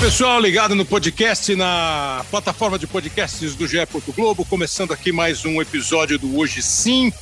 [0.00, 3.86] Pessoal, ligado no podcast, na plataforma de podcasts do GE.
[4.16, 7.12] Globo, começando aqui mais um episódio do Hoje Sim.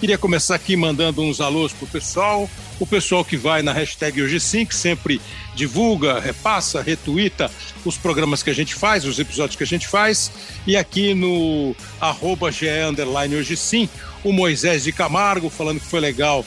[0.00, 2.50] Queria começar aqui mandando uns alôs pro pessoal,
[2.80, 5.20] o pessoal que vai na hashtag Hoje Sim, que sempre
[5.54, 7.48] divulga, repassa, retuita
[7.84, 10.32] os programas que a gente faz, os episódios que a gente faz,
[10.66, 12.66] e aqui no arroba GE
[13.38, 13.88] Hoje Sim,
[14.24, 16.44] o Moisés de Camargo falando que foi legal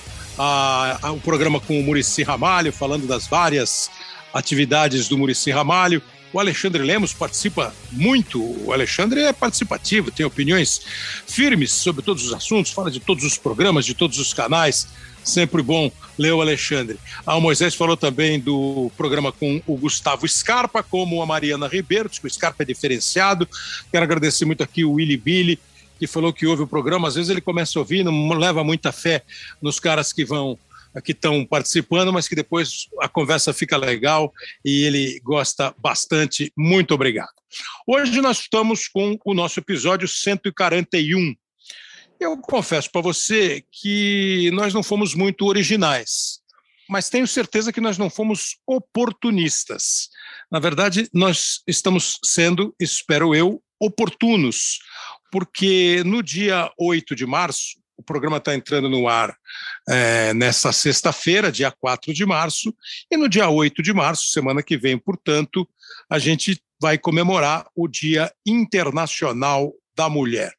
[1.15, 3.89] o programa com o Murici Ramalho, falando das várias
[4.37, 6.01] atividades do Murici Ramalho.
[6.31, 8.41] O Alexandre Lemos participa muito.
[8.65, 10.81] O Alexandre é participativo, tem opiniões
[11.25, 14.87] firmes sobre todos os assuntos, fala de todos os programas, de todos os canais.
[15.23, 16.97] Sempre bom ler o Alexandre.
[17.25, 22.25] A Moisés falou também do programa com o Gustavo Scarpa, como a Mariana Ribeiro, que
[22.25, 23.47] o Scarpa é diferenciado.
[23.91, 25.59] Quero agradecer muito aqui o Willy Billy,
[25.99, 27.07] que falou que ouve o programa.
[27.07, 29.23] Às vezes ele começa a ouvir, não leva muita fé
[29.61, 30.57] nos caras que vão
[31.01, 34.31] que estão participando, mas que depois a conversa fica legal
[34.63, 36.51] e ele gosta bastante.
[36.57, 37.33] Muito obrigado.
[37.87, 41.35] Hoje nós estamos com o nosso episódio 141.
[42.19, 46.39] Eu confesso para você que nós não fomos muito originais,
[46.89, 50.09] mas tenho certeza que nós não fomos oportunistas.
[50.51, 54.79] Na verdade, nós estamos sendo, espero eu, oportunos,
[55.31, 59.35] porque no dia 8 de março, o programa está entrando no ar
[59.89, 62.73] é, sexta-feira, dia 4 de março,
[63.11, 65.67] e no dia 8 de março, semana que vem, portanto,
[66.09, 70.53] a gente vai comemorar o Dia Internacional da Mulher.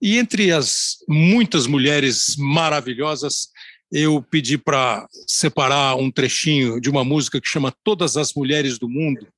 [0.00, 3.48] E entre as muitas mulheres maravilhosas,
[3.92, 8.88] eu pedi para separar um trechinho de uma música que chama Todas as Mulheres do
[8.88, 9.28] Mundo,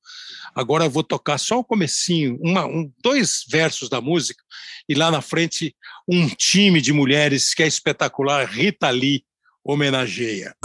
[0.57, 4.43] Agora eu vou tocar só o comecinho, uma, um, dois versos da música,
[4.89, 5.75] e lá na frente
[6.09, 9.23] um time de mulheres que é espetacular, Rita Lee
[9.63, 10.55] homenageia.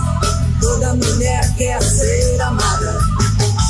[0.62, 3.00] Toda mulher quer ser amada,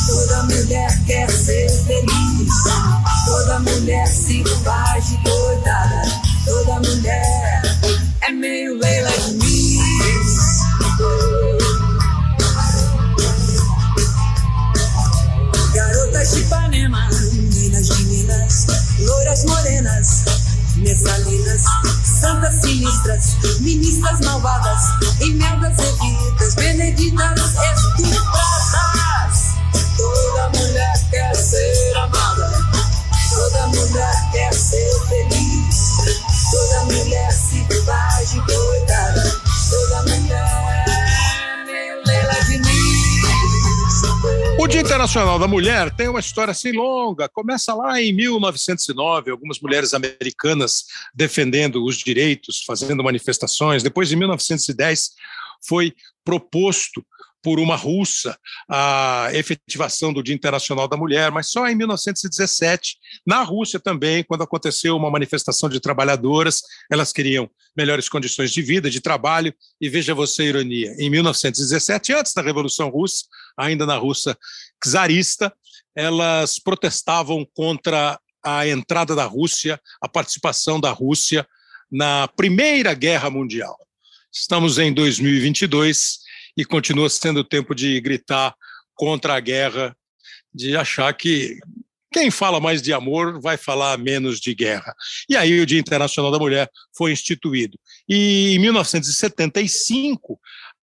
[0.07, 2.53] toda mulher quer ser feliz,
[3.27, 6.03] toda mulher se faz de coitada,
[6.45, 7.63] toda mulher
[8.21, 8.62] é meio
[19.45, 20.25] morenas,
[20.77, 21.63] messalinas,
[22.05, 24.83] santas sinistras, ministras malvadas,
[25.21, 27.41] emendas evitas, beneditas
[27.75, 29.55] estupradas.
[29.97, 32.53] Toda mulher quer ser amada,
[33.31, 35.97] toda mulher quer ser feliz,
[36.51, 36.92] toda mulher
[44.73, 47.29] Dia Internacional da Mulher tem uma história assim longa.
[47.29, 53.83] Começa lá em 1909, algumas mulheres americanas defendendo os direitos, fazendo manifestações.
[53.83, 55.11] Depois, em 1910,
[55.69, 55.93] foi
[56.25, 57.05] proposto
[57.43, 62.97] por uma russa a efetivação do Dia Internacional da Mulher, mas só em 1917,
[63.27, 68.89] na Rússia também, quando aconteceu uma manifestação de trabalhadoras, elas queriam melhores condições de vida,
[68.89, 73.25] de trabalho, e veja você a ironia, em 1917, antes da Revolução Russa,
[73.57, 74.37] ainda na Rússia
[74.83, 75.53] czarista,
[75.95, 81.47] elas protestavam contra a entrada da Rússia, a participação da Rússia
[81.91, 83.77] na Primeira Guerra Mundial.
[84.33, 86.21] Estamos em 2022
[86.57, 88.55] e continua sendo tempo de gritar
[88.95, 89.97] contra a guerra,
[90.53, 91.59] de achar que
[92.13, 94.95] quem fala mais de amor vai falar menos de guerra.
[95.29, 97.79] E aí o Dia Internacional da Mulher foi instituído.
[98.09, 100.39] E em 1975,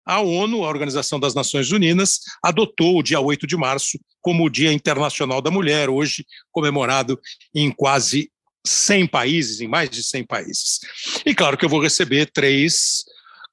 [0.04, 4.50] a ONU, a Organização das Nações Unidas, adotou o dia 8 de março como o
[4.50, 7.18] Dia Internacional da Mulher, hoje comemorado
[7.54, 8.30] em quase
[8.66, 10.80] 100 países, em mais de 100 países.
[11.26, 13.04] E claro que eu vou receber três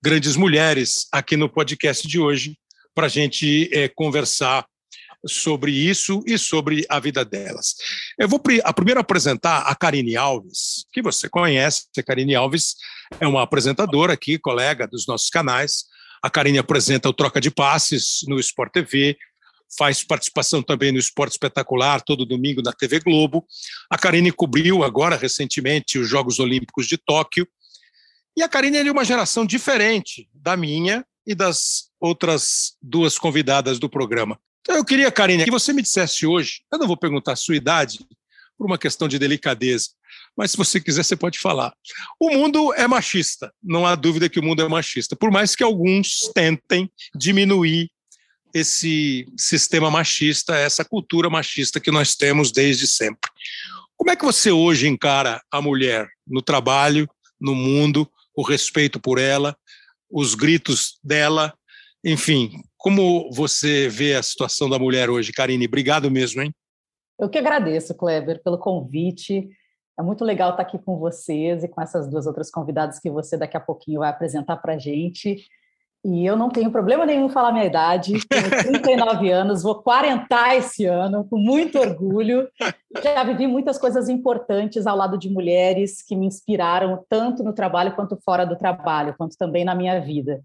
[0.01, 2.57] grandes mulheres aqui no podcast de hoje
[2.93, 4.65] para a gente é, conversar
[5.27, 7.75] sobre isso e sobre a vida delas.
[8.17, 11.87] Eu vou a primeiro apresentar a Karine Alves, que você conhece.
[11.97, 12.75] A Karine Alves
[13.19, 15.85] é uma apresentadora aqui, colega dos nossos canais.
[16.21, 19.17] A Karine apresenta o Troca de Passes no Sport TV,
[19.77, 23.45] faz participação também no Esporte Espetacular, todo domingo na TV Globo.
[23.89, 27.47] A Karine cobriu agora, recentemente, os Jogos Olímpicos de Tóquio.
[28.35, 33.89] E a Karine é uma geração diferente da minha e das outras duas convidadas do
[33.89, 34.39] programa.
[34.61, 37.55] Então eu queria, Karine, que você me dissesse hoje, eu não vou perguntar a sua
[37.55, 37.99] idade,
[38.57, 39.91] por uma questão de delicadeza,
[40.39, 41.73] mas se você quiser, você pode falar.
[42.17, 45.65] O mundo é machista, não há dúvida que o mundo é machista, por mais que
[45.65, 47.91] alguns tentem diminuir
[48.53, 53.29] esse sistema machista, essa cultura machista que nós temos desde sempre.
[53.97, 57.05] Como é que você hoje encara a mulher no trabalho,
[57.37, 59.57] no mundo, o respeito por ela,
[60.09, 61.53] os gritos dela,
[62.01, 65.65] enfim, Como você vê a situação da mulher hoje, Karine?
[65.65, 66.53] Obrigado mesmo, hein?
[67.19, 69.49] Eu que agradeço, Kleber, pelo convite.
[69.99, 73.35] É muito legal estar aqui com vocês e com essas duas outras convidadas que você
[73.35, 75.43] daqui a pouquinho vai apresentar para a gente.
[76.05, 80.55] E eu não tenho problema nenhum em falar minha idade, tenho 39 anos, vou quarentar
[80.55, 82.47] esse ano, com muito orgulho.
[83.03, 87.93] Já vivi muitas coisas importantes ao lado de mulheres que me inspiraram tanto no trabalho
[87.93, 90.41] quanto fora do trabalho, quanto também na minha vida.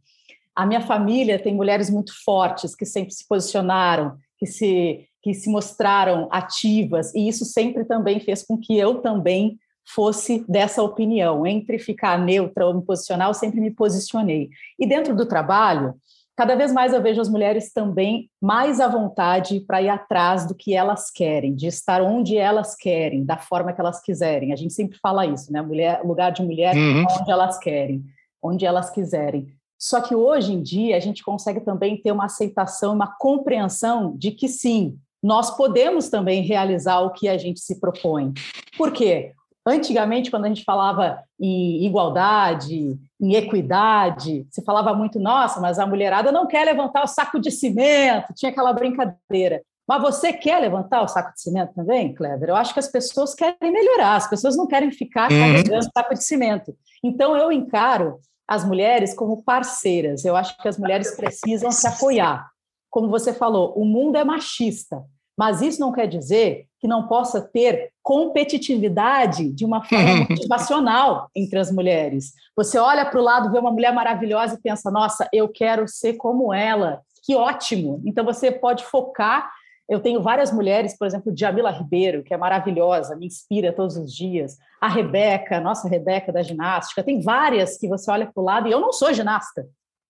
[0.52, 5.48] A minha família tem mulheres muito fortes que sempre se posicionaram, que se que se
[5.48, 11.46] mostraram ativas, e isso sempre também fez com que eu também fosse dessa opinião.
[11.46, 14.50] Entre ficar neutra ou me posicionar, eu sempre me posicionei.
[14.78, 15.94] E dentro do trabalho,
[16.36, 20.54] cada vez mais eu vejo as mulheres também mais à vontade para ir atrás do
[20.54, 24.52] que elas querem, de estar onde elas querem, da forma que elas quiserem.
[24.52, 25.62] A gente sempre fala isso, né?
[25.62, 27.06] Mulher, lugar de mulher uhum.
[27.18, 28.04] onde elas querem,
[28.42, 29.46] onde elas quiserem.
[29.78, 34.30] Só que hoje em dia a gente consegue também ter uma aceitação, uma compreensão de
[34.30, 38.34] que sim, nós podemos também realizar o que a gente se propõe.
[38.76, 39.32] Por quê?
[39.66, 45.86] Antigamente, quando a gente falava em igualdade, em equidade, se falava muito, nossa, mas a
[45.86, 49.62] mulherada não quer levantar o saco de cimento, tinha aquela brincadeira.
[49.88, 52.50] Mas você quer levantar o saco de cimento também, Clever?
[52.50, 55.38] Eu acho que as pessoas querem melhorar, as pessoas não querem ficar uhum.
[55.38, 56.76] carregando saco de cimento.
[57.02, 60.26] Então, eu encaro as mulheres como parceiras.
[60.26, 62.50] Eu acho que as mulheres precisam se apoiar.
[62.90, 65.02] Como você falou, o mundo é machista.
[65.36, 71.58] Mas isso não quer dizer que não possa ter competitividade de uma forma motivacional entre
[71.58, 72.32] as mulheres.
[72.56, 76.14] Você olha para o lado, vê uma mulher maravilhosa e pensa: nossa, eu quero ser
[76.14, 77.00] como ela.
[77.24, 78.02] Que ótimo!
[78.04, 79.50] Então você pode focar.
[79.88, 84.14] Eu tenho várias mulheres, por exemplo, Jamila Ribeiro, que é maravilhosa, me inspira todos os
[84.14, 84.56] dias.
[84.80, 87.02] A Rebeca, nossa Rebeca da ginástica.
[87.02, 89.66] Tem várias que você olha para o lado, e eu não sou ginasta,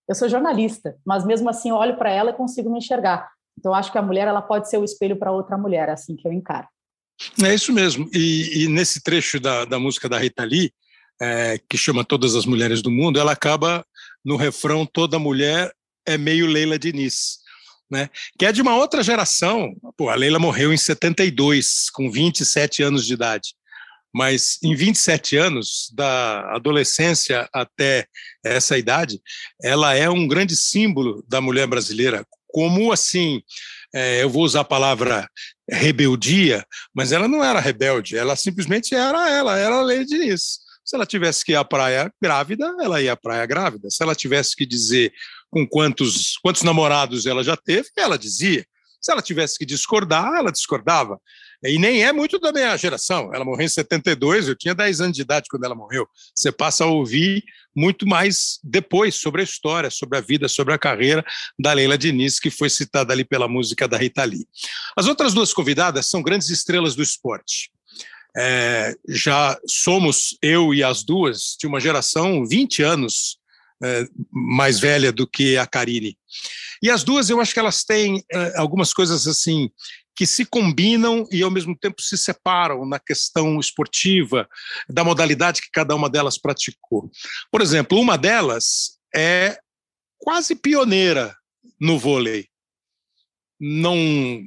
[0.09, 3.29] eu sou jornalista, mas mesmo assim eu olho para ela e consigo me enxergar.
[3.59, 6.17] Então, acho que a mulher ela pode ser o espelho para outra mulher, é assim
[6.17, 6.67] que eu encaro.
[7.43, 8.09] É isso mesmo.
[8.13, 10.73] E, e nesse trecho da, da música da Rita Lee,
[11.21, 13.85] é, que chama Todas as Mulheres do Mundo, ela acaba
[14.25, 15.73] no refrão Toda Mulher
[16.07, 17.39] é meio Leila Diniz.
[17.91, 18.09] Né?
[18.39, 19.75] Que é de uma outra geração.
[19.97, 23.55] Pô, a Leila morreu em 72, com 27 anos de idade.
[24.13, 28.07] Mas em 27 anos, da adolescência até
[28.45, 29.21] essa idade,
[29.63, 32.25] ela é um grande símbolo da mulher brasileira,
[32.55, 33.43] como assim,
[33.93, 35.29] é, eu vou usar a palavra
[35.69, 36.65] rebeldia,
[36.95, 40.61] mas ela não era rebelde, ela simplesmente era ela, era a Lei Diniz.
[40.85, 43.91] Se ela tivesse que ir à praia grávida, ela ia à praia grávida.
[43.91, 45.13] Se ela tivesse que dizer
[45.51, 48.65] com quantos, quantos namorados ela já teve, ela dizia.
[49.01, 51.19] Se ela tivesse que discordar, ela discordava.
[51.65, 53.31] E nem é muito da minha geração.
[53.33, 56.07] Ela morreu em 72, eu tinha 10 anos de idade quando ela morreu.
[56.35, 57.43] Você passa a ouvir
[57.75, 61.25] muito mais depois sobre a história, sobre a vida, sobre a carreira
[61.59, 64.47] da Leila Diniz, que foi citada ali pela música da Rita Lee.
[64.97, 67.71] As outras duas convidadas são grandes estrelas do esporte.
[68.37, 73.39] É, já somos, eu e as duas, de uma geração 20 anos
[73.83, 76.17] é, mais velha do que a Karine.
[76.83, 79.71] E as duas, eu acho que elas têm é, algumas coisas assim
[80.17, 84.49] que se combinam e ao mesmo tempo se separam na questão esportiva,
[84.89, 87.11] da modalidade que cada uma delas praticou.
[87.51, 89.59] Por exemplo, uma delas é
[90.19, 91.37] quase pioneira
[91.81, 92.49] no vôlei.
[93.61, 93.97] Não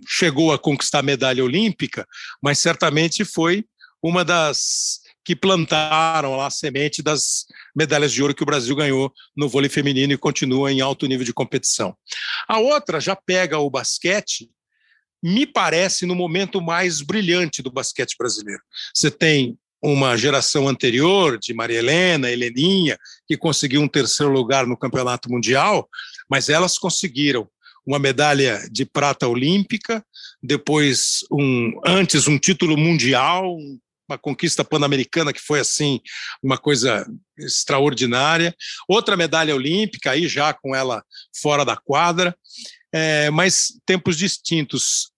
[0.07, 2.07] chegou a conquistar medalha olímpica,
[2.41, 3.65] mas certamente foi
[4.01, 7.45] uma das que plantaram lá a semente das
[7.75, 11.25] medalhas de ouro que o Brasil ganhou no vôlei feminino e continua em alto nível
[11.25, 11.97] de competição.
[12.47, 14.49] A outra já pega o basquete
[15.27, 18.61] me parece, no momento mais brilhante do basquete brasileiro.
[18.93, 24.77] Você tem uma geração anterior de Maria Helena, Heleninha, que conseguiu um terceiro lugar no
[24.77, 25.87] campeonato mundial,
[26.29, 27.47] mas elas conseguiram
[27.85, 30.03] uma medalha de prata olímpica,
[30.41, 33.55] depois um antes um título mundial,
[34.09, 35.99] uma conquista pan-americana que foi assim
[36.41, 37.05] uma coisa
[37.37, 38.55] extraordinária,
[38.87, 41.03] outra medalha olímpica aí já com ela
[41.41, 42.35] fora da quadra.
[42.93, 45.11] É, mas tempos distintos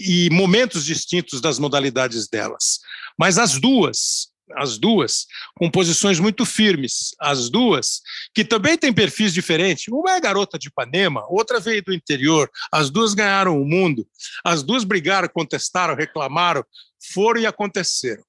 [0.00, 2.80] e momentos distintos das modalidades delas.
[3.18, 8.00] Mas as duas, as duas, com posições muito firmes, as duas,
[8.34, 9.88] que também têm perfis diferentes.
[9.88, 14.06] Uma é garota de Ipanema, outra veio do interior, as duas ganharam o mundo,
[14.44, 16.64] as duas brigaram, contestaram, reclamaram,
[17.12, 18.22] foram e aconteceram.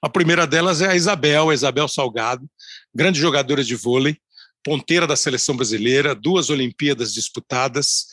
[0.00, 2.48] A primeira delas é a Isabel, a Isabel Salgado,
[2.94, 4.16] grande jogadora de vôlei,
[4.62, 8.06] ponteira da seleção brasileira, duas Olimpíadas disputadas,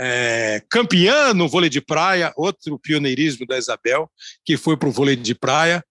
[0.00, 4.10] é, campeã no vôlei de praia, outro pioneirismo da Isabel,
[4.44, 5.84] que foi para o vôlei de praia.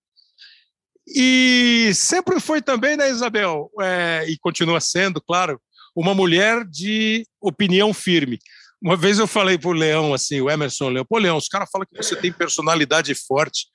[1.07, 5.59] E sempre foi também, né, Isabel, é, e continua sendo, claro,
[5.95, 8.39] uma mulher de opinião firme.
[8.81, 11.69] Uma vez eu falei para o Leão, assim, o Emerson Leão, pô, Leão, os caras
[11.71, 13.67] falam que você tem personalidade forte.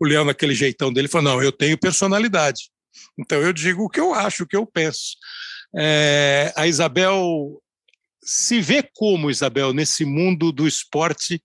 [0.00, 2.70] O Leão, naquele jeitão dele, falou: não, eu tenho personalidade.
[3.18, 5.16] Então eu digo o que eu acho, o que eu penso.
[5.76, 7.60] É, a Isabel
[8.28, 11.42] se vê como, Isabel, nesse mundo do esporte,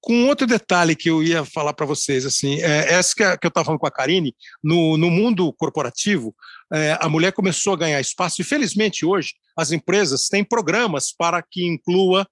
[0.00, 3.66] com outro detalhe que eu ia falar para vocês, assim, é, essa que, eu estava
[3.66, 6.34] falando com a Karine, no, no mundo corporativo,
[6.72, 11.42] é, a mulher começou a ganhar espaço e, felizmente, hoje, as empresas têm programas para
[11.42, 12.26] que inclua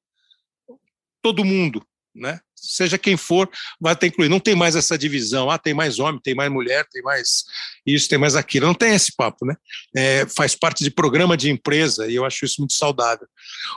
[1.20, 2.40] todo mundo, né?
[2.54, 3.50] Seja quem for,
[3.80, 4.28] vai ter incluir.
[4.28, 5.50] Não tem mais essa divisão.
[5.50, 7.44] Ah, tem mais homem, tem mais mulher, tem mais
[7.84, 8.66] isso, tem mais aquilo.
[8.66, 9.56] Não tem esse papo, né?
[9.96, 13.26] É, faz parte de programa de empresa e eu acho isso muito saudável.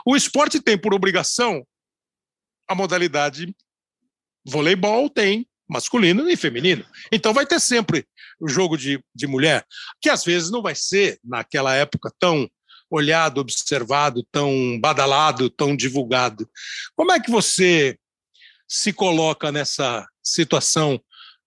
[0.04, 1.66] O esporte tem por obrigação
[2.68, 3.54] a modalidade
[4.44, 6.84] voleibol, tem masculino e feminino.
[7.10, 8.06] Então vai ter sempre
[8.40, 9.64] o jogo de, de mulher,
[10.00, 12.48] que às vezes não vai ser, naquela época, tão
[12.90, 16.48] olhado, observado, tão badalado, tão divulgado.
[16.94, 17.98] Como é que você
[18.68, 21.00] se coloca nessa situação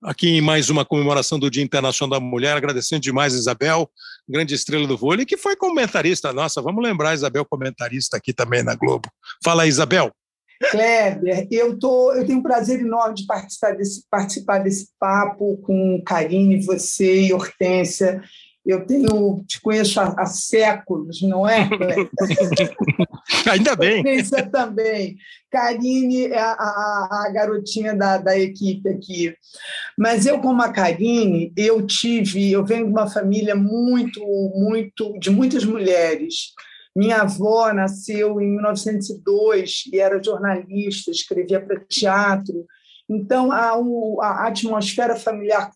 [0.04, 3.90] aqui em mais uma comemoração do Dia Internacional da Mulher, agradecendo demais Isabel,
[4.28, 6.62] grande estrela do vôlei, que foi comentarista nossa.
[6.62, 9.10] Vamos lembrar Isabel comentarista aqui também na Globo.
[9.44, 10.12] Fala Isabel.
[10.72, 16.02] Kleber, eu, tô, eu tenho um prazer enorme de participar desse, participar desse papo com
[16.06, 18.22] Karine, você e Hortência.
[18.70, 21.68] Eu tenho, te conheço há, há séculos, não é?
[23.52, 23.98] Ainda bem.
[23.98, 25.18] Hortência também.
[25.50, 29.36] Karine é a, a, a, garotinha da, da equipe aqui.
[29.98, 34.22] Mas eu, como a Karine, eu tive, eu venho de uma família muito,
[34.56, 36.54] muito, de muitas mulheres.
[36.96, 42.68] Minha avó nasceu em 1902 e era jornalista, escrevia para teatro.
[43.10, 43.72] Então, a,
[44.22, 45.72] a atmosfera familiar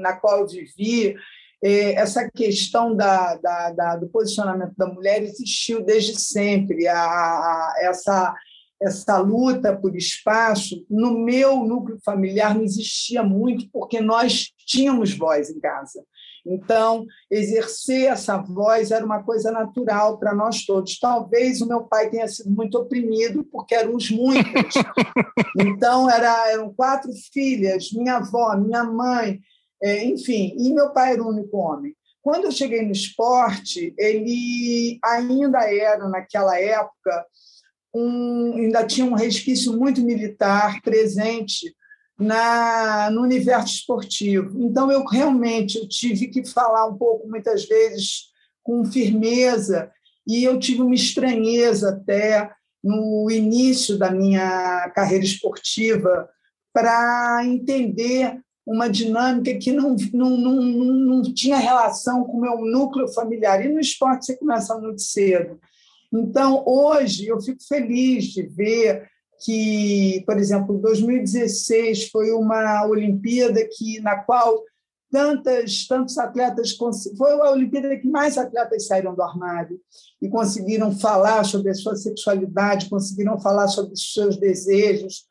[0.00, 1.16] na qual eu vivi,
[1.62, 6.86] essa questão da, da, da, do posicionamento da mulher existiu desde sempre.
[6.86, 8.34] A, a, essa,
[8.80, 15.50] essa luta por espaço, no meu núcleo familiar, não existia muito, porque nós tínhamos voz
[15.50, 16.04] em casa.
[16.46, 20.98] Então, exercer essa voz era uma coisa natural para nós todos.
[20.98, 24.74] Talvez o meu pai tenha sido muito oprimido, porque éramos muitas.
[25.58, 29.40] Então, era, eram quatro filhas, minha avó, minha mãe,
[29.82, 31.94] é, enfim, e meu pai era o único homem.
[32.22, 37.24] Quando eu cheguei no esporte, ele ainda era, naquela época,
[37.94, 41.74] um, ainda tinha um resquício muito militar presente
[42.18, 44.60] na, no universo esportivo.
[44.60, 48.24] Então, eu realmente eu tive que falar um pouco, muitas vezes,
[48.62, 49.92] com firmeza,
[50.26, 52.50] e eu tive uma estranheza até
[52.82, 56.28] no início da minha carreira esportiva
[56.72, 63.06] para entender uma dinâmica que não, não, não, não, tinha relação com o meu núcleo
[63.08, 63.64] familiar.
[63.64, 65.60] E no esporte você começa muito cedo.
[66.12, 69.08] Então, hoje, eu fico feliz de ver
[69.44, 74.62] que, por exemplo, 2016 foi uma Olimpíada que na qual
[75.10, 76.76] tantas tantos atletas
[77.16, 79.80] foi a Olimpíada que mais atletas saíram do armário
[80.20, 85.24] e conseguiram falar sobre a sua sexualidade, conseguiram falar sobre os seus desejos.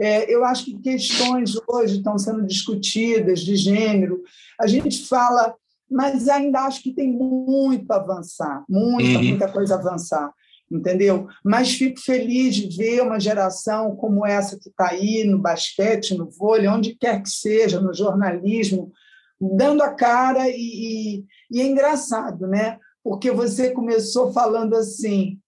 [0.00, 4.22] É, eu acho que questões hoje estão sendo discutidas de gênero.
[4.58, 5.54] A gente fala,
[5.90, 9.24] mas ainda acho que tem muito a avançar, muita, uhum.
[9.24, 10.32] muita coisa a avançar
[10.70, 11.26] entendeu?
[11.44, 16.30] Mas fico feliz de ver uma geração como essa que está aí no basquete, no
[16.30, 18.92] vôlei, onde quer que seja, no jornalismo,
[19.40, 22.78] dando a cara e, e, e é engraçado, né?
[23.02, 25.38] Porque você começou falando assim,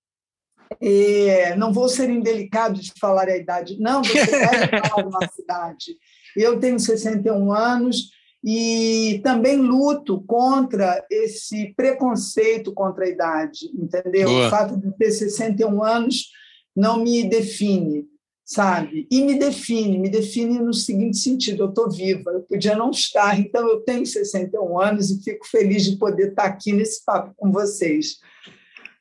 [0.81, 5.97] é, não vou ser indelicado de falar a idade, não, você deve falar uma cidade.
[6.37, 8.11] Eu tenho 61 anos
[8.45, 14.29] e também luto contra esse preconceito contra a idade, entendeu?
[14.29, 14.47] Boa.
[14.47, 16.31] O fato de ter 61 anos
[16.75, 18.07] não me define,
[18.45, 19.07] sabe?
[19.11, 23.39] E me define, me define no seguinte sentido: eu estou viva, eu podia não estar,
[23.39, 27.53] então eu tenho 61 anos e fico feliz de poder estar aqui nesse papo com
[27.53, 28.17] vocês.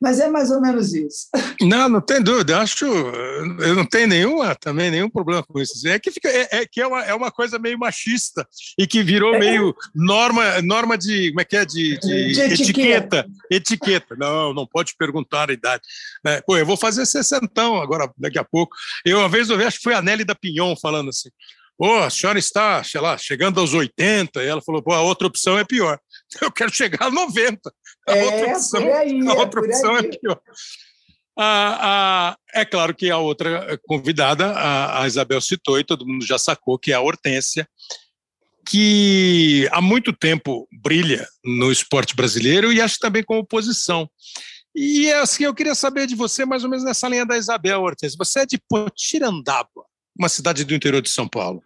[0.01, 1.27] Mas é mais ou menos isso.
[1.61, 2.53] Não, não tem dúvida.
[2.53, 5.87] Eu acho, eu não tenho nenhuma, também nenhum problema com isso.
[5.87, 9.03] É que fica, é, é que é uma, é uma coisa meio machista e que
[9.03, 9.39] virou é.
[9.39, 12.63] meio norma, norma de, como é que é, de, de, de etiqueta.
[12.63, 13.25] etiqueta.
[13.51, 14.15] etiqueta.
[14.17, 15.83] Não, não pode perguntar a idade.
[16.25, 18.75] É, pô, eu vou fazer sessentão agora, daqui a pouco.
[19.05, 21.29] Eu uma vez eu vi, acho que foi a Nelly da Pinhon falando assim.
[21.77, 25.27] Pô, a senhora está, sei lá, chegando aos 80, e ela falou, pô, a outra
[25.27, 25.99] opção é pior.
[26.41, 27.73] Eu quero chegar a 90.
[28.07, 30.41] A é, outra opção, aí, a outra é opção é pior.
[31.37, 36.25] Ah, ah, é claro que a outra convidada, a, a, Isabel citou, e todo mundo
[36.25, 37.67] já sacou, que é a Hortência,
[38.67, 44.09] que há muito tempo brilha no esporte brasileiro e acho também como oposição.
[44.75, 48.15] E assim, eu queria saber de você, mais ou menos nessa linha da Isabel Ortiz.
[48.15, 49.85] Você é de Potirandaba,
[50.17, 51.61] uma cidade do interior de São Paulo.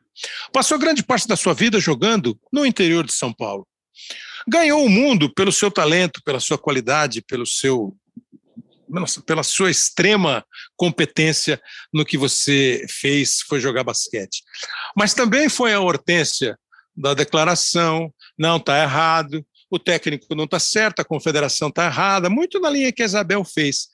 [0.54, 3.68] Passou grande parte da sua vida jogando no interior de São Paulo.
[4.48, 7.96] Ganhou o mundo pelo seu talento, pela sua qualidade, pelo seu
[9.26, 10.46] pela sua extrema
[10.78, 11.60] competência
[11.92, 14.44] no que você fez, foi jogar basquete.
[14.96, 16.58] Mas também foi a Hortência
[16.96, 22.60] da declaração, não está errado, o técnico não está certo, a confederação está errada, muito
[22.60, 23.88] na linha que a Isabel fez.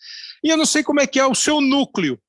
[0.44, 2.20] E eu não sei como é que é o seu núcleo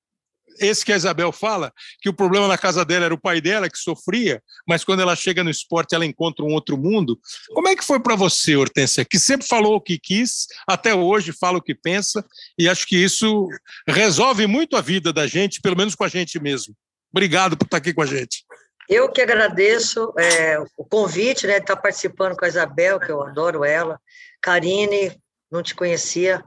[0.61, 3.69] esse que a Isabel fala, que o problema na casa dela era o pai dela
[3.69, 7.19] que sofria, mas quando ela chega no esporte ela encontra um outro mundo.
[7.55, 11.33] Como é que foi para você, Hortência, que sempre falou o que quis, até hoje
[11.33, 12.25] fala o que pensa,
[12.59, 13.49] e acho que isso
[13.87, 16.75] resolve muito a vida da gente, pelo menos com a gente mesmo.
[17.13, 18.45] Obrigado por estar aqui com a gente.
[18.89, 23.23] Eu que agradeço é, o convite, né, de estar participando com a Isabel, que eu
[23.23, 23.99] adoro ela.
[24.41, 25.17] Karine,
[25.51, 26.43] não te conhecia,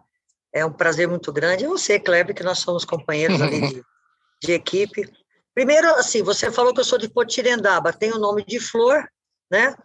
[0.54, 1.64] é um prazer muito grande.
[1.64, 3.84] E você, Kleber, que nós somos companheiros ali de,
[4.46, 5.12] de equipe.
[5.54, 9.08] Primeiro, assim, você falou que eu sou de Potirendaba, tem o nome de flor,
[9.50, 9.76] né?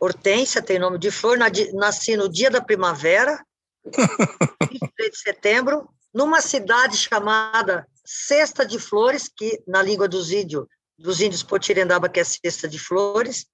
[0.00, 1.36] Hortência tem nome de flor,
[1.74, 3.44] nasci no dia da primavera,
[4.70, 11.20] 23 de setembro, numa cidade chamada Cesta de Flores, que na língua dos índios, dos
[11.20, 13.46] índios Potirendaba, que é Cesta de Flores,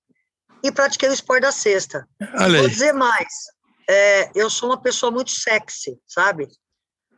[0.62, 2.08] e pratiquei o esporte da cesta.
[2.60, 3.28] Vou dizer mais,
[3.88, 6.48] é, eu sou uma pessoa muito sexy, sabe?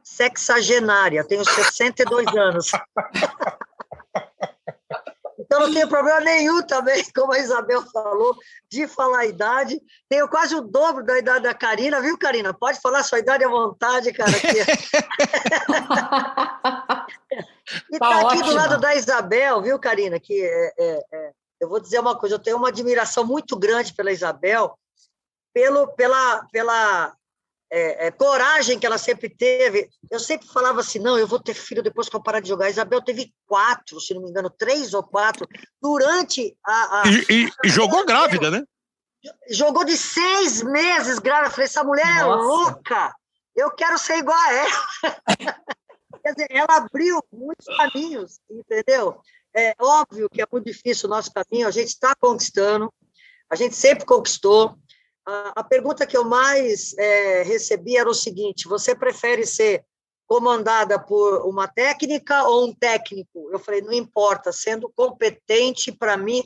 [0.07, 2.71] Sexagenária, tenho 62 anos.
[5.39, 8.37] Então não tenho problema nenhum também, como a Isabel falou,
[8.71, 9.81] de falar a idade.
[10.09, 12.55] Tenho quase o dobro da idade da Karina, viu, Karina?
[12.55, 14.31] Pode falar sua idade à vontade, cara.
[17.91, 20.21] e tá, tá aqui do lado da Isabel, viu, Karina?
[20.21, 23.93] Que é, é, é, eu vou dizer uma coisa, eu tenho uma admiração muito grande
[23.93, 24.79] pela Isabel,
[25.53, 27.13] pelo, pela, pela
[27.71, 29.89] é, é, coragem que ela sempre teve.
[30.11, 32.67] Eu sempre falava assim: não, eu vou ter filho depois que eu parar de jogar.
[32.67, 35.47] A Isabel teve quatro, se não me engano, três ou quatro,
[35.81, 37.03] durante a.
[37.03, 37.09] a...
[37.09, 38.63] E, e, e, jogou grávida, né?
[39.51, 41.49] Jogou de seis meses grávida.
[41.49, 42.43] Eu falei: essa mulher é Nossa.
[42.43, 43.15] é louca,
[43.55, 44.87] eu quero ser igual a ela.
[46.23, 49.21] Quer dizer, ela abriu muitos caminhos, entendeu?
[49.55, 52.93] É óbvio que é muito difícil o nosso caminho, a gente está conquistando,
[53.49, 54.77] a gente sempre conquistou
[55.27, 59.85] a, pergunta que eu mais é, recebi era o seguinte: você prefere ser
[60.27, 63.51] comandada por uma técnica ou um técnico?
[63.53, 66.43] Eu falei, não importa, sendo competente para mim,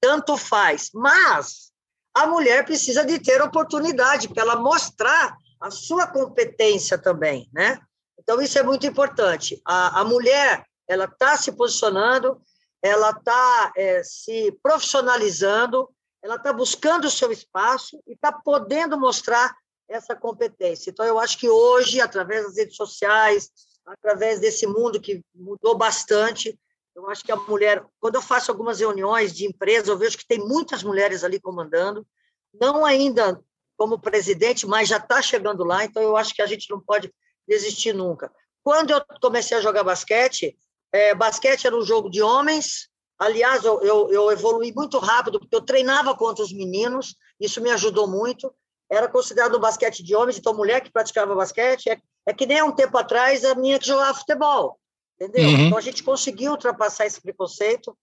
[0.00, 0.90] tanto faz.
[0.94, 1.70] Mas
[2.14, 7.78] a mulher precisa de ter oportunidade para ela mostrar a sua competência também, né?
[8.18, 9.60] Então isso é muito importante.
[9.64, 12.40] A, a mulher ela está se posicionando,
[12.82, 15.88] ela está é, se profissionalizando,
[16.22, 19.54] ela está buscando o seu espaço e está podendo mostrar
[19.88, 20.90] essa competência.
[20.90, 23.50] Então, eu acho que hoje, através das redes sociais,
[23.84, 26.58] através desse mundo que mudou bastante,
[26.94, 30.26] eu acho que a mulher, quando eu faço algumas reuniões de empresa, eu vejo que
[30.26, 32.06] tem muitas mulheres ali comandando,
[32.52, 33.40] não ainda
[33.76, 37.12] como presidente, mas já está chegando lá, então eu acho que a gente não pode
[37.48, 38.30] desistir nunca.
[38.62, 40.56] Quando eu comecei a jogar basquete,
[40.92, 42.88] é, basquete era um jogo de homens,
[43.22, 47.70] Aliás, eu, eu, eu, evolui muito rápido, porque eu treinava contra os meninos, isso me
[47.70, 48.52] ajudou muito.
[48.90, 51.88] Era considerado um basquete de homens, então mulher que praticava basquete.
[51.88, 54.76] É, é que nem um tempo atrás a minha que jogava futebol,
[55.14, 55.48] entendeu?
[55.48, 55.66] Uhum.
[55.66, 57.96] Então a gente conseguiu ultrapassar esse preconceito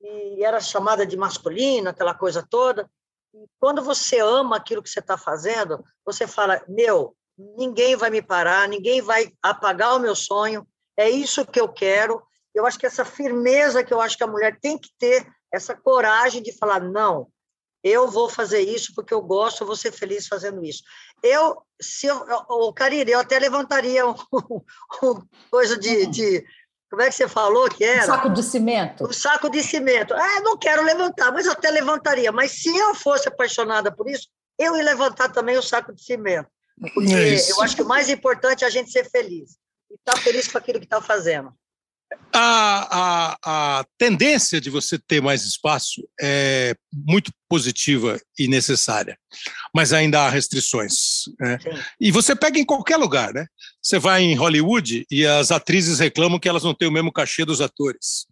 [0.00, 2.90] e era chamada de masculina, aquela coisa toda.
[3.34, 8.22] E quando você ama aquilo que você está fazendo, você fala: meu, ninguém vai me
[8.22, 12.22] parar, ninguém vai apagar o meu sonho, é isso que eu quero
[12.54, 15.74] eu acho que essa firmeza que eu acho que a mulher tem que ter, essa
[15.74, 17.28] coragem de falar, não,
[17.82, 20.82] eu vou fazer isso porque eu gosto, eu vou ser feliz fazendo isso.
[21.22, 24.14] Eu, se eu, o Karine, eu até levantaria um,
[25.02, 26.44] um, coisa de, de,
[26.88, 28.02] como é que você falou que era?
[28.02, 29.04] Um saco de cimento.
[29.06, 30.14] Um saco de cimento.
[30.14, 32.30] Ah, não quero levantar, mas eu até levantaria.
[32.30, 36.48] Mas se eu fosse apaixonada por isso, eu ia levantar também o saco de cimento.
[36.94, 39.56] Porque é eu acho que o mais importante é a gente ser feliz.
[39.90, 41.52] E estar tá feliz com aquilo que está fazendo.
[42.32, 43.36] A, a,
[43.80, 49.18] a, tendência de você ter mais espaço é muito positiva e necessária,
[49.74, 51.24] mas ainda há restrições.
[51.38, 51.58] Né?
[52.00, 53.46] E você pega em qualquer lugar, né?
[53.82, 57.44] Você vai em Hollywood e as atrizes reclamam que elas não têm o mesmo cachê
[57.44, 58.26] dos atores.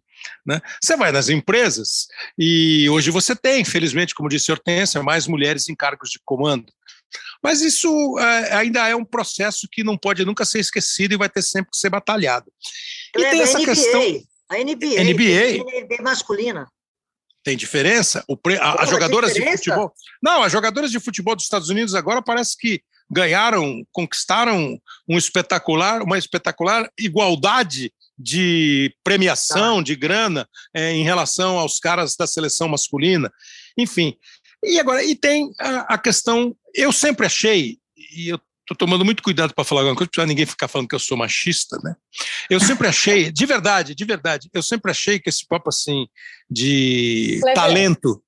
[0.45, 0.59] Né?
[0.81, 5.75] Você vai nas empresas e hoje você tem, infelizmente, como disse Hortência, mais mulheres em
[5.75, 6.71] cargos de comando.
[7.43, 11.29] Mas isso é, ainda é um processo que não pode nunca ser esquecido e vai
[11.29, 12.51] ter sempre que ser batalhado.
[13.15, 14.01] E tem essa NBA, questão.
[14.49, 16.67] A NBA, NBA, NBA masculina.
[17.43, 18.23] Tem diferença?
[18.27, 18.57] O pre...
[18.57, 19.57] a, as jogadoras diferença?
[19.57, 19.93] de futebol.
[20.21, 26.01] Não, as jogadoras de futebol dos Estados Unidos agora parece que ganharam, conquistaram um espetacular,
[26.01, 29.83] uma espetacular igualdade de premiação, tá.
[29.83, 33.31] de grana é, em relação aos caras da seleção masculina.
[33.77, 34.15] Enfim,
[34.63, 37.77] e agora, e tem a, a questão, eu sempre achei,
[38.15, 40.95] e eu estou tomando muito cuidado para falar alguma coisa, para ninguém ficar falando que
[40.95, 41.95] eu sou machista, né?
[42.49, 46.07] Eu sempre achei, de verdade, de verdade, eu sempre achei que esse papo assim
[46.49, 48.23] de Cleber, talento.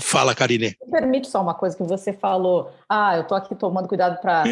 [0.00, 0.74] Fala, Karine.
[0.86, 2.72] Me permite só uma coisa que você falou.
[2.88, 4.44] Ah, eu estou aqui tomando cuidado para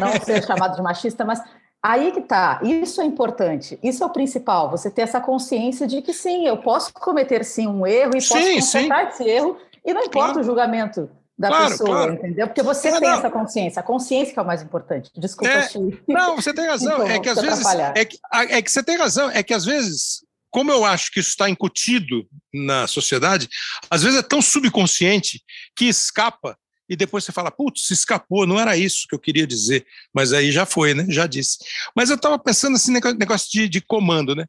[0.00, 1.40] não ser chamado de machista, mas
[1.80, 2.60] aí que tá.
[2.64, 3.78] Isso é importante.
[3.80, 4.70] Isso é o principal.
[4.72, 8.42] Você ter essa consciência de que sim, eu posso cometer sim um erro e posso
[8.42, 9.22] sim, consertar sim.
[9.22, 10.40] esse erro e não importa claro.
[10.40, 12.14] o julgamento da claro, pessoa, claro.
[12.14, 12.46] entendeu?
[12.46, 13.18] Porque você é, tem não.
[13.18, 15.10] essa consciência, a consciência que é o mais importante.
[15.16, 15.68] Desculpa, é,
[16.06, 17.06] Não, você tem razão.
[17.06, 19.30] é que às vezes é que, é que você tem razão.
[19.30, 23.48] É que às vezes, como eu acho que isso está incutido na sociedade,
[23.90, 25.42] às vezes é tão subconsciente
[25.74, 26.56] que escapa
[26.88, 30.32] e depois você fala, putz, se escapou, não era isso que eu queria dizer, mas
[30.32, 31.06] aí já foi, né?
[31.08, 31.58] Já disse.
[31.96, 34.44] Mas eu estava pensando assim, negócio de, de comando, né?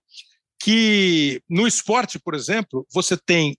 [0.62, 3.58] Que no esporte, por exemplo, você tem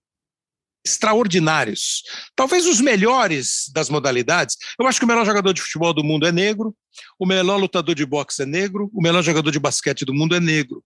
[0.84, 2.02] extraordinários.
[2.36, 4.56] Talvez os melhores das modalidades.
[4.78, 6.76] Eu acho que o melhor jogador de futebol do mundo é negro,
[7.18, 10.40] o melhor lutador de boxe é negro, o melhor jogador de basquete do mundo é
[10.40, 10.84] negro.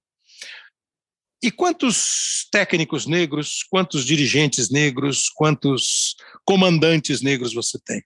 [1.42, 8.02] E quantos técnicos negros, quantos dirigentes negros, quantos comandantes negros você tem?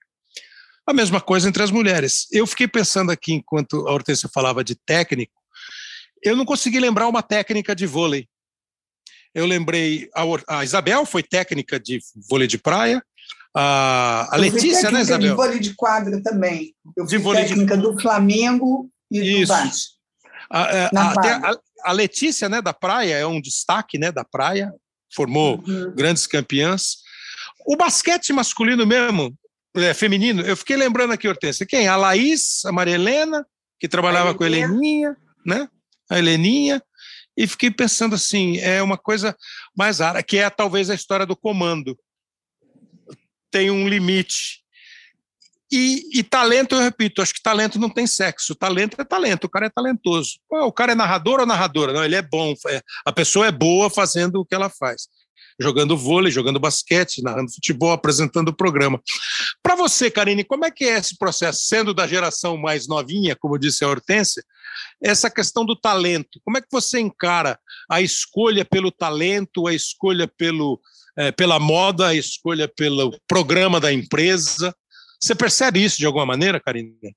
[0.85, 2.27] A mesma coisa entre as mulheres.
[2.31, 5.33] Eu fiquei pensando aqui, enquanto a Hortência falava de técnico,
[6.21, 8.27] eu não consegui lembrar uma técnica de vôlei
[9.33, 13.03] eu lembrei, a, a Isabel foi técnica de vôlei de praia,
[13.55, 15.29] a, a Letícia, né, Isabel?
[15.29, 16.73] de vôlei de quadra também.
[16.97, 17.83] Eu fui de técnica de...
[17.83, 19.41] do Flamengo e Isso.
[19.41, 19.93] do Vasco.
[20.49, 24.73] A, é, a, a, a, Letícia, né, da praia, é um destaque, né, da praia,
[25.13, 25.93] formou uhum.
[25.95, 26.97] grandes campeãs.
[27.65, 29.35] O basquete masculino mesmo,
[29.75, 31.87] é, feminino, eu fiquei lembrando aqui, Hortência, quem?
[31.87, 33.45] A Laís, a Maria Helena,
[33.79, 35.15] que trabalhava com a Heleninha,
[35.45, 35.67] né?
[36.09, 36.81] A Heleninha
[37.35, 39.35] e fiquei pensando assim, é uma coisa
[39.75, 41.97] mais rara, que é talvez a história do comando.
[43.51, 44.63] Tem um limite.
[45.71, 48.53] E, e, talento, eu repito, acho que talento não tem sexo.
[48.53, 50.33] Talento é talento, o cara é talentoso.
[50.47, 51.91] o cara é narrador ou narradora?
[51.91, 52.53] Não, ele é bom.
[52.67, 55.07] É, a pessoa é boa fazendo o que ela faz.
[55.59, 59.01] Jogando vôlei, jogando basquete, narrando futebol, apresentando o programa.
[59.61, 61.63] Para você, Karine, como é que é esse processo?
[61.63, 64.43] Sendo da geração mais novinha, como disse a Hortência,
[65.01, 66.39] essa questão do talento.
[66.43, 70.79] Como é que você encara a escolha pelo talento, a escolha pelo,
[71.17, 74.75] é, pela moda, a escolha pelo programa da empresa?
[75.21, 77.15] Você percebe isso de alguma maneira, Karine?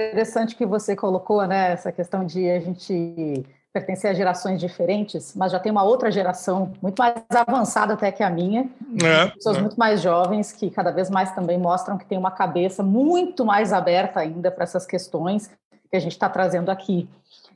[0.00, 5.52] Interessante que você colocou, né, essa questão de a gente pertencer a gerações diferentes, mas
[5.52, 8.68] já tem uma outra geração muito mais avançada até que a minha,
[9.02, 9.60] é, pessoas é.
[9.60, 13.72] muito mais jovens que cada vez mais também mostram que tem uma cabeça muito mais
[13.72, 15.50] aberta ainda para essas questões
[15.90, 17.08] que a gente está trazendo aqui.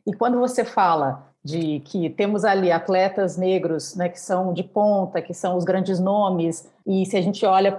[0.06, 5.20] E quando você fala de que temos ali atletas negros, né, que são de ponta,
[5.20, 7.76] que são os grandes nomes, e se a gente olha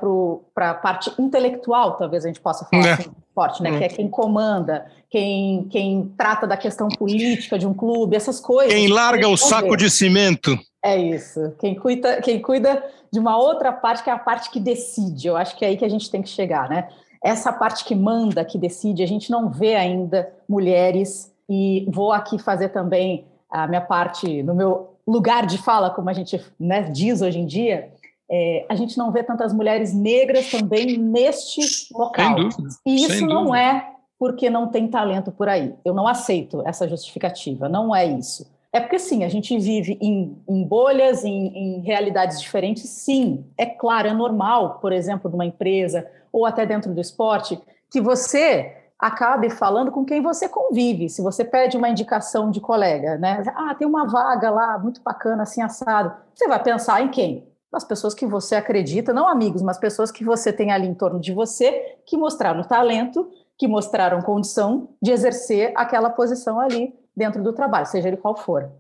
[0.54, 2.93] para a parte intelectual, talvez a gente possa falar é.
[2.93, 3.78] assim, forte, né, é.
[3.78, 8.73] que é quem comanda, quem, quem trata da questão política de um clube, essas coisas.
[8.73, 10.58] Quem larga o saco de cimento.
[10.84, 11.54] É isso.
[11.60, 15.28] Quem cuida, quem cuida de uma outra parte que é a parte que decide.
[15.28, 16.89] Eu acho que é aí que a gente tem que chegar, né?
[17.23, 22.38] essa parte que manda, que decide, a gente não vê ainda mulheres, e vou aqui
[22.38, 27.22] fazer também a minha parte, no meu lugar de fala, como a gente né, diz
[27.22, 27.92] hoje em dia,
[28.30, 32.36] é, a gente não vê tantas mulheres negras também neste local.
[32.84, 35.76] E isso não é porque não tem talento por aí.
[35.86, 38.52] Eu não aceito essa justificativa, não é isso.
[38.72, 43.46] É porque, sim, a gente vive em, em bolhas, em, em, realidades diferentes, sim.
[43.56, 47.60] É claro, é normal, por exemplo, numa empresa ou até dentro do esporte,
[47.92, 51.10] que você acabe falando com quem você convive.
[51.10, 53.44] Se você pede uma indicação de colega, né?
[53.54, 56.13] Ah, tem uma vaga lá, muito bacana, assim, assado.
[56.34, 57.46] Você vai pensar em quem?
[57.74, 61.20] As pessoas que você acredita, não amigos, mas pessoas que você tem ali em torno
[61.20, 67.52] de você, que mostraram talento, que mostraram condição de exercer aquela posição ali dentro do
[67.52, 68.72] trabalho, seja ele qual for.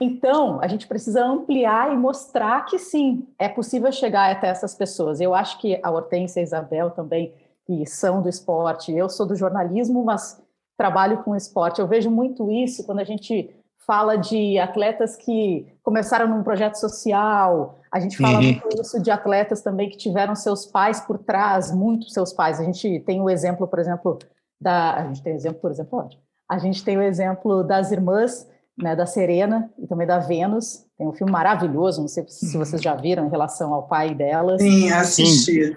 [0.00, 5.20] Então, a gente precisa ampliar e mostrar que sim, é possível chegar até essas pessoas.
[5.20, 7.34] Eu acho que a Hortência e a Isabel também,
[7.70, 10.42] que são do esporte, eu sou do jornalismo, mas
[10.76, 11.80] trabalho com esporte.
[11.80, 13.54] Eu vejo muito isso quando a gente
[13.86, 18.42] fala de atletas que começaram num projeto social, a gente fala uhum.
[18.42, 22.60] muito isso de atletas também que tiveram seus pais por trás, muito seus pais.
[22.60, 24.18] A gente tem o exemplo, por exemplo,
[24.60, 24.94] da.
[24.94, 26.18] A gente tem exemplo, por exemplo, onde?
[26.48, 30.84] A gente tem o exemplo das irmãs, né, da Serena e também da Vênus.
[30.98, 34.60] Tem um filme maravilhoso, não sei se vocês já viram em relação ao pai delas.
[34.60, 35.76] Sim, assisti.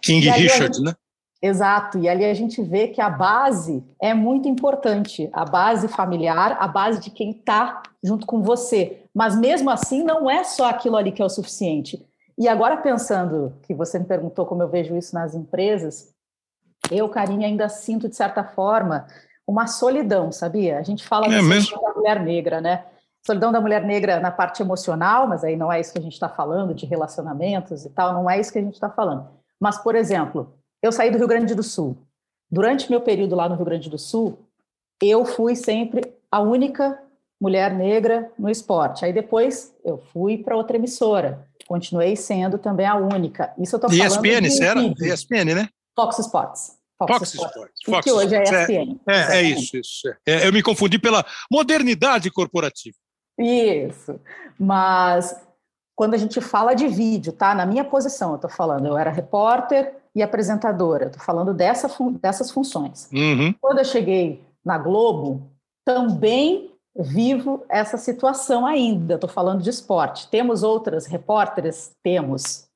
[0.00, 0.94] King, King Richard, né?
[1.46, 6.56] Exato, e ali a gente vê que a base é muito importante, a base familiar,
[6.58, 9.04] a base de quem está junto com você.
[9.14, 12.04] Mas mesmo assim, não é só aquilo ali que é o suficiente.
[12.36, 16.12] E agora, pensando que você me perguntou como eu vejo isso nas empresas,
[16.90, 19.06] eu, Karine, ainda sinto, de certa forma,
[19.46, 20.78] uma solidão, sabia?
[20.78, 22.84] A gente fala é da mulher negra, né?
[23.24, 26.12] Solidão da mulher negra na parte emocional, mas aí não é isso que a gente
[26.12, 29.28] está falando, de relacionamentos e tal, não é isso que a gente está falando.
[29.60, 30.52] Mas, por exemplo,
[30.86, 31.96] eu saí do Rio Grande do Sul.
[32.50, 34.38] Durante meu período lá no Rio Grande do Sul,
[35.02, 36.98] eu fui sempre a única
[37.40, 39.04] mulher negra no esporte.
[39.04, 43.52] Aí depois eu fui para outra emissora, continuei sendo também a única.
[43.58, 44.80] Isso eu estou falando ESPN, será?
[44.82, 45.68] ESPN, né?
[45.94, 46.76] Fox Sports.
[46.98, 47.56] Fox, Fox Sports.
[47.56, 47.82] Sports.
[47.84, 49.00] Fox que hoje é ESPN.
[49.06, 50.08] É, é, é isso, isso.
[50.26, 50.46] É.
[50.46, 52.96] eu me confundi pela modernidade corporativa.
[53.38, 54.18] Isso.
[54.58, 55.36] Mas
[55.94, 57.54] quando a gente fala de vídeo, tá?
[57.54, 61.90] Na minha posição, eu estou falando, eu era repórter e apresentadora, estou falando dessa,
[62.22, 63.06] dessas funções.
[63.12, 63.54] Uhum.
[63.60, 65.50] Quando eu cheguei na Globo,
[65.84, 69.16] também vivo essa situação ainda.
[69.16, 70.26] Estou falando de esporte.
[70.28, 71.92] Temos outras repórteres?
[72.02, 72.66] Temos.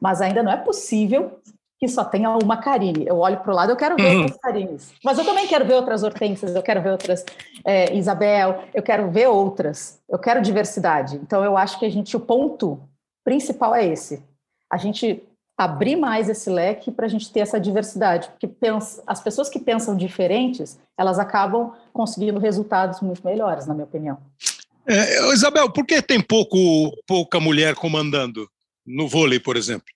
[0.00, 1.38] Mas ainda não é possível
[1.78, 3.06] que só tenha uma Karine.
[3.06, 4.22] Eu olho para o lado, eu quero ver uhum.
[4.22, 4.92] outras Karines.
[5.04, 7.24] Mas eu também quero ver outras Hortências, eu quero ver outras
[7.64, 10.00] é, Isabel, eu quero ver outras.
[10.08, 11.14] Eu quero diversidade.
[11.22, 12.80] Então, eu acho que a gente, o ponto
[13.24, 14.20] principal é esse.
[14.68, 15.27] A gente
[15.58, 19.58] abrir mais esse leque para a gente ter essa diversidade, porque pensa, as pessoas que
[19.58, 24.18] pensam diferentes, elas acabam conseguindo resultados muito melhores, na minha opinião.
[24.86, 26.56] É, Isabel, por que tem pouco,
[27.04, 28.48] pouca mulher comandando
[28.86, 29.88] no vôlei, por exemplo?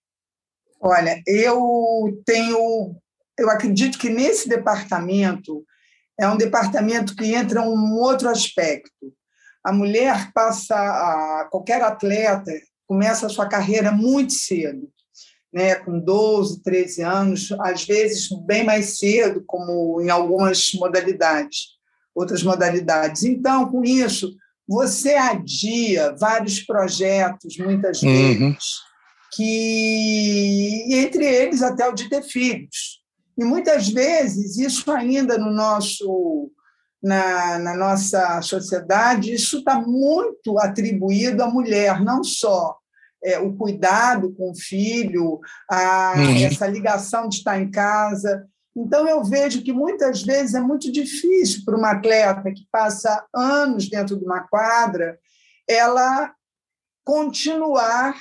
[0.80, 2.96] Olha, eu tenho,
[3.38, 5.64] eu acredito que nesse departamento
[6.18, 9.14] é um departamento que entra um outro aspecto.
[9.64, 12.50] A mulher passa a qualquer atleta
[12.84, 14.92] começa a sua carreira muito cedo
[15.52, 21.72] né, com 12, 13 anos, às vezes bem mais cedo, como em algumas modalidades,
[22.14, 23.22] outras modalidades.
[23.24, 24.34] Então, com isso,
[24.66, 28.08] você adia vários projetos, muitas uhum.
[28.08, 28.56] vezes, uhum.
[29.34, 33.02] que entre eles até o de ter filhos.
[33.36, 36.50] E muitas vezes isso ainda no nosso
[37.02, 42.76] na, na nossa sociedade isso está muito atribuído à mulher, não só
[43.24, 46.44] é, o cuidado com o filho, a, uhum.
[46.44, 48.46] essa ligação de estar em casa.
[48.76, 53.88] Então, eu vejo que muitas vezes é muito difícil para uma atleta que passa anos
[53.88, 55.18] dentro de uma quadra,
[55.68, 56.32] ela
[57.04, 58.16] continuar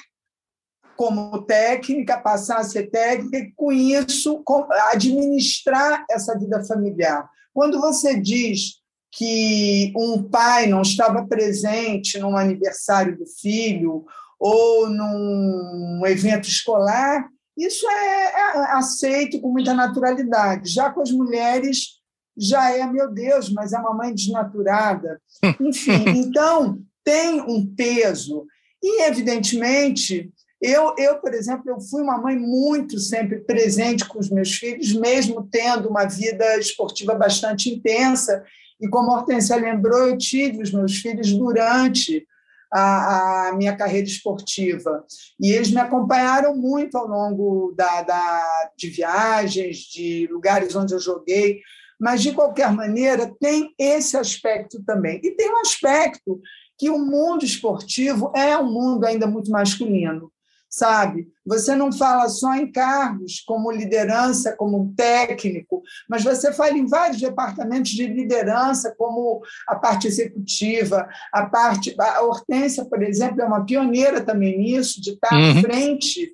[0.95, 4.43] como técnica, passar a ser técnica e, com isso,
[4.91, 7.27] administrar essa vida familiar.
[7.53, 14.05] Quando você diz que um pai não estava presente no aniversário do filho
[14.41, 20.71] ou num evento escolar, isso é, é aceito com muita naturalidade.
[20.71, 21.99] Já com as mulheres,
[22.35, 25.21] já é, meu Deus, mas é uma mãe desnaturada.
[25.61, 28.47] Enfim, então tem um peso.
[28.81, 34.31] E, evidentemente, eu, eu, por exemplo, eu fui uma mãe muito sempre presente com os
[34.31, 38.43] meus filhos, mesmo tendo uma vida esportiva bastante intensa.
[38.81, 42.25] E como a Hortência lembrou, eu tive os meus filhos durante
[42.71, 45.05] a, a, minha carreira esportiva.
[45.39, 50.99] E eles me acompanharam muito ao longo da, da, de viagens, de lugares onde eu
[50.99, 51.61] joguei,
[51.99, 55.19] mas, de qualquer maneira, tem esse aspecto também.
[55.23, 56.41] E tem um aspecto
[56.75, 60.31] que o mundo esportivo é um mundo ainda muito masculino
[60.71, 61.27] sabe?
[61.45, 67.19] Você não fala só em cargos como liderança, como técnico, mas você fala em vários
[67.19, 71.93] departamentos de liderança, como a parte executiva, a parte.
[71.99, 75.59] A Hortência, por exemplo, é uma pioneira também nisso, de estar uhum.
[75.59, 76.33] à frente,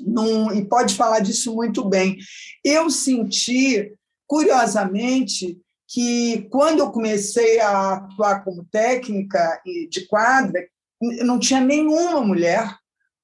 [0.00, 2.16] num, e pode falar disso muito bem.
[2.64, 3.92] Eu senti,
[4.28, 10.68] curiosamente, que quando eu comecei a atuar como técnica de quadra,
[11.00, 12.76] não tinha nenhuma mulher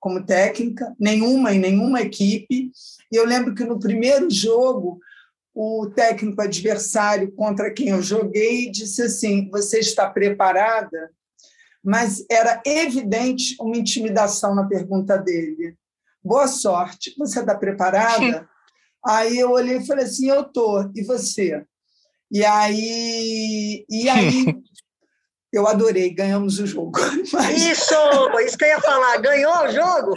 [0.02, 2.72] como técnica, nenhuma em nenhuma equipe.
[3.10, 4.98] E eu lembro que no primeiro jogo,
[5.54, 11.08] o técnico adversário contra quem eu joguei disse assim: Você está preparada?
[11.84, 15.76] Mas era evidente uma intimidação na pergunta dele.
[16.22, 18.48] Boa sorte, você está preparada?
[19.06, 21.64] aí eu olhei e falei assim: Eu estou, e você?
[22.28, 24.61] E aí, e aí
[25.52, 26.98] eu adorei, ganhamos o jogo.
[27.32, 27.62] Mas...
[27.62, 27.94] Isso,
[28.46, 30.14] isso que eu ia falar, ganhou o jogo?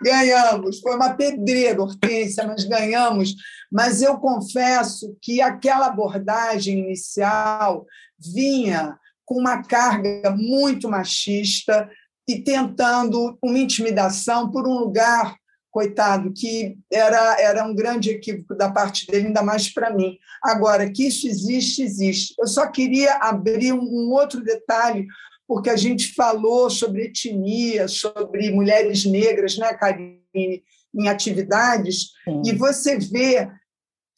[0.00, 3.34] Ganhamos, foi uma pedreira, Hortência, mas ganhamos.
[3.70, 7.86] Mas eu confesso que aquela abordagem inicial
[8.18, 11.88] vinha com uma carga muito machista
[12.28, 15.36] e tentando uma intimidação por um lugar
[15.72, 20.18] coitado, que era, era um grande equívoco da parte dele, ainda mais para mim.
[20.44, 22.34] Agora, que isso existe, existe.
[22.38, 25.06] Eu só queria abrir um, um outro detalhe,
[25.48, 30.62] porque a gente falou sobre etnia, sobre mulheres negras, né, Karine,
[30.94, 32.42] em atividades, Sim.
[32.44, 33.48] e você vê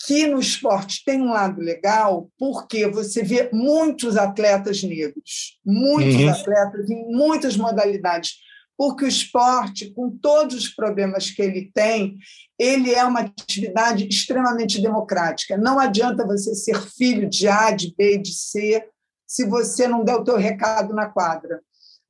[0.07, 6.31] que no esporte tem um lado legal, porque você vê muitos atletas negros, muitos uhum.
[6.31, 8.35] atletas em muitas modalidades,
[8.77, 12.19] porque o esporte, com todos os problemas que ele tem,
[12.59, 15.57] ele é uma atividade extremamente democrática.
[15.57, 18.85] Não adianta você ser filho de A, de B, de C,
[19.27, 21.61] se você não der o teu recado na quadra.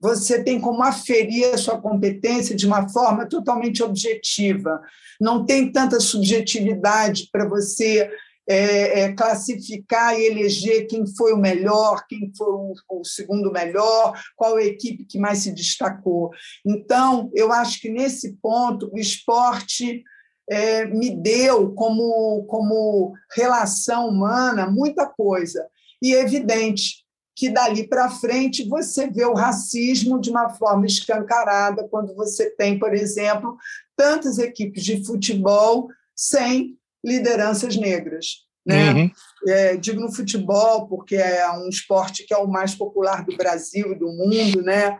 [0.00, 4.83] Você tem como aferir a sua competência de uma forma totalmente objetiva.
[5.20, 8.11] Não tem tanta subjetividade para você
[8.46, 14.18] é, é, classificar e eleger quem foi o melhor, quem foi o, o, segundo melhor,
[14.37, 16.30] qual a equipe que mais se destacou.
[16.64, 20.02] Então, eu acho que nesse ponto o esporte
[20.48, 25.66] é, me deu como, como relação humana muita coisa.
[26.02, 27.04] E é evidente
[27.37, 32.78] que dali para frente você vê o racismo de uma forma escancarada quando você tem,
[32.78, 33.57] por exemplo,
[33.96, 38.44] tantas equipes de futebol sem lideranças negras.
[38.66, 38.92] Né?
[38.92, 39.10] Uhum.
[39.46, 43.92] É, digo no futebol, porque é um esporte que é o mais popular do Brasil
[43.92, 44.98] e do mundo, né?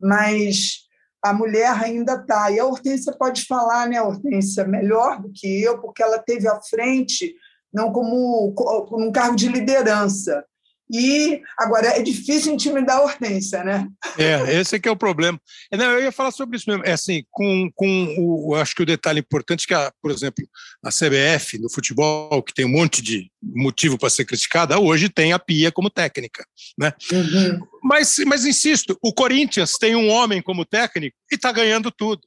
[0.00, 0.84] mas
[1.22, 2.50] a mulher ainda está.
[2.50, 6.60] E a Hortência pode falar, né, Hortência, melhor do que eu, porque ela teve à
[6.60, 7.34] frente
[7.72, 8.54] não como
[8.92, 10.44] num cargo de liderança,
[10.90, 13.88] e agora é difícil intimidar a Hortência, né?
[14.18, 15.40] É, esse que é o problema.
[15.70, 16.84] É, não, eu ia falar sobre isso mesmo.
[16.84, 20.44] É assim, com, com o, acho que o detalhe importante é que, a, por exemplo,
[20.84, 25.32] a CBF no futebol, que tem um monte de motivo para ser criticada, hoje tem
[25.32, 26.44] a Pia como técnica,
[26.78, 26.92] né?
[27.10, 27.60] Uhum.
[27.82, 32.22] Mas, mas insisto, o Corinthians tem um homem como técnico e está ganhando tudo.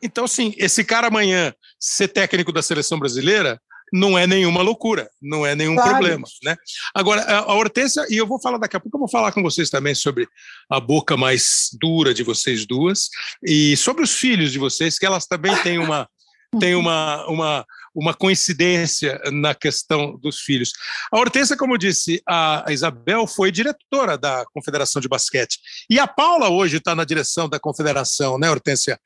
[0.00, 3.60] Então, sim, esse cara amanhã ser técnico da seleção brasileira
[3.92, 5.90] não é nenhuma loucura, não é nenhum claro.
[5.90, 6.26] problema.
[6.42, 6.56] Né?
[6.94, 9.68] Agora, a Hortência, e eu vou falar daqui a pouco, eu vou falar com vocês
[9.68, 10.26] também sobre
[10.70, 13.08] a boca mais dura de vocês duas
[13.44, 16.08] e sobre os filhos de vocês, que elas também têm uma,
[16.58, 20.72] têm uma, uma, uma coincidência na questão dos filhos.
[21.12, 25.58] A Hortência, como eu disse, a Isabel foi diretora da Confederação de Basquete.
[25.90, 28.98] E a Paula hoje está na direção da Confederação, né, Hortência?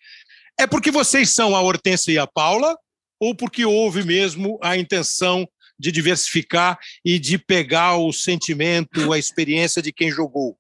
[0.59, 2.77] É porque vocês são a Hortência e a Paula,
[3.21, 5.49] ou porque houve mesmo a intenção
[5.79, 10.59] de diversificar e de pegar o sentimento, a experiência de quem jogou?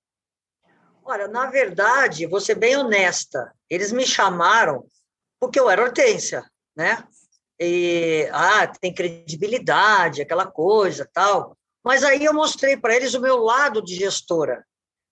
[1.05, 4.85] Olha, na verdade, vou ser bem honesta, eles me chamaram
[5.39, 6.45] porque eu era Hortência,
[6.77, 7.05] né?
[7.59, 11.57] E, ah, tem credibilidade, aquela coisa, tal.
[11.85, 14.65] Mas aí eu mostrei para eles o meu lado de gestora.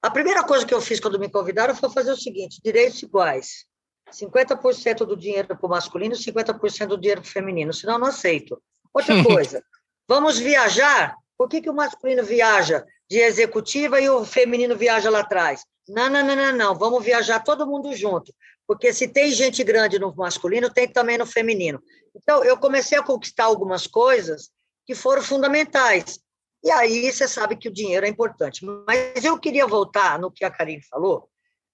[0.03, 3.65] A primeira coisa que eu fiz quando me convidaram foi fazer o seguinte: direitos iguais.
[4.13, 8.01] 50% do dinheiro para o masculino e 50% do dinheiro para o feminino, senão eu
[8.01, 8.61] não aceito.
[8.93, 9.65] Outra coisa,
[10.09, 11.17] vamos viajar?
[11.37, 15.65] Por que, que o masculino viaja de executiva e o feminino viaja lá atrás?
[15.89, 18.33] Não, não, não, não, não, vamos viajar todo mundo junto,
[18.67, 21.83] porque se tem gente grande no masculino, tem também no feminino.
[22.15, 24.51] Então, eu comecei a conquistar algumas coisas
[24.87, 26.21] que foram fundamentais.
[26.63, 28.65] E aí você sabe que o dinheiro é importante.
[28.65, 31.29] Mas eu queria voltar no que a Karine falou.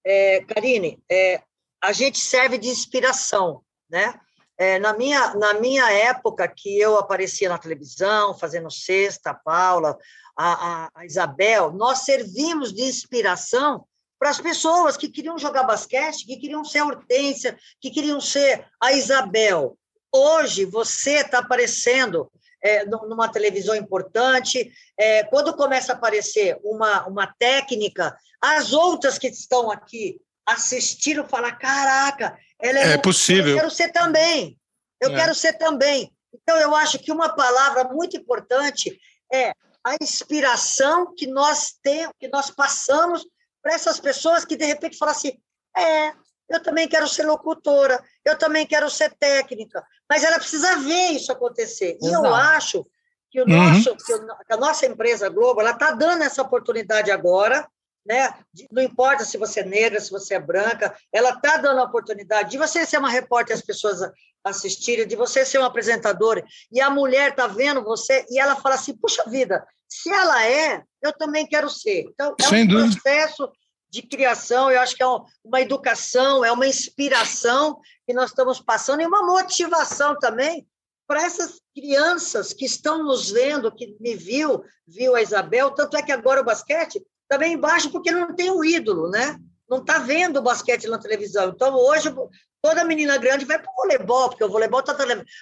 [0.04, 1.42] É, Karine, é,
[1.82, 4.18] a gente serve de inspiração, né?
[4.58, 9.96] É, na, minha, na minha época que eu aparecia na televisão, fazendo Sexta, a Paula,
[10.36, 13.86] a, a, Isabel, nós servimos de inspiração
[14.18, 18.66] para as pessoas que queriam jogar basquete, que queriam ser a Hortência, que queriam ser
[18.78, 19.78] a Isabel.
[20.12, 22.30] Hoje você está aparecendo
[22.62, 29.28] é, numa televisão importante, é, quando começa a aparecer uma, uma técnica, as outras que
[29.28, 33.50] estão aqui assistiram falar: caraca, ela é, é possível.
[33.50, 34.58] Eu quero ser também.
[35.00, 35.14] Eu é.
[35.14, 36.12] quero ser também.
[36.32, 38.98] Então, eu acho que uma palavra muito importante
[39.32, 39.52] é
[39.84, 43.26] a inspiração que nós temos, que nós passamos
[43.62, 45.32] para essas pessoas que de repente falam assim:
[45.76, 46.12] é,
[46.48, 51.32] eu também quero ser locutora, eu também quero ser técnica, mas ela precisa ver isso
[51.32, 51.96] acontecer.
[52.02, 52.06] Exato.
[52.06, 52.86] E eu acho
[53.30, 53.72] que, o uhum.
[53.72, 57.68] nosso, que a nossa empresa Globo ela está dando essa oportunidade agora
[58.04, 58.32] né?
[58.70, 62.50] Não importa se você é negra, se você é branca, ela está dando a oportunidade
[62.50, 64.00] de você ser uma repórter as pessoas
[64.42, 68.74] assistirem, de você ser uma apresentadora, e a mulher está vendo você e ela fala
[68.74, 72.04] assim: puxa vida, se ela é, eu também quero ser.
[72.12, 73.00] Então, é Sem um dúvida.
[73.00, 73.50] processo
[73.90, 75.06] de criação, eu acho que é
[75.44, 80.66] uma educação, é uma inspiração que nós estamos passando e uma motivação também
[81.08, 86.02] para essas crianças que estão nos vendo, que me viu, viu a Isabel, tanto é
[86.02, 89.38] que agora o basquete também embaixo porque não tem o ídolo, né?
[89.68, 91.50] Não está vendo o basquete na televisão.
[91.50, 92.12] Então, hoje,
[92.60, 94.96] toda menina grande vai para o voleibol, porque o voleibol está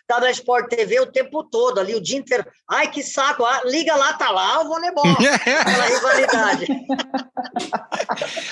[0.06, 2.44] tá na Sport TV o tempo todo, ali o dia inteiro.
[2.68, 3.42] Ai, que saco!
[3.42, 5.02] Ah, liga lá, tá lá o voleibol.
[5.60, 6.66] Aquela rivalidade.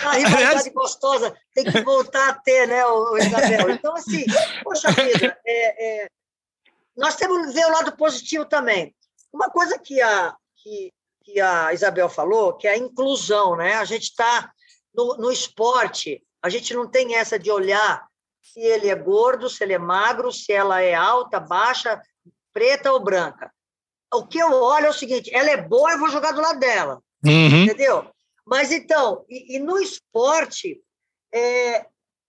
[0.07, 3.69] a rivalidade gostosa tem que voltar a ter, né, o, Isabel?
[3.69, 4.25] Então, assim,
[4.65, 6.09] poxa vida, é, é,
[6.97, 8.97] nós temos que ver o lado positivo também.
[9.31, 10.91] Uma coisa que a, que,
[11.27, 13.75] que a Isabel falou, que é a inclusão, né?
[13.75, 14.49] A gente está
[14.95, 18.07] no, no esporte, a gente não tem essa de olhar
[18.41, 22.01] se ele é gordo, se ele é magro, se ela é alta, baixa,
[22.53, 23.53] preta ou branca.
[24.15, 26.61] O que eu olho é o seguinte: ela é boa, eu vou jogar do lado
[26.61, 27.03] dela.
[27.25, 27.65] Uhum.
[27.65, 28.09] Entendeu?
[28.47, 30.81] Mas então, e, e no esporte,
[31.35, 31.87] é,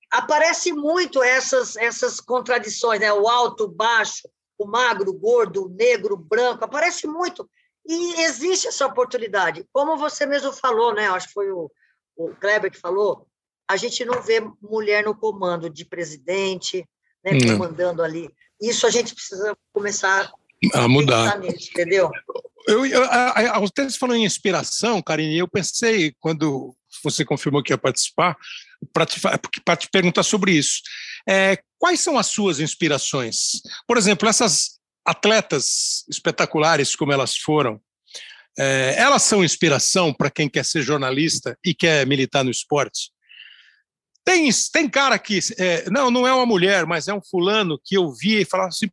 [0.09, 3.13] aparece muito essas, essas contradições, né?
[3.13, 4.27] O alto, o baixo,
[4.57, 7.47] o magro, o gordo, o negro, o branco, aparece muito.
[7.87, 9.65] E existe essa oportunidade.
[9.71, 11.07] Como você mesmo falou, né?
[11.07, 11.71] Acho que foi o,
[12.17, 13.25] o Kleber que falou,
[13.69, 16.87] a gente não vê mulher no comando de presidente,
[17.23, 18.29] né, comandando ali.
[18.61, 20.31] Isso a gente precisa começar
[20.73, 21.39] a mudar.
[21.39, 22.09] Nisso, entendeu?
[22.67, 27.77] Eu, eu, a, você falou em inspiração, Karine, eu pensei, quando você confirmou que ia
[27.77, 28.35] participar,
[28.91, 30.81] para te, te, perguntar sobre isso.
[31.27, 33.61] É, quais são as suas inspirações?
[33.87, 34.76] Por exemplo, essas
[35.07, 37.79] atletas espetaculares como elas foram,
[38.59, 43.11] é, elas são inspiração para quem quer ser jornalista e quer militar no esporte?
[44.25, 47.95] Tem, tem cara que, é, não, não é uma mulher, mas é um fulano que
[47.95, 48.89] eu vi e falava assim,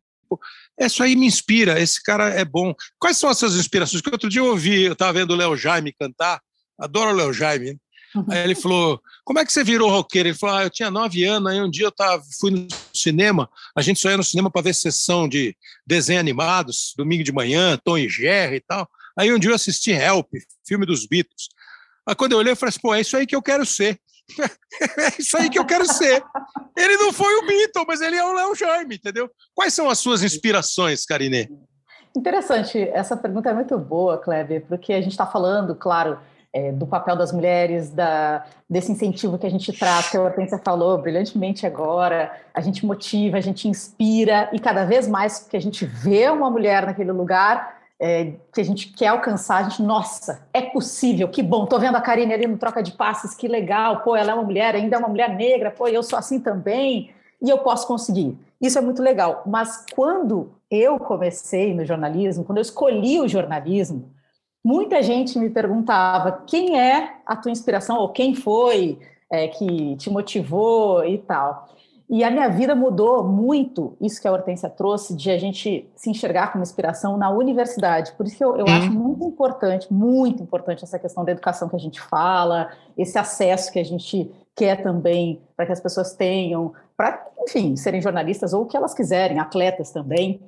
[0.79, 2.73] isso aí me inspira, esse cara é bom.
[2.97, 4.01] Quais são essas inspirações?
[4.01, 6.39] Porque outro dia eu ouvi, eu estava vendo o Léo Jaime cantar,
[6.79, 7.77] adoro o Léo Jaime.
[8.15, 8.25] Uhum.
[8.29, 10.29] Aí ele falou: Como é que você virou roqueiro?
[10.29, 12.67] Ele falou: ah, Eu tinha nove anos, aí um dia eu tava, fui no
[13.05, 17.31] cinema, a gente só ia no cinema para ver sessão de desenhos animados, domingo de
[17.31, 18.87] manhã, Tom e Jerry e tal.
[19.17, 20.29] Aí um dia eu assisti Help,
[20.67, 21.47] filme dos Beatles.
[22.07, 23.99] Aí quando eu olhei, eu falei assim: Pô, é isso aí que eu quero ser.
[24.39, 26.23] é isso aí que eu quero ser.
[26.77, 29.29] Ele não foi o Beatle, mas ele é o Léo Jaime, entendeu?
[29.53, 31.47] Quais são as suas inspirações, Karine?
[32.15, 36.17] Interessante, essa pergunta é muito boa, Kleber, porque a gente está falando, claro,
[36.55, 40.57] é, do papel das mulheres, da, desse incentivo que a gente traz, que a Hortência
[40.57, 45.59] falou brilhantemente agora, a gente motiva, a gente inspira, e cada vez mais que a
[45.59, 50.47] gente vê uma mulher naquele lugar, é, que a gente quer alcançar, a gente, nossa,
[50.53, 53.99] é possível, que bom, tô vendo a Karine ali no troca de passes, que legal,
[53.99, 57.11] pô, ela é uma mulher, ainda é uma mulher negra, pô, eu sou assim também,
[57.41, 58.37] e eu posso conseguir.
[58.61, 59.43] Isso é muito legal.
[59.45, 64.14] Mas quando eu comecei no jornalismo, quando eu escolhi o jornalismo,
[64.65, 68.97] muita gente me perguntava quem é a tua inspiração, ou quem foi
[69.31, 71.69] é, que te motivou e tal.
[72.09, 76.09] E a minha vida mudou muito, isso que a Hortência trouxe, de a gente se
[76.09, 78.11] enxergar como inspiração na universidade.
[78.13, 81.75] Por isso que eu, eu acho muito importante, muito importante essa questão da educação que
[81.75, 86.73] a gente fala, esse acesso que a gente quer também para que as pessoas tenham,
[86.97, 90.41] para, enfim, serem jornalistas ou o que elas quiserem, atletas também.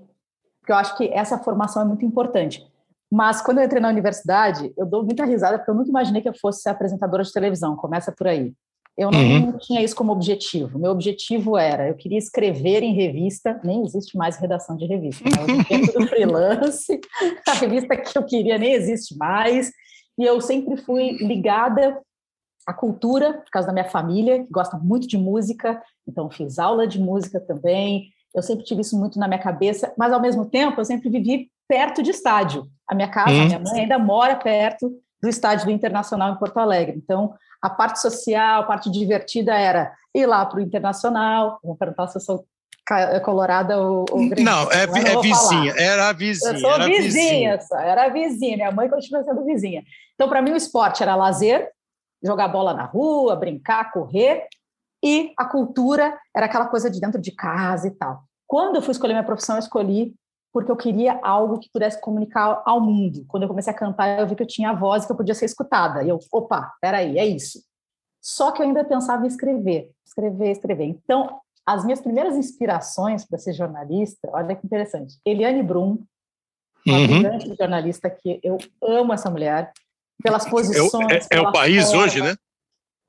[0.60, 2.66] Porque eu acho que essa formação é muito importante.
[3.12, 6.30] Mas quando eu entrei na universidade, eu dou muita risada, porque eu nunca imaginei que
[6.30, 7.76] eu fosse ser apresentadora de televisão.
[7.76, 8.54] Começa por aí.
[8.98, 9.58] Eu não uhum.
[9.60, 10.80] tinha isso como objetivo.
[10.80, 15.24] Meu objetivo era, eu queria escrever em revista, nem existe mais redação de revista.
[15.24, 15.64] Né?
[15.70, 17.00] Dentro do freelance,
[17.48, 19.72] a revista que eu queria nem existe mais.
[20.18, 22.02] E eu sempre fui ligada
[22.66, 26.88] à cultura, por causa da minha família, que gosta muito de música, então fiz aula
[26.88, 28.10] de música também.
[28.34, 31.52] Eu sempre tive isso muito na minha cabeça, mas ao mesmo tempo eu sempre vivi
[31.68, 32.68] perto de estádio.
[32.88, 34.92] A minha casa, a minha mãe ainda mora perto
[35.22, 36.96] do estádio do Internacional em Porto Alegre.
[36.98, 42.08] Então, a parte social, a parte divertida era ir lá para o Internacional, vou perguntar
[42.08, 42.46] se eu sou
[43.24, 45.82] colorada ou, ou Não, é, é vizinha, falar.
[45.82, 46.54] era a vizinha.
[46.54, 47.62] Eu sou era vizinha, vizinha.
[47.62, 49.84] Só, era a vizinha, minha mãe continua sendo vizinha.
[50.16, 51.70] Então, para mim, o esporte era lazer,
[52.24, 54.48] jogar bola na rua, brincar, correr,
[55.04, 58.24] e a cultura era aquela coisa de dentro de casa e tal.
[58.48, 60.16] Quando eu fui escolher minha profissão, eu escolhi
[60.52, 63.26] porque eu queria algo que pudesse comunicar ao mundo.
[63.28, 65.46] Quando eu comecei a cantar, eu vi que eu tinha voz que eu podia ser
[65.46, 66.04] escutada.
[66.04, 67.62] E eu, opa, peraí, é isso.
[68.22, 70.86] Só que eu ainda pensava em escrever, escrever, escrever.
[70.86, 75.18] Então, as minhas primeiras inspirações para ser jornalista, olha que interessante.
[75.26, 76.04] Eliane Brum,
[76.86, 77.22] uma uhum.
[77.22, 79.72] grande jornalista que eu amo essa mulher,
[80.24, 81.28] pelas posições.
[81.30, 82.04] É, é, é o país forma.
[82.04, 82.36] hoje, né?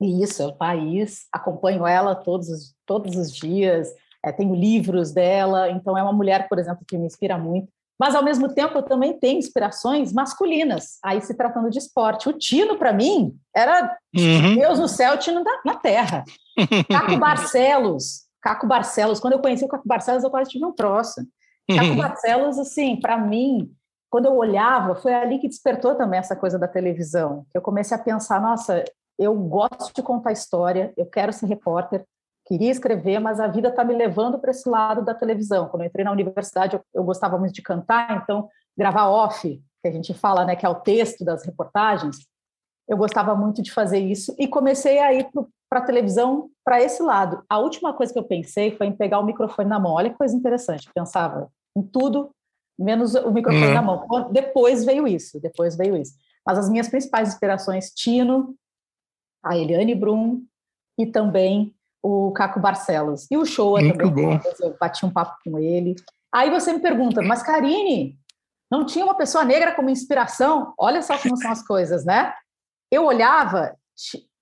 [0.01, 1.25] Isso, é o país.
[1.31, 3.89] Acompanho ela todos, todos os dias
[4.23, 7.69] é, tenho livros dela, então é uma mulher, por exemplo, que me inspira muito.
[7.99, 12.29] Mas, ao mesmo tempo, eu também tenho inspirações masculinas, aí se tratando de esporte.
[12.29, 14.55] O Tino, para mim, era uhum.
[14.55, 16.23] Deus no céu, Tino na, na terra.
[16.89, 21.21] Caco Barcelos, Caco Barcelos, quando eu conheci o Caco Barcelos, eu quase tive um troço.
[21.69, 21.97] Caco uhum.
[21.97, 23.69] Barcelos, assim, para mim,
[24.09, 27.45] quando eu olhava, foi ali que despertou também essa coisa da televisão.
[27.53, 28.83] Eu comecei a pensar, nossa,
[29.19, 32.05] eu gosto de contar história, eu quero ser repórter,
[32.49, 35.69] queria escrever, mas a vida está me levando para esse lado da televisão.
[35.69, 39.87] Quando eu entrei na universidade, eu, eu, gostava muito de cantar, então gravar off, que
[39.87, 42.17] a gente fala, né, que é o texto das reportagens,
[42.87, 45.29] eu gostava muito de fazer isso e comecei a ir
[45.69, 47.43] para a televisão para esse lado.
[47.47, 49.93] A última coisa que eu pensei foi em pegar o microfone na mão.
[49.93, 52.31] Olha que coisa interessante, pensava em tudo
[52.77, 53.73] menos o microfone uhum.
[53.73, 54.31] na mão.
[54.31, 56.13] Depois veio isso, depois veio isso.
[56.43, 58.55] Mas as minhas principais inspirações, Tino,
[59.43, 60.43] a Eliane Brum
[60.97, 63.27] e também o Caco Barcelos.
[63.29, 64.39] E o Showa também, bom.
[64.61, 65.95] eu bati um papo com ele.
[66.33, 68.17] Aí você me pergunta, mas Karine,
[68.71, 70.73] não tinha uma pessoa negra como inspiração?
[70.77, 72.33] Olha só como são as coisas, né?
[72.91, 73.75] Eu olhava,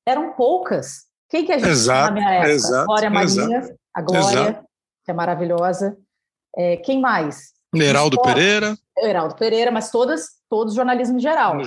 [0.05, 1.05] eram poucas.
[1.29, 2.51] Quem que a gente exato, na minha época?
[2.51, 4.65] Exato, Glória Maria, a Glória, exato.
[5.03, 5.97] que é maravilhosa.
[6.55, 7.53] É, quem mais?
[7.75, 8.77] Heraldo Pereira.
[8.97, 11.57] Heraldo Pereira, mas todas, todos jornalismo geral.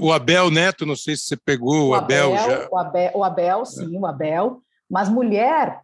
[0.00, 2.68] O Abel Neto, não sei se você pegou o, o Abel, Abel, já.
[2.70, 3.98] O Abel, o Abel sim, é.
[3.98, 4.62] o Abel.
[4.90, 5.80] Mas mulher,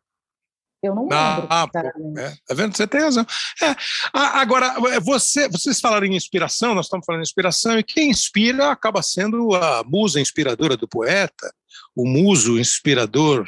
[0.83, 1.49] eu não ah, lembro.
[1.49, 2.77] Ah, pô, é, tá vendo?
[2.77, 3.25] Você tem razão.
[3.63, 3.77] É,
[4.13, 8.73] agora, é, você, vocês falaram em inspiração, nós estamos falando em inspiração, e quem inspira
[8.73, 11.55] acaba sendo a musa inspiradora do poeta,
[11.95, 13.47] o muso inspirador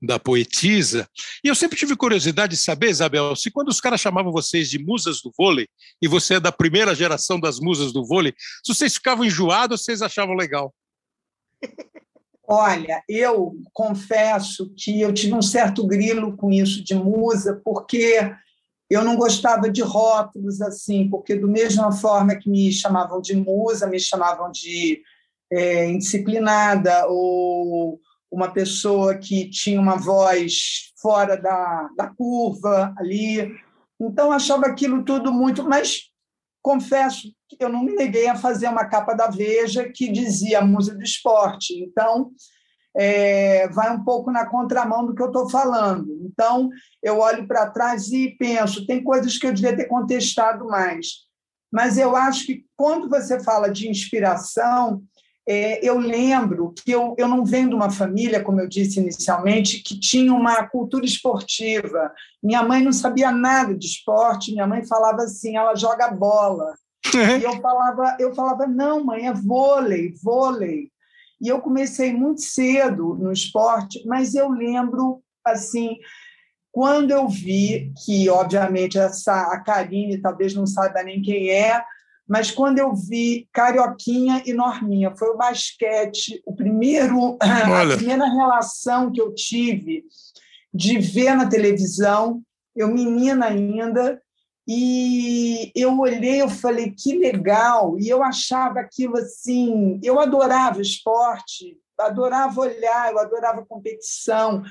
[0.00, 1.06] da poetisa.
[1.44, 4.78] E eu sempre tive curiosidade de saber, Isabel, se quando os caras chamavam vocês de
[4.78, 5.68] musas do vôlei,
[6.00, 8.32] e você é da primeira geração das musas do vôlei,
[8.64, 10.74] se vocês ficavam enjoados ou vocês achavam legal?
[12.48, 18.32] Olha, eu confesso que eu tive um certo grilo com isso de musa, porque
[18.88, 23.88] eu não gostava de rótulos assim, porque do mesma forma que me chamavam de musa,
[23.88, 25.02] me chamavam de
[25.50, 33.54] é, indisciplinada ou uma pessoa que tinha uma voz fora da, da curva ali.
[34.00, 35.64] Então, achava aquilo tudo muito.
[35.64, 36.10] Mas
[36.66, 40.96] confesso que eu não me neguei a fazer uma capa da Veja que dizia Musa
[40.96, 41.72] do Esporte.
[41.80, 42.32] Então,
[42.96, 46.08] é, vai um pouco na contramão do que eu estou falando.
[46.24, 46.68] Então,
[47.00, 51.26] eu olho para trás e penso: tem coisas que eu devia ter contestado mais.
[51.72, 55.04] Mas eu acho que quando você fala de inspiração,
[55.48, 59.80] é, eu lembro que eu, eu não venho de uma família, como eu disse inicialmente,
[59.80, 62.12] que tinha uma cultura esportiva.
[62.42, 66.74] Minha mãe não sabia nada de esporte, minha mãe falava assim, ela joga bola.
[67.14, 70.90] E eu falava, eu falava, não, mãe, é vôlei, vôlei.
[71.40, 75.96] E eu comecei muito cedo no esporte, mas eu lembro, assim,
[76.72, 81.82] quando eu vi que, obviamente, essa, a Karine talvez não saiba nem quem é,
[82.28, 87.94] mas quando eu vi Carioquinha e Norminha, foi o basquete, o primeiro, Olha.
[87.94, 90.04] a primeira relação que eu tive
[90.74, 92.42] de ver na televisão,
[92.74, 94.20] eu menina ainda,
[94.68, 101.78] e eu olhei, eu falei que legal, e eu achava aquilo assim, eu adorava esporte,
[101.98, 104.64] adorava olhar, eu adorava competição,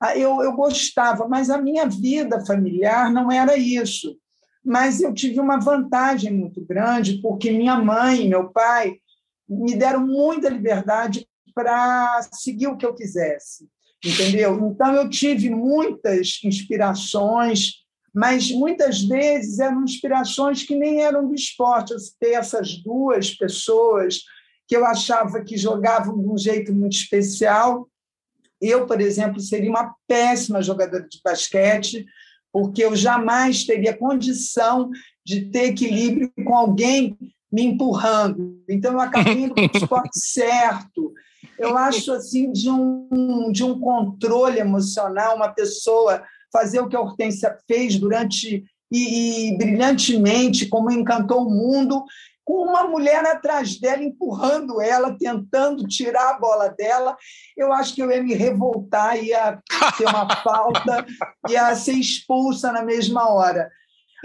[0.00, 4.16] ah, eu, eu gostava, mas a minha vida familiar não era isso
[4.64, 8.96] mas eu tive uma vantagem muito grande, porque minha mãe e meu pai
[9.48, 13.68] me deram muita liberdade para seguir o que eu quisesse,
[14.04, 14.58] entendeu?
[14.66, 21.92] Então eu tive muitas inspirações, mas muitas vezes eram inspirações que nem eram do esporte.
[21.92, 24.20] Eu citei essas duas pessoas
[24.66, 27.88] que eu achava que jogavam de um jeito muito especial.
[28.60, 32.06] Eu, por exemplo, seria uma péssima jogadora de basquete,
[32.54, 34.88] porque eu jamais teria condição
[35.26, 37.18] de ter equilíbrio com alguém
[37.52, 38.62] me empurrando.
[38.70, 41.12] Então, eu acabei indo para o esporte certo.
[41.58, 47.00] Eu acho assim de um, de um controle emocional, uma pessoa fazer o que a
[47.00, 52.04] Hortência fez durante e, e brilhantemente, como encantou o mundo,
[52.44, 57.16] com uma mulher atrás dela, empurrando ela, tentando tirar a bola dela.
[57.56, 59.58] Eu acho que eu ia me revoltar, ia
[59.96, 61.06] ter uma falta,
[61.48, 63.70] ia ser expulsa na mesma hora.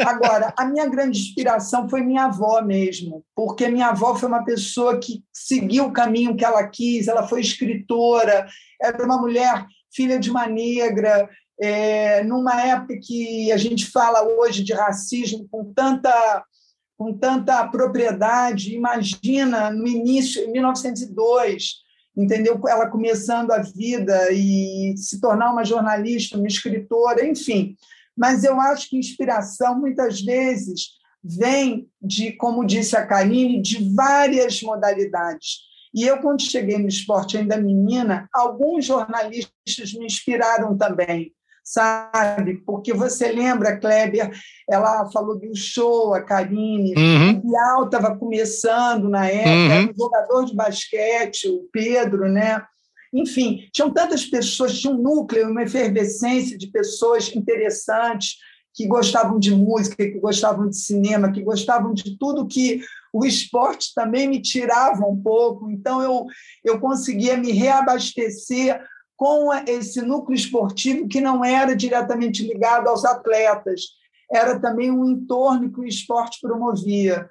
[0.06, 4.98] Agora, a minha grande inspiração foi minha avó mesmo, porque minha avó foi uma pessoa
[4.98, 8.48] que seguiu o caminho que ela quis, ela foi escritora,
[8.82, 14.64] era uma mulher filha de uma negra, é, numa época que a gente fala hoje
[14.64, 16.44] de racismo com tanta
[17.00, 18.76] com tanta propriedade.
[18.76, 21.76] Imagina no início, em 1902,
[22.16, 22.62] entendeu?
[22.68, 27.78] Ela começando a vida e se tornar uma jornalista, uma escritora, enfim.
[28.18, 30.90] Mas eu acho que inspiração muitas vezes
[31.24, 35.70] vem de, como disse a Karine, de várias modalidades.
[35.94, 41.34] E eu, quando cheguei no esporte ainda menina, alguns jornalistas me inspiraram também
[41.70, 42.64] sabe?
[42.66, 44.32] Porque você lembra, Kleber,
[44.68, 47.30] ela falou do show, a Karine, uhum.
[47.30, 49.90] o Bial estava começando na época, uhum.
[49.92, 52.60] um jogador de basquete, o Pedro, né?
[53.14, 58.38] enfim, tinham tantas pessoas, tinha um núcleo, uma efervescência de pessoas interessantes
[58.74, 62.82] que gostavam de música, que gostavam de cinema, que gostavam de tudo que
[63.14, 65.70] o esporte também me tirava um pouco.
[65.70, 66.26] Então, eu,
[66.64, 68.80] eu conseguia me reabastecer
[69.20, 73.82] com esse núcleo esportivo que não era diretamente ligado aos atletas,
[74.32, 77.30] era também um entorno que o esporte promovia.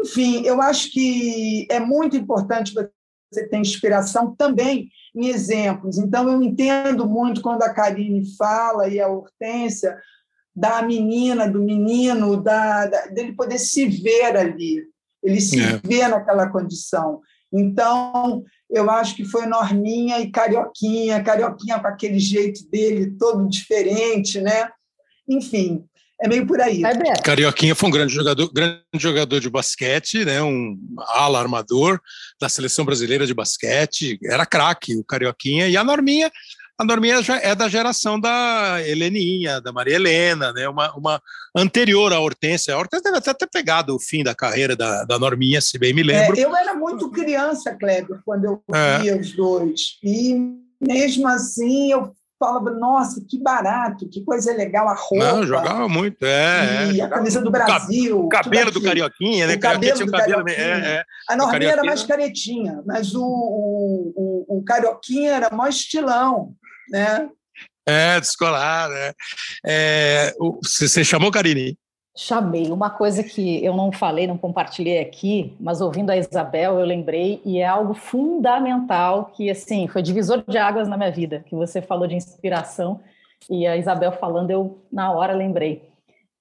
[0.00, 5.98] Enfim, eu acho que é muito importante você ter inspiração também em exemplos.
[5.98, 10.00] Então, eu entendo muito quando a Karine fala e a Hortência
[10.54, 14.82] da menina, do menino, da, da dele poder se ver ali,
[15.22, 15.78] ele se é.
[15.84, 17.20] vê naquela condição.
[17.52, 24.40] Então, eu acho que foi Norminha e Carioquinha, Carioquinha com aquele jeito dele todo diferente,
[24.40, 24.68] né?
[25.28, 25.84] Enfim,
[26.20, 26.82] é meio por aí.
[27.22, 30.42] Carioquinha foi um grande jogador, grande jogador de basquete, né?
[30.42, 32.00] um ala armador
[32.40, 36.30] da seleção brasileira de basquete, era craque o Carioquinha, e a Norminha,
[36.78, 40.68] a Norminha é da geração da Heleninha, da Maria Helena, né?
[40.68, 41.22] uma, uma
[41.54, 42.74] anterior à Hortência.
[42.74, 45.94] A Hortência deve até ter pegado o fim da carreira da, da Norminha, se bem
[45.94, 46.38] me lembro.
[46.38, 48.98] É, eu era muito criança, Kleber, quando eu é.
[48.98, 50.36] via os dois, e
[50.78, 55.24] mesmo assim eu falava, nossa, que barato, que coisa legal a roupa.
[55.24, 56.92] Não, jogava muito, é.
[56.92, 58.20] E é, a camisa do Brasil.
[58.20, 59.54] O cabelo do Carioquinha, né?
[59.54, 60.66] O cabelo do cabelo, Carioquinha.
[60.66, 61.04] É, é.
[61.30, 64.12] A Norminha era mais caretinha, mas o, o,
[64.48, 66.54] o, o Carioquinha era mais estilão,
[66.90, 67.28] né?
[67.86, 69.12] É, descolar, né?
[69.64, 71.78] É, você chamou, Karine?
[72.16, 72.72] Chamei.
[72.72, 77.40] Uma coisa que eu não falei, não compartilhei aqui, mas ouvindo a Isabel, eu lembrei,
[77.44, 81.80] e é algo fundamental que, assim, foi divisor de águas na minha vida, que você
[81.82, 83.00] falou de inspiração,
[83.50, 85.88] e a Isabel falando, eu, na hora, lembrei.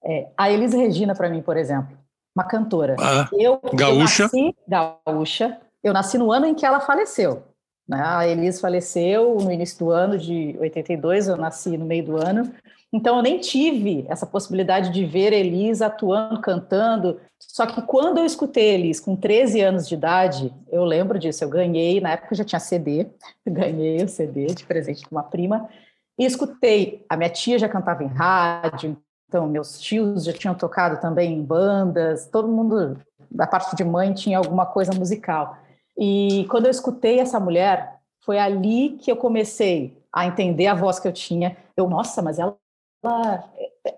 [0.03, 1.97] É, a Elis Regina, para mim, por exemplo,
[2.35, 2.95] uma cantora.
[2.99, 4.23] Ah, eu, gaúcha.
[4.23, 5.61] Eu nasci, gaúcha.
[5.83, 7.43] Eu nasci no ano em que ela faleceu.
[7.87, 8.01] Né?
[8.03, 12.51] A Elis faleceu no início do ano de 82, eu nasci no meio do ano.
[12.91, 17.19] Então, eu nem tive essa possibilidade de ver Elis atuando, cantando.
[17.39, 21.49] Só que quando eu escutei Elis com 13 anos de idade, eu lembro disso, eu
[21.49, 23.07] ganhei, na época já tinha CD,
[23.45, 25.69] ganhei o CD de presente de uma prima,
[26.17, 27.05] e escutei.
[27.09, 31.43] A minha tia já cantava em rádio, então meus tios já tinham tocado também em
[31.43, 32.97] bandas, todo mundo
[33.29, 35.57] da parte de mãe tinha alguma coisa musical.
[35.97, 40.99] E quando eu escutei essa mulher, foi ali que eu comecei a entender a voz
[40.99, 41.55] que eu tinha.
[41.75, 42.57] Eu, nossa, mas ela
[43.05, 43.43] ela,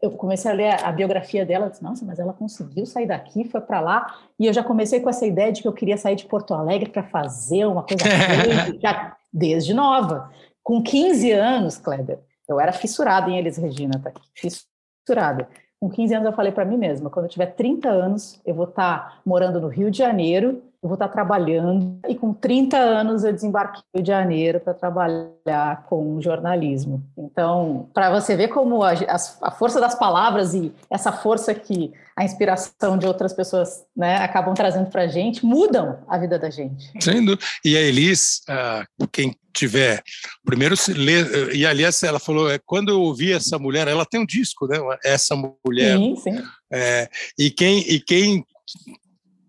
[0.01, 3.61] eu comecei a ler a biografia dela, disse, nossa, mas ela conseguiu sair daqui, foi
[3.61, 6.25] para lá, e eu já comecei com essa ideia de que eu queria sair de
[6.25, 8.03] Porto Alegre para fazer uma coisa
[8.81, 10.31] já desde nova.
[10.61, 14.11] Com 15 anos, Kleber, eu era fissurada em Elis Regina, tá?
[14.35, 15.47] Fissurada.
[15.79, 18.65] Com 15 anos eu falei para mim mesma, quando eu tiver 30 anos, eu vou
[18.65, 21.99] estar tá morando no Rio de Janeiro eu vou estar trabalhando.
[22.07, 27.03] E com 30 anos eu desembarquei no Rio de Janeiro para trabalhar com jornalismo.
[27.17, 28.93] Então, para você ver como a,
[29.41, 34.53] a, força das palavras e essa força que a inspiração de outras pessoas né, acabam
[34.53, 36.89] trazendo para a gente mudam a vida da gente.
[36.99, 37.37] Sendo.
[37.63, 40.03] E a Elis, uh, quem tiver
[40.45, 44.25] primeiro ler, e aliás ela falou é, quando eu ouvi essa mulher ela tem um
[44.25, 46.43] disco né essa mulher sim, sim.
[46.71, 47.09] É,
[47.39, 48.45] e quem e quem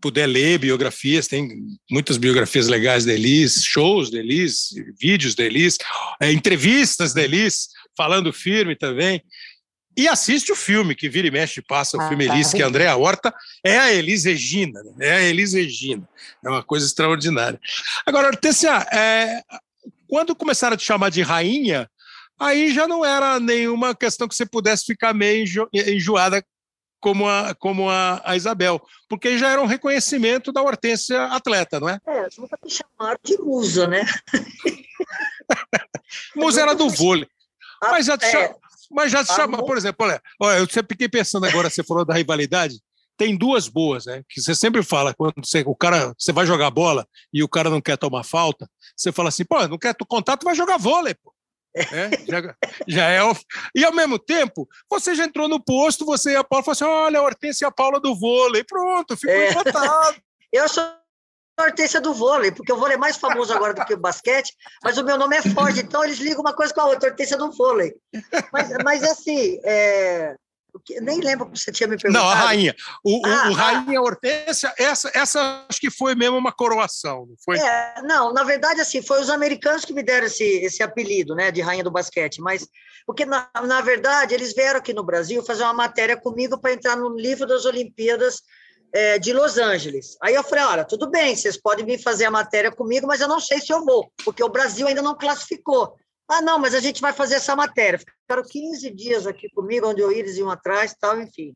[0.00, 1.48] puder ler biografias, tem
[1.90, 4.70] muitas biografias legais da Elis, shows da Elis,
[5.00, 5.78] vídeos da Elis,
[6.20, 9.22] é, entrevistas da Elis, falando firme também.
[9.96, 12.34] E assiste o filme, que vira e mexe passa o ah, filme tá.
[12.34, 13.34] Elis, que a Andréa Horta
[13.64, 14.92] é a Elis Regina, né?
[15.00, 16.08] é a Elis Regina.
[16.44, 17.60] É uma coisa extraordinária.
[18.06, 19.42] Agora, Hortência, é,
[20.06, 21.90] quando começaram a te chamar de rainha,
[22.38, 26.44] aí já não era nenhuma questão que você pudesse ficar meio enjoada
[27.00, 31.88] como a, como a, a, Isabel, porque já era um reconhecimento da Hortência atleta, não
[31.88, 32.00] é?
[32.06, 34.04] É, nunca me chamaram de musa, né?
[36.34, 37.28] musa era do vôlei.
[37.82, 38.54] Ah, mas já te, é.
[38.90, 42.04] mas já te chama, por exemplo, olha, olha, eu sempre fiquei pensando agora, você falou
[42.04, 42.80] da rivalidade,
[43.16, 44.22] tem duas boas, né?
[44.28, 47.68] Que você sempre fala, quando você, o cara, você vai jogar bola e o cara
[47.68, 51.32] não quer tomar falta, você fala assim, pô, não quer contato, vai jogar vôlei, pô.
[51.74, 52.56] É, já,
[52.86, 53.20] já, é.
[53.74, 56.84] E ao mesmo tempo, você já entrou no posto, você e a Paula falou assim:
[56.84, 58.64] olha, a Hortência e a Paula do vôlei.
[58.64, 59.50] Pronto, ficou é.
[59.50, 60.16] empatado.
[60.52, 63.94] Eu sou a Hortência do vôlei, porque o vôlei é mais famoso agora do que
[63.94, 66.86] o basquete, mas o meu nome é Ford, então eles ligam uma coisa com a
[66.86, 67.94] outra, Hortência do vôlei.
[68.52, 70.36] Mas, mas assim, é,
[71.00, 72.24] nem lembro que você tinha me perguntado.
[72.24, 72.74] Não, a rainha.
[73.04, 77.36] O, ah, o, o rainha Hortência, essa, essa acho que foi mesmo uma coroação, não
[77.44, 77.58] foi?
[77.58, 81.50] É, não, na verdade, assim, foi os americanos que me deram esse, esse apelido, né,
[81.50, 82.66] de rainha do basquete, mas,
[83.06, 86.96] porque, na, na verdade, eles vieram aqui no Brasil fazer uma matéria comigo para entrar
[86.96, 88.42] no livro das Olimpíadas
[88.92, 90.16] é, de Los Angeles.
[90.22, 93.28] Aí eu falei, olha, tudo bem, vocês podem vir fazer a matéria comigo, mas eu
[93.28, 95.94] não sei se eu vou, porque o Brasil ainda não classificou.
[96.28, 97.98] Ah, não, mas a gente vai fazer essa matéria.
[97.98, 101.54] Ficaram 15 dias aqui comigo, onde eu eles iam atrás tal, enfim.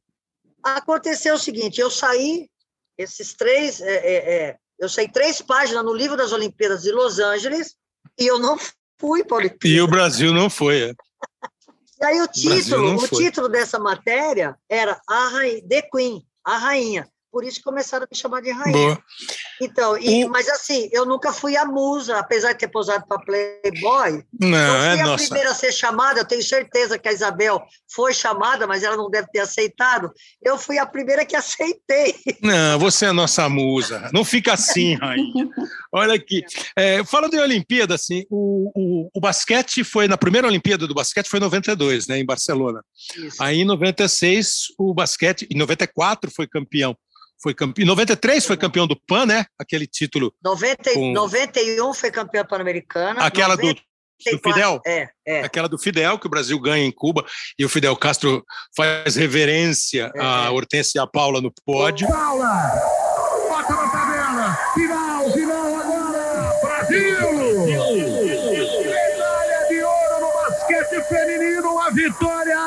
[0.63, 2.49] Aconteceu o seguinte, eu saí,
[2.97, 7.19] esses três, é, é, é, eu saí três páginas no livro das Olimpíadas de Los
[7.19, 7.75] Angeles
[8.19, 8.57] e eu não
[8.99, 9.77] fui para a Olimpíada.
[9.77, 10.91] E o Brasil não foi.
[10.91, 10.95] É.
[12.01, 16.57] E aí o título, o, o título dessa matéria era a Rainha, The Queen, a
[16.57, 18.73] rainha por isso começaram a me chamar de rainha.
[18.73, 19.03] Boa.
[19.59, 24.23] Então, e, mas assim, eu nunca fui a musa, apesar de ter posado para Playboy.
[24.39, 25.25] Não, eu fui é a nossa.
[25.25, 29.09] primeira a ser chamada, eu tenho certeza que a Isabel foi chamada, mas ela não
[29.09, 30.13] deve ter aceitado.
[30.43, 32.15] Eu fui a primeira que aceitei.
[32.43, 34.11] Não, você é nossa musa.
[34.13, 35.49] Não fica assim, rainha.
[35.91, 36.45] Olha aqui.
[36.77, 41.29] É, falando em Olimpíada, assim, o, o, o, basquete foi, na primeira Olimpíada do basquete
[41.29, 42.85] foi em 92, né, em Barcelona.
[43.17, 43.43] Isso.
[43.43, 46.95] Aí em 96, o basquete, em 94 foi campeão
[47.43, 47.85] foi campeão.
[47.85, 49.45] Em 93 foi campeão do PAN, né?
[49.59, 50.33] Aquele título.
[50.43, 51.13] 90, com...
[51.13, 53.25] 91 foi campeão pan-americana.
[53.25, 53.75] Aquela 90...
[53.75, 53.93] do
[54.31, 54.81] do Fidel?
[54.87, 55.41] É, é.
[55.41, 57.25] Aquela do Fidel, que o Brasil ganha em Cuba,
[57.59, 58.45] e o Fidel Castro
[58.77, 60.21] faz reverência é.
[60.21, 62.07] a Hortência e a Paula no pódio.
[62.07, 62.71] Paula!
[63.49, 64.59] Bota na tabela!
[64.75, 66.53] Final, final agora!
[66.63, 67.67] Brasil!
[68.85, 72.62] Medalha de ouro no basquete feminino, uma vitória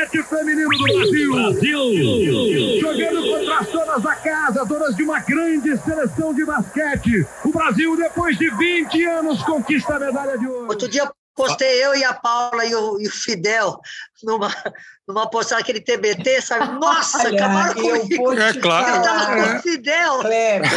[0.00, 1.32] basquete feminino do Brasil.
[1.32, 2.80] Brasil.
[2.80, 7.26] Jogando contra as donas da casa, donas de uma grande seleção de basquete.
[7.44, 10.68] O Brasil, depois de 20 anos, conquista a medalha de ouro.
[10.68, 13.78] Outro dia postei eu e a Paula e o, e o Fidel
[14.22, 14.54] numa,
[15.08, 16.72] numa postagem aquele TBT, sabe?
[16.78, 18.32] Nossa, Olha, acabaram comigo.
[18.32, 18.96] É claro.
[18.96, 20.18] Eu tava com o Fidel.
[20.20, 20.70] Kleber,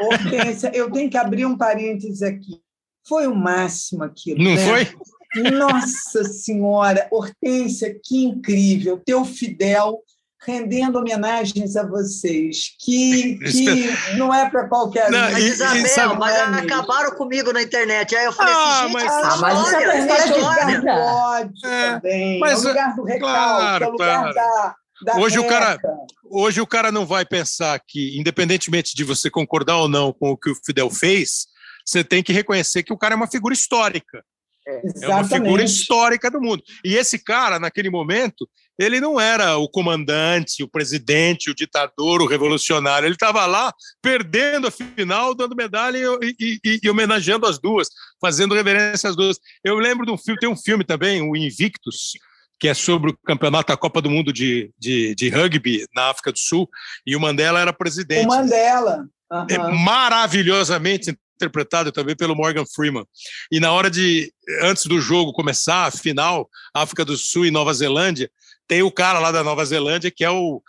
[0.00, 2.60] Hortência, eu tenho que abrir um parênteses aqui.
[3.06, 4.42] Foi o máximo aquilo.
[4.42, 4.66] Não né?
[4.66, 4.98] foi?
[5.34, 9.00] Nossa Senhora, Hortência, que incrível.
[9.04, 10.00] Teu Fidel
[10.46, 15.12] rendendo homenagens a vocês, que, que não é para qualquer um.
[15.12, 18.14] Mas, Isabel, sabe, mas é acabaram comigo na internet.
[18.14, 20.78] Aí eu falei ah, assim, gente, mas, ah, mas história, isso é história.
[20.78, 24.20] lugar do ódio é, também, mas, é o lugar do recalque, claro, é o lugar
[24.20, 24.34] claro.
[24.34, 24.76] da...
[25.02, 25.76] Da hoje o, cara,
[26.30, 30.36] hoje o cara não vai pensar que, independentemente de você concordar ou não com o
[30.36, 31.46] que o Fidel fez,
[31.84, 34.24] você tem que reconhecer que o cara é uma figura histórica.
[34.66, 36.62] É, é uma figura histórica do mundo.
[36.84, 38.48] E esse cara, naquele momento,
[38.78, 43.06] ele não era o comandante, o presidente, o ditador, o revolucionário.
[43.06, 47.88] Ele estava lá perdendo a final, dando medalha e, e, e, e, homenageando as duas,
[48.20, 49.38] fazendo reverência às duas.
[49.62, 52.12] Eu lembro de um filme, tem um filme também, o Invictus,
[52.58, 56.32] que é sobre o campeonato da Copa do Mundo de, de, de rugby na África
[56.32, 56.68] do Sul,
[57.06, 58.26] e o Mandela era presidente.
[58.26, 59.06] O Mandela.
[59.30, 59.46] Uhum.
[59.50, 63.04] É maravilhosamente interpretado também pelo Morgan Freeman.
[63.50, 64.32] E na hora de,
[64.62, 68.30] antes do jogo começar, a final, África do Sul e Nova Zelândia,
[68.66, 70.62] tem o cara lá da Nova Zelândia que é o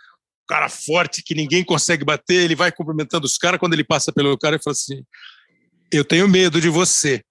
[0.48, 4.38] cara forte que ninguém consegue bater, ele vai cumprimentando os caras, quando ele passa pelo
[4.38, 5.02] cara, ele fala assim,
[5.92, 7.22] eu tenho medo de você.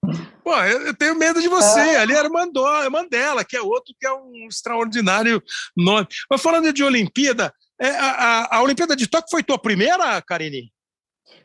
[0.44, 1.80] Pô, eu, tenho medo de você.
[1.80, 1.96] É.
[1.98, 5.42] Ali era Mandela, Mandela, que é outro que é um extraordinário
[5.76, 6.06] nome.
[6.30, 10.70] Mas falando de Olimpíada, é, a, a, a Olimpíada de Tóquio foi tua primeira, Karine?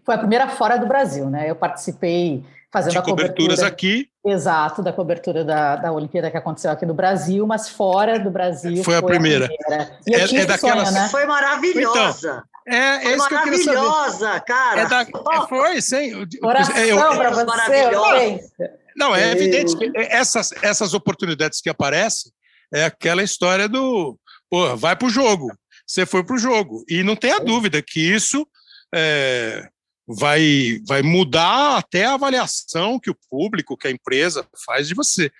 [0.04, 1.50] Foi a primeira fora do Brasil, né?
[1.50, 4.08] Eu participei fazendo de a coberturas cobertura, aqui.
[4.26, 8.84] Exato, da cobertura da, da Olimpíada que aconteceu aqui no Brasil, mas fora do Brasil.
[8.84, 9.46] Foi, foi a primeira.
[9.46, 10.00] A primeira.
[10.08, 10.86] E é, é daquela...
[10.86, 11.10] sonho, né?
[11.10, 12.46] Foi maravilhosa.
[12.66, 14.82] Então, é, é foi maravilhosa, cara.
[14.82, 16.26] É da, é, foi, sim.
[16.40, 17.46] Coração é, eu, para você.
[17.46, 18.52] Maravilhosa.
[18.96, 22.32] Não, é evidente que essas, essas oportunidades que aparecem
[22.74, 24.18] é aquela história do,
[24.50, 25.52] pô, vai para o jogo.
[25.86, 26.84] Você foi para o jogo.
[26.88, 28.48] E não tenha dúvida que isso
[28.94, 29.68] é,
[30.08, 35.32] vai, vai mudar até a avaliação que o público, que a empresa faz de você.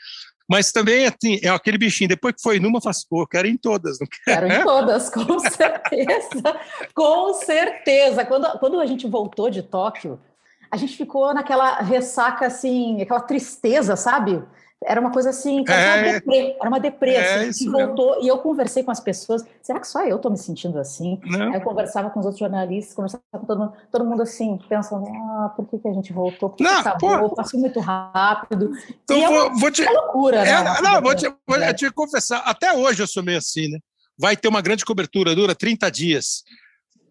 [0.50, 4.00] Mas também assim, é aquele bichinho, depois que foi numa, faz, pô, quero em todas,
[4.00, 4.48] não quero?
[4.48, 6.60] Quero em todas, com certeza,
[6.94, 8.26] com certeza.
[8.26, 10.20] Quando, quando a gente voltou de Tóquio,
[10.70, 14.44] a gente ficou naquela ressaca, assim, aquela tristeza, sabe?
[14.84, 18.40] Era uma coisa assim, é, uma deprê, era uma deprê, é, assim, voltou, e eu
[18.40, 21.20] conversei com as pessoas, será que só eu estou me sentindo assim?
[21.24, 25.06] Aí eu conversava com os outros jornalistas, conversava com todo mundo, todo mundo assim, pensando,
[25.08, 26.50] ah, por que, que a gente voltou?
[26.50, 27.30] Por que não, acabou?
[27.30, 27.36] Pô.
[27.36, 28.72] Passou muito rápido.
[29.04, 30.50] Então e vou, é uma, vou te, é loucura, né?
[30.50, 33.78] É, não, vou te, vou te confessar, até hoje eu sou meio assim, né?
[34.18, 36.44] Vai ter uma grande cobertura, dura 30 dias.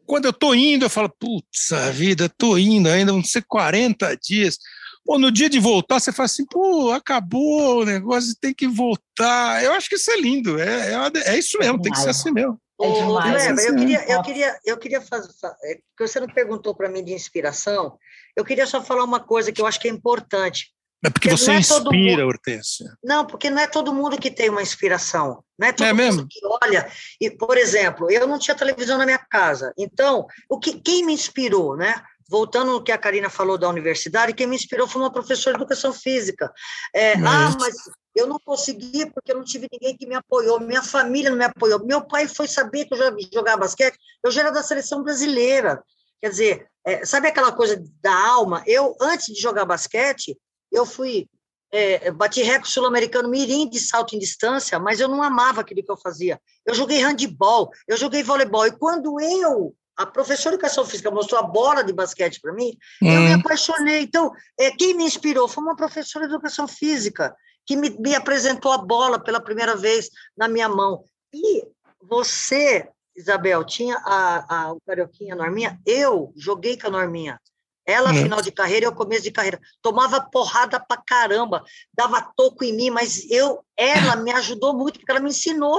[0.06, 4.16] Quando eu tô indo, eu falo, putz, a vida, tô indo ainda, vão ser 40
[4.16, 4.58] dias.
[5.04, 9.64] Pô, no dia de voltar, você fala assim, pô, acabou o negócio, tem que voltar.
[9.64, 12.10] Eu acho que isso é lindo, é, é, é isso mesmo, é tem que ser
[12.10, 12.60] assim mesmo.
[12.80, 13.46] É demais.
[13.46, 15.28] Lembra, eu queria, eu queria, eu queria fazer,
[15.64, 17.98] é, porque você não perguntou para mim de inspiração,
[18.36, 20.72] eu queria só falar uma coisa que eu acho que é importante.
[21.02, 22.94] É porque você não é inspira, todo mundo- Hortência.
[23.02, 25.42] Não, porque não é todo mundo que tem uma inspiração.
[25.58, 26.26] Não é todo É mundo mesmo?
[26.28, 26.90] que olha.
[27.18, 29.72] E, por exemplo, eu não tinha televisão na minha casa.
[29.78, 32.02] Então, o que, quem me inspirou, né?
[32.30, 35.62] Voltando no que a Karina falou da universidade, quem me inspirou foi uma professora de
[35.62, 36.52] educação física.
[36.94, 37.74] É, ah, Mas- mas
[38.14, 41.44] eu não consegui porque eu não tive ninguém que me apoiou, minha família não me
[41.44, 41.84] apoiou.
[41.84, 45.82] Meu pai foi saber que eu já jogava basquete, eu já era da seleção brasileira.
[46.22, 48.62] Quer dizer, é, sabe aquela coisa da alma?
[48.66, 50.38] Eu, antes de jogar basquete,
[50.70, 51.28] eu fui
[51.72, 55.90] é, bati recorde sul-americano mirim de salto em distância, mas eu não amava aquilo que
[55.90, 56.40] eu fazia.
[56.66, 61.38] Eu joguei handball, eu joguei voleibol, e quando eu, a professora de educação física mostrou
[61.38, 64.00] a bola de basquete para mim, eu me Hum, apaixonei.
[64.02, 67.34] Então, é, quem me inspirou foi uma professora de educação física,
[67.66, 71.04] que me, me apresentou a bola pela primeira vez na minha mão.
[71.34, 71.64] E
[72.00, 77.38] você, Isabel, tinha a, a, o Carioquinha, a Norminha, eu joguei com a Norminha.
[77.86, 78.14] Ela, Hum.
[78.14, 79.60] final de carreira, eu começo de carreira.
[79.82, 85.10] Tomava porrada pra caramba, dava toco em mim, mas eu, ela me ajudou muito, porque
[85.10, 85.76] ela me ensinou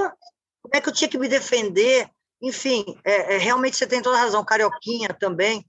[0.62, 2.08] como é que eu tinha que me defender.
[2.42, 5.64] Enfim, é, é, realmente você tem toda a razão, Carioquinha também.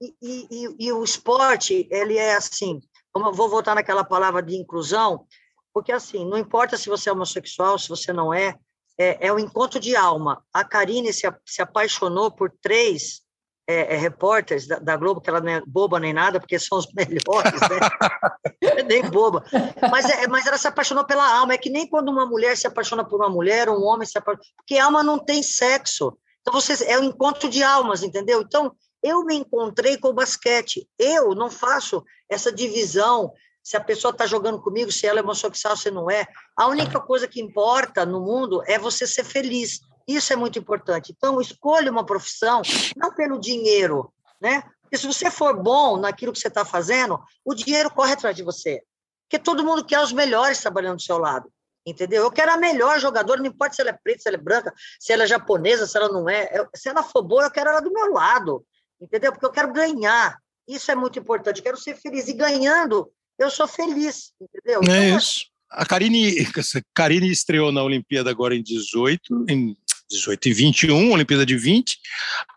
[0.00, 2.80] E, e- e- o esporte, ele é assim,
[3.14, 5.26] vou voltar naquela palavra de inclusão,
[5.72, 8.54] porque assim, não importa se você é homossexual, se você não é,
[8.98, 10.44] é, é o encontro de alma.
[10.52, 13.22] A Karine se, se apaixonou por três
[13.70, 16.78] é, é, repórteres da, da Globo, que ela não é boba nem nada, porque são
[16.78, 18.82] os melhores, né?
[18.88, 19.44] nem boba.
[19.90, 21.54] Mas, é, mas ela se apaixonou pela alma.
[21.54, 24.44] É que nem quando uma mulher se apaixona por uma mulher, um homem se apaixona.
[24.56, 26.16] Porque alma não tem sexo.
[26.40, 28.42] Então, você, é o encontro de almas, entendeu?
[28.42, 30.88] Então, eu me encontrei com o basquete.
[30.98, 35.76] Eu não faço essa divisão se a pessoa está jogando comigo, se ela é homossexual,
[35.76, 36.26] se não é.
[36.56, 39.80] A única coisa que importa no mundo é você ser feliz.
[40.14, 41.12] Isso é muito importante.
[41.16, 42.62] Então, escolha uma profissão,
[42.96, 44.62] não pelo dinheiro, né?
[44.82, 48.42] Porque se você for bom naquilo que você está fazendo, o dinheiro corre atrás de
[48.42, 48.82] você.
[49.28, 51.48] Porque todo mundo quer os melhores trabalhando do seu lado.
[51.86, 52.24] Entendeu?
[52.24, 54.74] Eu quero a melhor jogadora, não importa se ela é preta, se ela é branca,
[54.98, 56.50] se ela é japonesa, se ela não é.
[56.52, 58.64] Eu- se ela for boa, eu quero ela do meu lado.
[59.00, 59.32] Entendeu?
[59.32, 60.36] Porque eu quero ganhar.
[60.68, 61.58] Isso é muito importante.
[61.58, 62.28] Eu quero ser feliz.
[62.28, 64.32] E ganhando, eu sou feliz.
[64.40, 64.80] Entendeu?
[64.80, 65.46] é Então, isso.
[65.70, 66.34] A Karine,
[66.94, 69.76] Karine estreou na Olimpíada agora em 18, em
[70.10, 71.98] 18 e 21, Olimpíada de 20.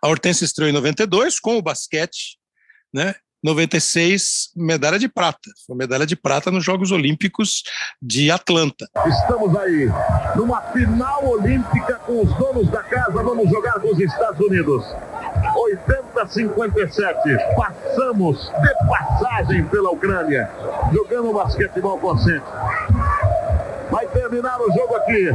[0.02, 2.38] A Hortência estreou em 92 com o basquete,
[2.94, 3.16] né?
[3.44, 5.52] 96, medalha de prata.
[5.68, 7.64] Foi medalha de prata nos Jogos Olímpicos
[8.02, 8.88] de Atlanta.
[9.06, 9.90] Estamos aí
[10.36, 13.22] numa final olímpica com os donos da casa.
[13.22, 14.86] Vamos jogar com os Estados Unidos.
[16.24, 17.56] 80-57.
[17.56, 20.50] Passamos de passagem pela Ucrânia.
[20.94, 22.46] Jogando basquetebol consciente.
[23.92, 25.28] Vai terminar o jogo aqui.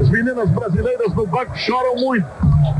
[0.00, 2.26] As meninas brasileiras no banco choram muito.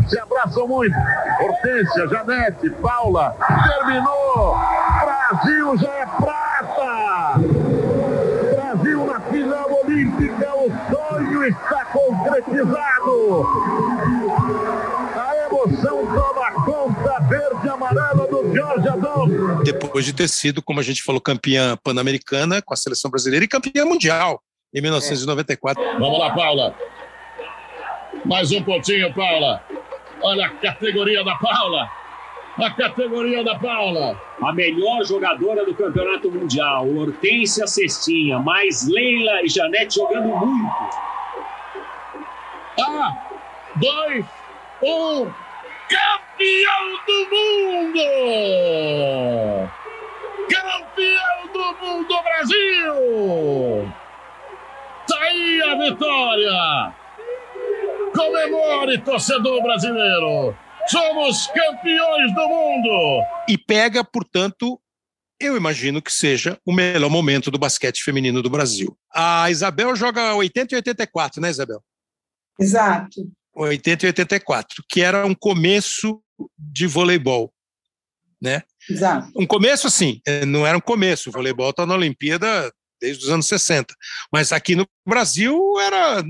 [0.09, 0.95] Se abraçam muito.
[1.41, 3.37] Hortência, Janete, Paula.
[3.67, 4.57] Terminou.
[5.05, 7.39] Brasil já é prata.
[8.55, 13.47] Brasil na final olímpica, o sonho está concretizado.
[15.17, 19.65] A emoção toma conta verde e amarela do Georgia Dome.
[19.65, 23.49] Depois de ter sido, como a gente falou, campeã pan-americana com a seleção brasileira e
[23.49, 24.41] campeã mundial
[24.73, 25.83] em 1994.
[25.99, 26.75] Vamos lá, Paula.
[28.25, 29.63] Mais um pontinho, Paula.
[30.23, 31.89] Olha a categoria da Paula.
[32.59, 34.21] A categoria da Paula.
[34.43, 40.71] A melhor jogadora do campeonato mundial, Hortência Cestinha, mais Leila e Janete jogando muito.
[42.81, 43.17] Ah,
[43.77, 44.25] dois,
[44.83, 45.31] um.
[45.89, 48.01] Campeão do mundo!
[50.51, 53.93] Campeão do mundo, Brasil!
[55.09, 56.95] Tá aí a vitória!
[58.19, 60.53] Comemore, torcedor brasileiro!
[60.89, 63.23] Somos campeões do mundo!
[63.49, 64.81] E pega, portanto,
[65.39, 68.99] eu imagino que seja o melhor momento do basquete feminino do Brasil.
[69.15, 71.81] A Isabel joga 80 e 84, né, Isabel?
[72.59, 73.31] Exato.
[73.55, 76.21] 80 e 84, que era um começo
[76.59, 77.53] de voleibol,
[78.43, 78.65] né?
[78.91, 79.31] Exato.
[79.37, 83.47] Um começo assim, não era um começo, o voleibol está na Olimpíada desde os anos
[83.47, 83.95] 60,
[84.33, 86.23] mas aqui no Brasil era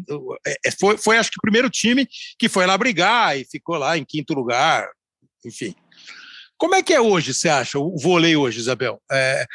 [0.46, 2.06] eh, foi, foi acho que o primeiro time
[2.38, 4.88] que foi lá brigar e ficou lá em quinto lugar,
[5.44, 5.74] enfim.
[6.58, 9.00] Como é que é hoje, você acha, o vôlei hoje, Isabel?
[9.10, 9.46] É,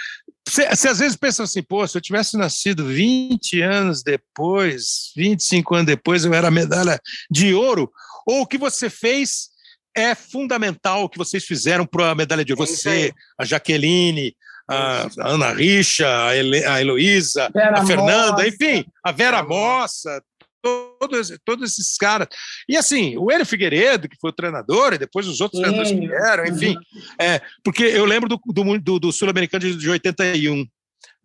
[0.47, 5.75] você, você às vezes pensa assim, pô, se eu tivesse nascido 20 anos depois, 25
[5.75, 6.99] anos depois, eu era medalha
[7.29, 7.91] de ouro,
[8.25, 9.49] ou o que você fez
[9.95, 12.63] é fundamental, o que vocês fizeram para a medalha de ouro?
[12.63, 14.35] É Você, a Jaqueline,
[14.69, 18.47] a Ana Richa, a, Ele, a Heloísa, Vera a Fernanda, Mossa.
[18.47, 20.23] enfim, a Vera Mossa,
[20.61, 22.27] todos, todos esses caras.
[22.69, 26.07] E assim, o Hélio Figueiredo, que foi o treinador, e depois os outros treinadores que
[26.07, 26.75] vieram, enfim.
[27.19, 30.65] É, porque eu lembro do, do, do- do Sul-Americano de, de 81.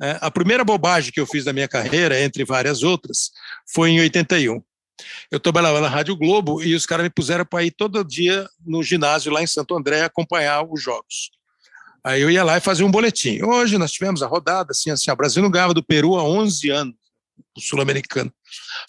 [0.03, 3.31] É, a primeira bobagem que eu fiz na minha carreira, entre várias outras,
[3.73, 4.61] foi em 81.
[5.31, 8.83] Eu trabalhava na Rádio Globo e os caras me puseram para ir todo dia no
[8.83, 11.31] ginásio lá em Santo André acompanhar os jogos.
[12.05, 13.43] Aí eu ia lá e fazia um boletim.
[13.43, 16.71] Hoje nós tivemos a rodada, assim, assim, o Brasil não ganhava do Peru há 11
[16.71, 16.95] anos,
[17.57, 18.33] o sul-americano.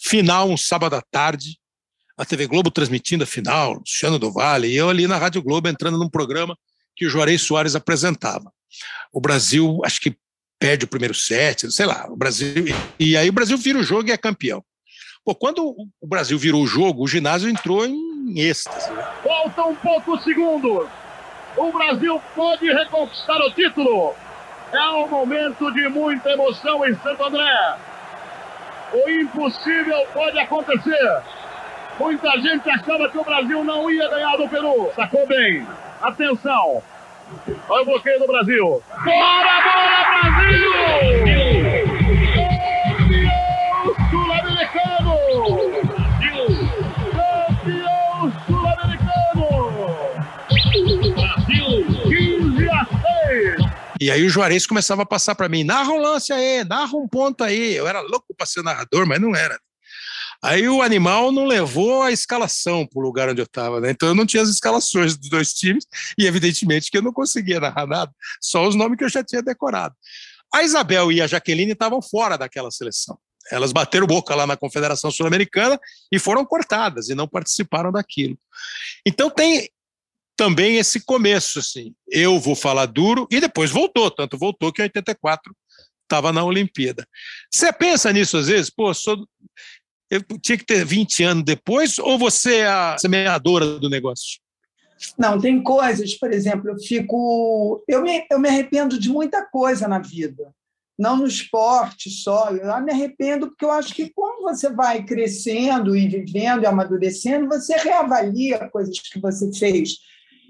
[0.02, 1.58] Final, um sábado à tarde,
[2.16, 5.68] a TV Globo transmitindo a final, Luciano do Vale, e eu ali na Rádio Globo
[5.68, 6.56] entrando num programa
[6.94, 8.52] que o Juarez Soares apresentava.
[9.12, 10.16] O Brasil, acho que
[10.58, 12.66] perde o primeiro set, sei lá, o Brasil.
[12.98, 14.62] E aí o Brasil vira o jogo e é campeão.
[15.24, 18.90] Pô, quando o Brasil virou o jogo, o ginásio entrou em êxtase.
[18.90, 19.02] Né?
[19.22, 20.88] Faltam poucos segundos.
[21.56, 24.14] O Brasil pode reconquistar o título.
[24.72, 27.76] É um momento de muita emoção em Santo André.
[28.92, 31.22] O impossível pode acontecer.
[31.98, 34.90] Muita gente achava que o Brasil não ia ganhar do Peru.
[34.94, 35.66] Sacou bem.
[36.00, 36.82] Atenção.
[37.68, 38.82] Olha o bloqueio do Brasil.
[39.04, 40.69] Bora, bora, Brasil!
[54.00, 57.06] E aí o Juarez começava a passar para mim, narra um lance aí, narra um
[57.06, 57.74] ponto aí.
[57.74, 59.60] Eu era louco para ser narrador, mas não era.
[60.42, 63.90] Aí o animal não levou a escalação para o lugar onde eu estava, né?
[63.90, 65.84] Então eu não tinha as escalações dos dois times
[66.16, 69.42] e, evidentemente, que eu não conseguia narrar nada, só os nomes que eu já tinha
[69.42, 69.94] decorado.
[70.52, 73.18] A Isabel e a Jaqueline estavam fora daquela seleção.
[73.50, 75.78] Elas bateram boca lá na Confederação Sul-Americana
[76.10, 78.38] e foram cortadas e não participaram daquilo.
[79.04, 79.68] Então tem
[80.40, 81.94] também esse começo, assim.
[82.08, 85.54] Eu vou falar duro e depois voltou, tanto voltou que em 84
[86.02, 87.06] estava na Olimpíada.
[87.52, 88.70] Você pensa nisso às vezes?
[88.70, 89.22] Pô, sou,
[90.10, 94.40] eu tinha que ter 20 anos depois, ou você é a semeadora do negócio?
[95.18, 97.84] Não, tem coisas, por exemplo, eu fico.
[97.86, 100.54] Eu me, eu me arrependo de muita coisa na vida,
[100.98, 102.48] não no esporte só.
[102.48, 107.46] Eu me arrependo porque eu acho que, quando você vai crescendo e vivendo e amadurecendo,
[107.46, 109.98] você reavalia coisas que você fez.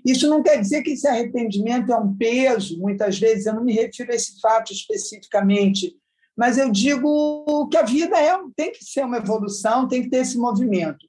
[0.04, 3.72] Isso não quer dizer que esse arrependimento é um peso, muitas vezes, eu não me
[3.72, 5.94] refiro a esse fato especificamente,
[6.36, 10.18] mas eu digo que a vida é, tem que ser uma evolução, tem que ter
[10.18, 11.06] esse movimento.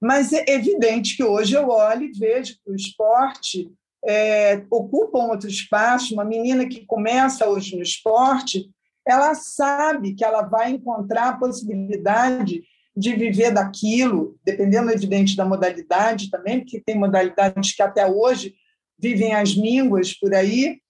[0.00, 3.72] Mas é evidente que hoje eu olho e vejo que o esporte
[4.06, 6.14] é, ocupa um outro espaço.
[6.14, 8.70] Uma menina que começa hoje no esporte,
[9.06, 12.62] ela sabe que ela vai encontrar a possibilidade
[12.98, 18.54] de viver daquilo, dependendo, evidente, da modalidade também, porque tem modalidades que até hoje
[18.98, 20.80] vivem as mínguas por aí,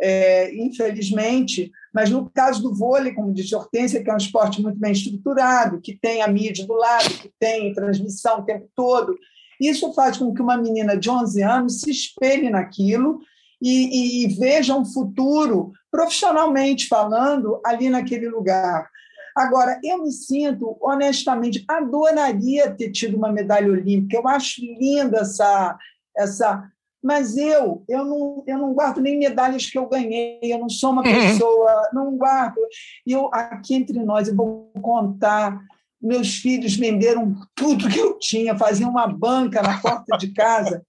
[0.00, 4.78] é, infelizmente, mas no caso do vôlei, como disse Hortência, que é um esporte muito
[4.78, 9.18] bem estruturado, que tem a mídia do lado, que tem transmissão o tempo todo,
[9.60, 13.20] isso faz com que uma menina de 11 anos se espelhe naquilo
[13.60, 18.88] e, e veja um futuro, profissionalmente falando, ali naquele lugar.
[19.36, 24.16] Agora, eu me sinto, honestamente, adoraria ter tido uma medalha olímpica.
[24.16, 25.76] Eu acho linda essa,
[26.16, 26.70] essa
[27.02, 30.90] mas eu, eu não, eu não guardo nem medalhas que eu ganhei, eu não sou
[30.90, 31.14] uma uhum.
[31.14, 32.58] pessoa, não guardo.
[33.06, 35.60] E eu, aqui entre nós, eu vou contar,
[36.02, 40.84] meus filhos venderam tudo que eu tinha, faziam uma banca na porta de casa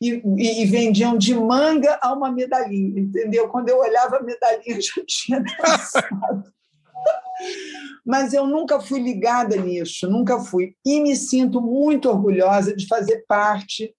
[0.00, 3.48] e, e, vendiam de manga a uma medalhinha, entendeu?
[3.48, 6.44] Quando eu olhava a medalhinha, já tinha dançado.
[8.04, 10.74] Mas eu nunca fui ligada nisso, nunca fui.
[10.84, 13.94] E me sinto muito orgulhosa de fazer parte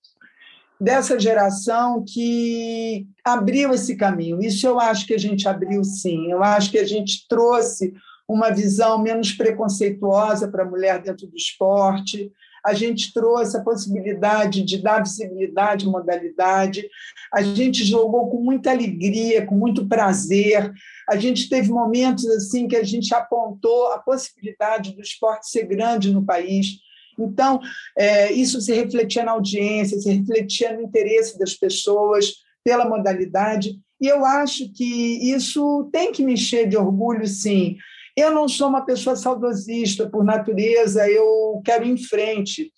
[0.80, 4.41] dessa geração que abriu esse caminho.
[4.41, 6.32] Isso eu acho que a gente abriu sim.
[6.32, 7.93] Eu acho que a gente trouxe
[8.28, 12.32] uma visão menos preconceituosa para a mulher dentro do esporte.
[12.66, 16.88] A gente trouxe a possibilidade de dar visibilidade à modalidade.
[17.34, 20.72] A gente jogou com muita alegria, com muito prazer.
[21.10, 26.14] A gente teve momentos assim que a gente apontou a possibilidade do esporte ser grande
[26.14, 26.80] no país
[27.20, 27.60] então,
[27.97, 34.07] é, isso se refletia na audiência, se refletia no interesse das pessoas pela modalidade, e
[34.07, 37.78] eu acho que isso tem que me encher de orgulho, sim.
[38.20, 42.72] Eu não sou uma pessoa saudosista por natureza, eu quero ir em frente.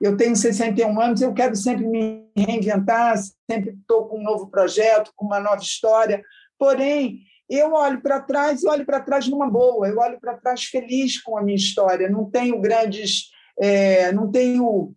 [0.00, 3.16] Eu tenho 61 anos, eu quero sempre me reinventar,
[3.50, 6.22] sempre estou com um novo projeto, com uma nova história.
[6.58, 10.64] Porém, eu olho para trás e olho para trás numa boa, eu olho para trás
[10.64, 13.30] feliz com a minha história, não tenho grandes
[13.60, 14.94] é, não tenho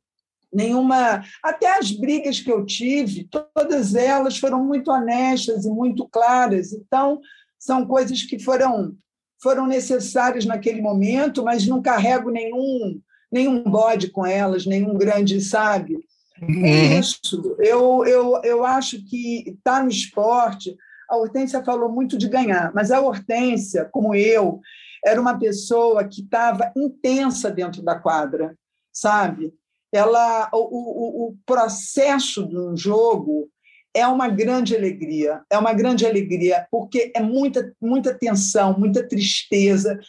[0.52, 1.24] nenhuma.
[1.44, 6.72] Até as brigas que eu tive, todas elas foram muito honestas e muito claras.
[6.72, 7.20] Então,
[7.60, 8.96] são coisas que foram,
[9.44, 13.00] foram necessárias naquele momento, mas não carrego nenhum,
[13.32, 16.00] nenhum bode com elas, nenhum grande, sabe?
[16.42, 17.00] É uhum.
[17.00, 17.56] isso.
[17.60, 20.76] Eu, eu, eu acho que está no esporte
[21.14, 24.60] a Hortência falou muito de ganhar, mas a Hortência, como eu,
[25.06, 28.58] era uma pessoa que estava intensa dentro da quadra,
[28.92, 29.54] sabe?
[29.92, 33.48] Ela, o, o, o processo de um jogo
[33.94, 40.00] é uma grande alegria, é uma grande alegria, porque é muita, muita tensão, muita tristeza.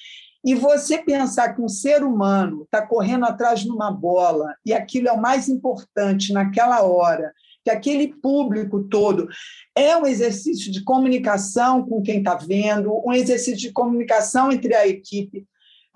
[0.42, 5.08] E você pensar que um ser humano está correndo atrás de uma bola e aquilo
[5.08, 7.32] é o mais importante naquela hora,
[7.62, 9.26] que aquele público todo
[9.74, 14.86] é um exercício de comunicação com quem está vendo, um exercício de comunicação entre a
[14.86, 15.46] equipe.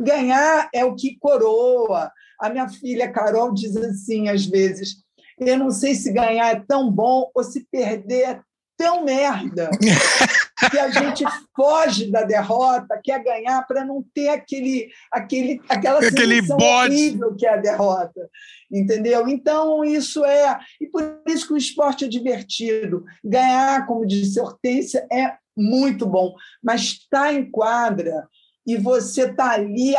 [0.00, 2.10] Ganhar é o que coroa.
[2.40, 5.04] A minha filha Carol diz assim, às vezes,
[5.40, 8.40] eu não sei se ganhar é tão bom ou se perder é
[8.76, 9.70] tão merda.
[10.70, 11.24] que a gente
[11.54, 16.62] foge da derrota, quer ganhar para não ter aquele, aquele, aquela aquele bode.
[16.62, 18.28] horrível que é a derrota.
[18.70, 19.28] Entendeu?
[19.28, 20.58] Então, isso é.
[20.80, 23.04] E por isso que o esporte é divertido.
[23.24, 26.34] Ganhar, como disse Hortência, é muito bom.
[26.62, 28.28] Mas estar em quadra
[28.66, 29.94] e você está ali,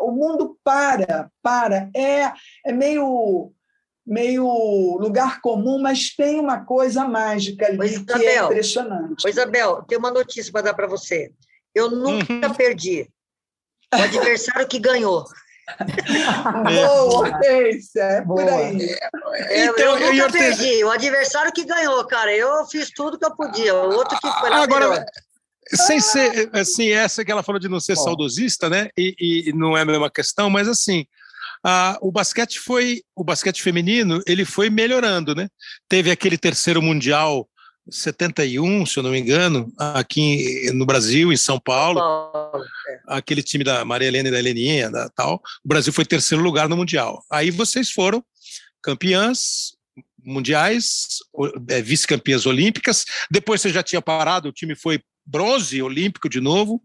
[0.00, 1.88] o mundo para, para.
[1.96, 2.32] É,
[2.66, 3.52] é meio
[4.06, 4.46] meio
[5.00, 9.24] lugar comum, mas tem uma coisa mágica ali Pois, que é impressionante.
[9.24, 11.30] Ô, Isabel, tem uma notícia para dar para você.
[11.74, 12.54] Eu nunca Uhum.
[12.54, 13.08] perdi.
[13.94, 15.24] O adversário que ganhou.
[16.64, 18.96] Boa, Hortência, é por aí.
[19.34, 20.56] É, Então, eu nunca Hortência?
[20.56, 20.84] perdi.
[20.84, 22.34] O adversário que ganhou, cara.
[22.34, 23.74] Eu fiz tudo que eu podia.
[23.74, 25.04] O outro que foi lá Agora, melhor.
[25.86, 28.02] sem ser assim, essa que ela falou de não ser Bom.
[28.04, 28.88] saudosista, né?
[28.98, 29.14] E,
[29.48, 31.06] e não é a mesma questão, mas assim,
[31.64, 35.48] a- o basquete foi, o basquete feminino, ele foi melhorando, né?
[35.88, 37.48] Teve aquele terceiro mundial
[37.90, 42.64] 71, se eu não me engano, aqui no Brasil, em São Paulo, Paulo.
[43.08, 45.42] aquele time da Maria Helena e da Heleninha, da, tal.
[45.64, 47.24] O Brasil foi terceiro lugar no mundial.
[47.30, 48.24] Aí vocês foram
[48.82, 49.74] campeãs
[50.24, 51.18] mundiais,
[51.68, 53.04] é, vice-campeãs olímpicas.
[53.30, 56.80] Depois você já tinha parado, o time foi bronze olímpico de novo.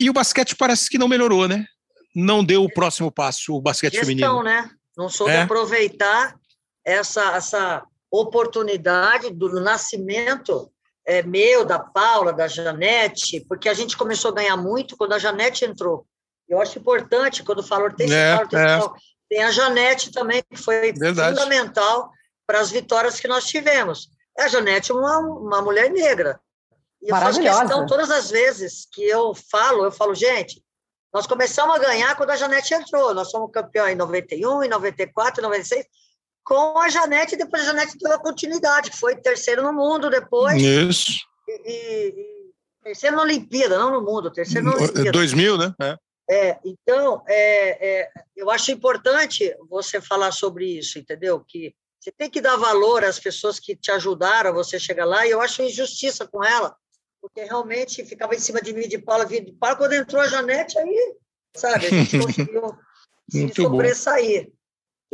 [0.00, 1.66] E o basquete parece que não melhorou, né?
[2.18, 4.42] Não deu o próximo passo, o basquete Gestão, feminino.
[4.42, 4.70] né?
[4.96, 5.42] Não soube É.
[5.42, 6.34] aproveitar
[6.82, 10.70] essa, essa oportunidade do nascimento
[11.08, 15.18] é, meu, da Paula, da Janete, porque a gente começou a ganhar muito quando a
[15.18, 16.04] Janete entrou.
[16.48, 18.80] Eu acho importante, quando falo Hortência, É, é.
[19.28, 21.36] tem a Janete também, que foi Verdade.
[21.38, 22.10] fundamental
[22.46, 24.08] para as vitórias que nós tivemos.
[24.38, 26.40] A Janete é uma, uma mulher negra.
[27.02, 30.60] E eu faço questão, todas as vezes que eu falo, eu falo, gente,
[31.16, 33.14] nós começamos a ganhar quando a Janete entrou.
[33.14, 35.86] Nós somos campeão em 91, em 94, em 96,
[36.44, 40.10] com a Janete, e depois a Janete deu a continuidade, que foi terceiro no mundo
[40.10, 41.12] depois, Isso.
[41.48, 42.52] e, e- e
[42.84, 45.10] terceiro na Olimpíada, não no mundo, terceiro na Olimpíada.
[45.10, 45.74] 2000, né?
[45.80, 45.96] É.
[46.28, 51.40] É, então, é, é, eu acho importante você falar sobre isso, entendeu?
[51.40, 55.26] Que você tem que dar valor às pessoas que te ajudaram a você chegar lá,
[55.26, 56.76] e eu acho injustiça com ela,
[57.20, 60.78] porque realmente ficava em cima de mim de Paula, de Paula, quando entrou a Janete,
[60.78, 61.14] aí,
[61.56, 62.76] sabe, a gente conseguiu
[63.30, 63.70] se Muito bom.
[63.70, 64.50] sobressair.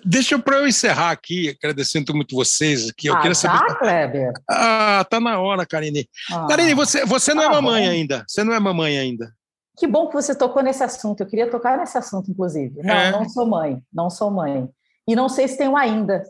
[0.04, 3.58] Deixa eu para eu encerrar aqui, agradecendo muito vocês, que eu ah, queria saber.
[3.66, 4.32] tá, Kleber?
[4.50, 6.08] Ah, tá na hora, Karine.
[6.30, 7.90] Ah, Karine, você, você não é tá mamãe bom.
[7.90, 8.24] ainda.
[8.26, 9.32] Você não é mamãe ainda.
[9.76, 11.20] Que bom que você tocou nesse assunto.
[11.20, 12.82] Eu queria tocar nesse assunto, inclusive.
[12.82, 13.10] Não, É.
[13.12, 13.82] não sou mãe.
[13.92, 14.68] Não sou mãe.
[15.06, 16.22] E não sei se tenho ainda.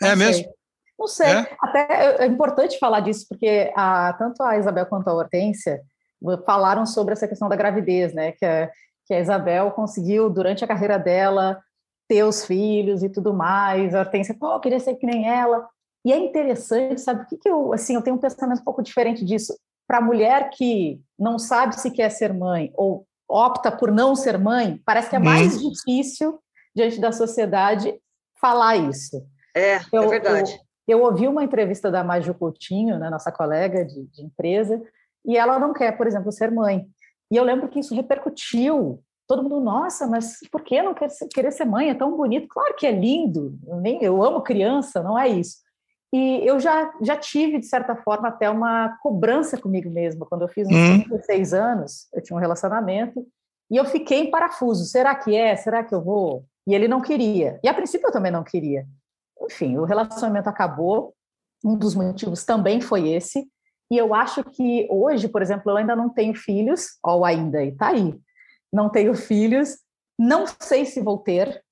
[0.00, 0.26] Não É sei.
[0.26, 0.54] mesmo?
[0.98, 1.26] Não sei.
[1.28, 1.56] É?
[1.60, 5.82] Até é- é importante falar disso, porque a, tanto a Isabel quanto a Hortência
[6.46, 8.32] falaram sobre essa questão da gravidez, né?
[8.32, 8.70] Que a,
[9.06, 11.60] que a Isabel conseguiu, durante a carreira dela,
[12.08, 13.94] ter os filhos e tudo mais.
[13.94, 15.68] A Hortência, pô, eu queria ser que nem ela.
[16.04, 17.22] E é interessante, sabe?
[17.22, 19.54] O que, que eu, assim, eu tenho um pensamento um pouco diferente disso.
[19.86, 24.38] Para a mulher que não sabe se quer ser mãe ou opta por não ser
[24.38, 26.38] mãe, parece que é mais difícil,
[26.74, 27.94] diante da sociedade,
[28.40, 29.26] falar isso.
[29.54, 30.58] É, Eu- é verdade.
[30.86, 34.82] Eu ouvi uma entrevista da Maju Coutinho, né, nossa colega de, de empresa,
[35.24, 36.86] e ela não quer, por exemplo, ser mãe.
[37.30, 39.02] E eu lembro que isso repercutiu.
[39.26, 41.88] Todo mundo, nossa, mas por que não quer ser, querer ser mãe?
[41.88, 42.46] É tão bonito.
[42.48, 43.58] Claro que é lindo.
[43.66, 45.56] Eu, nem, eu amo criança, não é isso.
[46.12, 50.26] E eu já, já tive, de certa forma, até uma cobrança comigo mesma.
[50.26, 51.08] Quando eu fiz uns Hum.
[51.08, 53.26] 16 anos, eu tinha um relacionamento,
[53.70, 54.84] e eu fiquei em parafuso.
[54.84, 55.56] Será que é?
[55.56, 56.44] Será que eu vou?
[56.66, 57.58] E ele não queria.
[57.64, 58.86] E a princípio eu também não queria.
[59.42, 61.14] Enfim, o relacionamento acabou.
[61.64, 63.46] Um dos motivos também foi esse.
[63.90, 67.72] E eu acho que hoje, por exemplo, eu ainda não tenho filhos, ou ainda, e
[67.72, 68.14] tá aí.
[68.72, 69.78] Não tenho filhos,
[70.18, 71.62] não sei se vou ter,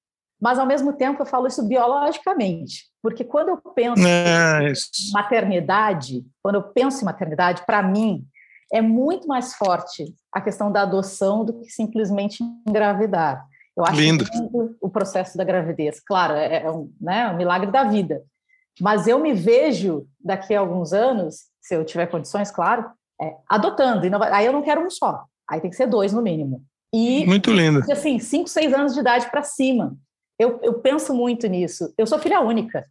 [0.40, 6.24] mas ao mesmo tempo eu falo isso biologicamente, porque quando eu penso É, em maternidade,
[6.42, 8.26] quando eu penso em maternidade, para mim
[8.72, 13.46] é muito mais forte a questão da adoção do que simplesmente engravidar.
[13.76, 14.24] Eu acho Lindo.
[14.32, 16.00] lindo o processo da gravidez.
[16.00, 18.22] Claro, é, é um, né, um milagre da vida.
[18.80, 22.90] Mas eu me vejo daqui a alguns anos, se eu tiver condições, claro,
[23.20, 24.06] é, adotando.
[24.30, 26.62] Aí eu não quero um só, aí tem que ser dois no mínimo.
[26.94, 27.80] E, Muito lindo.
[27.90, 29.96] Assim, cinco, seis anos de idade para cima.
[30.38, 31.92] Eu, eu penso muito nisso.
[31.96, 32.84] Eu sou filha única.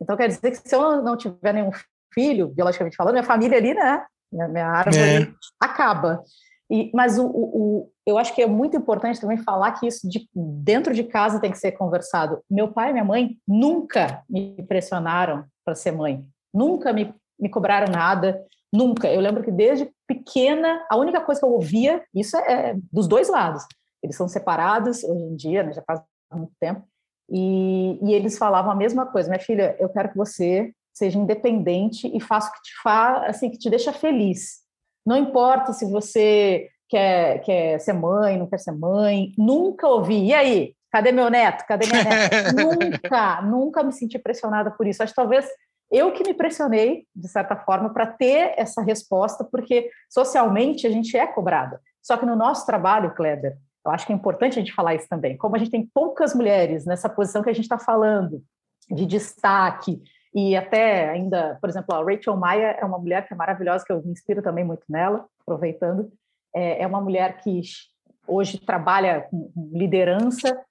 [0.00, 1.70] Então, quer dizer que se eu não tiver nenhum
[2.12, 4.04] filho, biologicamente falando, minha família ali, né?
[4.30, 5.32] Minha, minha árvore é.
[5.58, 6.22] acaba.
[6.70, 10.28] E, mas o, o, eu acho que é muito importante também falar que isso de,
[10.34, 12.40] dentro de casa tem que ser conversado.
[12.50, 17.92] Meu pai e minha mãe nunca me pressionaram para ser mãe, nunca me, me cobraram
[17.92, 19.08] nada, nunca.
[19.08, 23.06] Eu lembro que desde pequena, a única coisa que eu ouvia, isso é, é dos
[23.06, 23.64] dois lados.
[24.02, 26.00] Eles são separados hoje em dia, né, já faz
[26.32, 26.82] muito tempo,
[27.30, 32.10] e, e eles falavam a mesma coisa, minha filha, eu quero que você seja independente
[32.14, 34.65] e faça o que te faz, assim, que te deixa feliz.
[35.06, 40.26] Não importa se você quer, quer ser mãe, não quer ser mãe, nunca ouvi.
[40.26, 41.64] E aí, cadê meu neto?
[41.66, 42.52] Cadê minha neta?
[42.52, 45.02] nunca, nunca me senti pressionada por isso.
[45.02, 45.46] Acho que talvez
[45.90, 51.16] eu que me pressionei, de certa forma, para ter essa resposta, porque socialmente a gente
[51.16, 51.80] é cobrada.
[52.02, 55.08] Só que no nosso trabalho, Kleber, eu acho que é importante a gente falar isso
[55.08, 55.36] também.
[55.36, 58.42] Como a gente tem poucas mulheres nessa posição que a gente está falando,
[58.90, 60.00] de destaque,
[60.36, 63.90] e até ainda, por exemplo, a Rachel Maia é uma mulher que é maravilhosa, que
[63.90, 66.12] eu me inspiro também muito nela, aproveitando.
[66.54, 67.62] É, é uma mulher que
[68.28, 70.62] hoje trabalha com liderança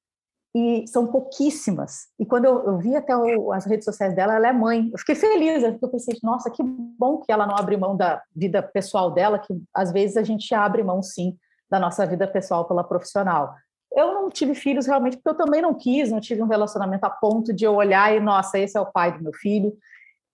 [0.56, 2.10] e são pouquíssimas.
[2.20, 4.92] E quando eu, eu vi até o, as redes sociais dela, ela é mãe.
[4.94, 8.62] Eu fiquei feliz, eu pensei, nossa, que bom que ela não abre mão da vida
[8.62, 11.36] pessoal dela, que às vezes a gente abre mão, sim,
[11.68, 13.56] da nossa vida pessoal pela profissional.
[13.95, 17.09] Eu não tive filhos realmente porque eu também não quis, não tive um relacionamento a
[17.09, 19.73] ponto de eu olhar e, nossa, esse é o pai do meu filho.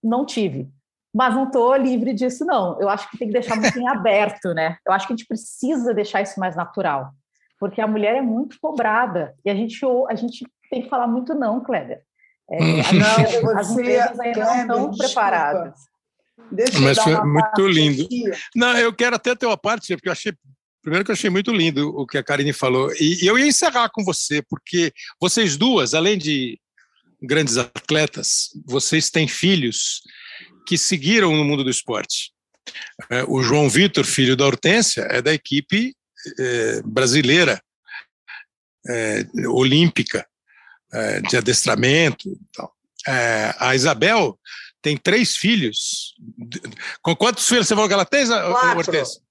[0.04, 0.68] Não tive.
[1.14, 2.80] Mas não estou livre disso, não.
[2.82, 4.78] Eu acho que tem que deixar muito em aberto, né?
[4.86, 7.12] Eu acho que a gente precisa deixar isso mais natural.
[7.60, 9.36] Porque a mulher é muito cobrada.
[9.46, 9.80] E a gente,
[10.10, 12.02] a gente tem que falar muito não, Kleber.
[12.50, 15.80] É, não, as empresas ainda não estão preparadas.
[16.52, 18.04] Deixa Mas foi muito lindo.
[18.04, 18.24] Aqui.
[18.56, 20.34] Não, eu quero até ter uma parte, porque eu achei
[20.82, 22.92] Primeiro que eu achei muito lindo o que a Karine falou.
[23.00, 26.60] E eu ia encerrar com você, porque vocês duas, além de
[27.22, 30.02] grandes atletas, vocês têm filhos
[30.68, 32.34] que seguiram no mundo do esporte.
[33.10, 35.96] É, o João Vitor, filho da Hortência, é da equipe
[36.40, 37.62] é, brasileira,
[38.88, 40.26] é, olímpica,
[40.92, 42.30] é, de adestramento.
[42.50, 42.70] Então.
[43.60, 44.38] a Isabel
[44.82, 46.16] tem três filhos.
[47.02, 48.26] Com quantos filhos você falou que ela tem.
[48.32, 49.22] Hortência?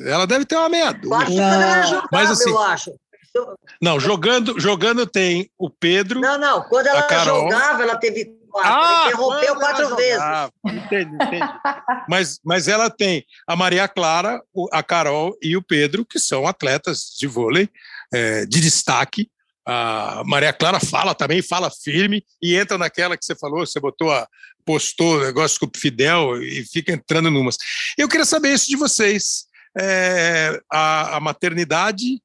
[0.00, 2.02] Ela deve ter uma meia dúzia.
[2.12, 2.92] Mas, assim, eu acho.
[3.80, 6.20] Não, jogando, jogando tem o Pedro.
[6.20, 6.62] Não, não.
[6.62, 8.72] Quando ela jogava, ela teve quatro.
[8.72, 10.22] Ah, interrompeu quatro vezes.
[10.66, 11.52] Entendi, entendi.
[12.08, 14.42] mas, mas ela tem a Maria Clara,
[14.72, 17.68] a Carol e o Pedro, que são atletas de vôlei
[18.12, 19.30] é, de destaque.
[19.64, 24.10] A Maria Clara fala também, fala firme e entra naquela que você falou, você botou
[24.10, 24.26] a,
[24.68, 27.56] postou negócio com o Fidel e fica entrando numas.
[27.96, 29.46] Eu queria saber isso de vocês.
[29.80, 32.20] É, a, a, maternidade,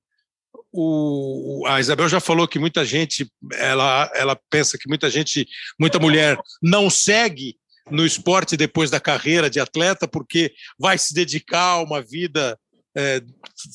[0.70, 5.48] o, a Isabel já falou que muita gente, ela, ela pensa que muita gente,
[5.80, 7.56] muita mulher não segue
[7.90, 12.60] no esporte depois da carreira de atleta porque vai se dedicar a uma vida
[12.96, 13.22] é,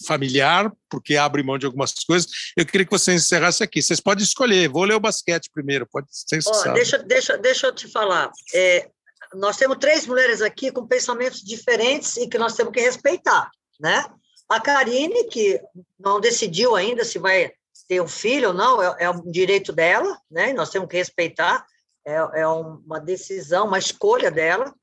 [0.07, 2.31] familiar, porque abre mão de algumas coisas.
[2.57, 3.83] Eu queria que você encerrasse aqui.
[3.83, 7.75] Vocês podem escolher, vou ler o basquete primeiro, pode ser oh, deixa, deixa, deixa eu
[7.75, 8.31] te falar.
[8.55, 8.89] É,
[9.35, 13.51] nós temos três mulheres aqui com pensamentos diferentes e que nós temos que respeitar,
[13.81, 14.05] né?
[14.49, 15.61] A Karine, que
[15.99, 17.53] não decidiu ainda se vai
[17.87, 20.53] ter um filho ou não, é, é um direito dela, né?
[20.53, 21.67] Nós temos que respeitar,
[22.07, 24.75] é, é uma decisão, uma escolha dela.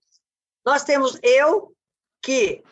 [0.65, 1.73] Nós temos eu,
[2.21, 2.63] que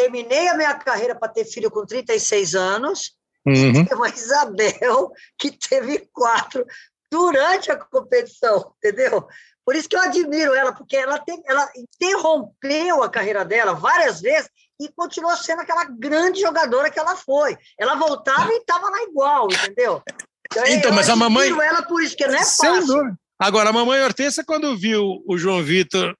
[0.00, 3.12] terminei a minha carreira para ter filho com 36 anos,
[3.46, 3.86] uhum.
[3.90, 6.64] e uma Isabel que teve quatro
[7.12, 9.26] durante a competição, entendeu?
[9.64, 14.20] Por isso que eu admiro ela, porque ela, tem, ela interrompeu a carreira dela várias
[14.20, 14.48] vezes
[14.80, 17.56] e continuou sendo aquela grande jogadora que ela foi.
[17.78, 20.02] Ela voltava e estava lá igual, entendeu?
[20.50, 21.50] Então, então mas a mamãe.
[21.50, 23.14] ela por isso, que não é fácil.
[23.38, 26.16] Agora, a mamãe Hortência, quando viu o João Vitor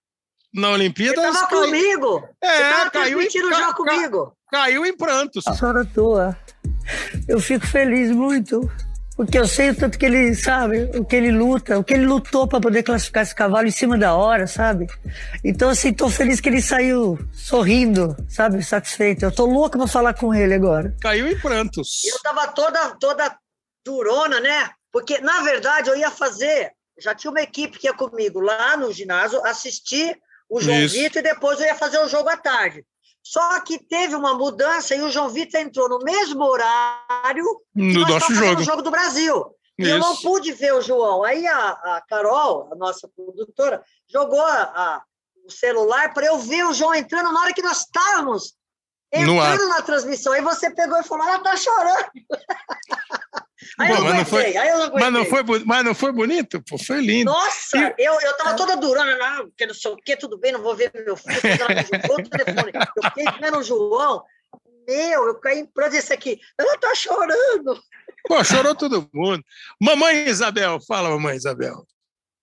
[0.52, 1.20] na Olimpíada.
[1.20, 2.28] Você estava comigo.
[2.42, 4.36] É, você caiu em, já comigo.
[4.50, 5.46] Caiu em prantos.
[5.46, 6.36] A senhora toa.
[7.28, 8.68] Eu fico feliz muito,
[9.16, 12.04] porque eu sei o tanto que ele, sabe, o que ele luta, o que ele
[12.04, 14.88] lutou para poder classificar esse cavalo em cima da hora, sabe?
[15.44, 19.24] Então, assim, tô feliz que ele saiu sorrindo, sabe, satisfeito.
[19.24, 20.96] Eu tô louca para falar com ele agora.
[21.00, 22.02] Caiu em prantos.
[22.04, 23.38] Eu tava toda, toda
[23.84, 24.70] durona, né?
[24.90, 28.92] Porque, na verdade, eu ia fazer, já tinha uma equipe que ia comigo lá no
[28.92, 30.18] ginásio assistir
[30.50, 30.96] o João Isso.
[30.96, 32.84] Vitor e depois eu ia fazer o jogo à tarde.
[33.22, 37.44] Só que teve uma mudança e o João Vitor entrou no mesmo horário
[37.74, 38.60] no nosso jogo.
[38.60, 39.44] o jogo do Brasil.
[39.78, 40.22] E eu não Isso.
[40.22, 41.22] pude ver o João.
[41.24, 45.02] Aí a, a Carol, a nossa produtora, jogou a- a-
[45.46, 48.54] o celular para eu ver o João entrando na hora que nós estávamos
[49.12, 50.32] entrando na transmissão.
[50.32, 52.10] Aí você pegou e falou: ela tá chorando.
[53.78, 56.62] aí, eu mas não foi- aí eu não Mas não, foi, mas não foi bonito?
[56.62, 57.30] Pô, foi lindo.
[57.30, 60.62] Nossa, eu, eu tava toda durona, não, porque não sei o quê, tudo bem, não
[60.62, 61.36] vou ver meu filho.
[61.36, 64.22] Eu fiquei vendo o João,
[64.88, 66.40] meu, eu caí em pranto esse aqui.
[66.58, 67.80] Ela tá chorando.
[68.26, 69.42] Pô, chorou todo mundo.
[69.80, 71.86] Mamãe Isabel, fala, mamãe Isabel.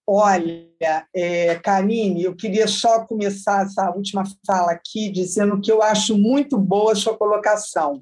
[0.10, 6.18] Olha, é, Karine, eu queria só começar essa última fala aqui dizendo que eu acho
[6.18, 8.02] muito boa a sua colocação,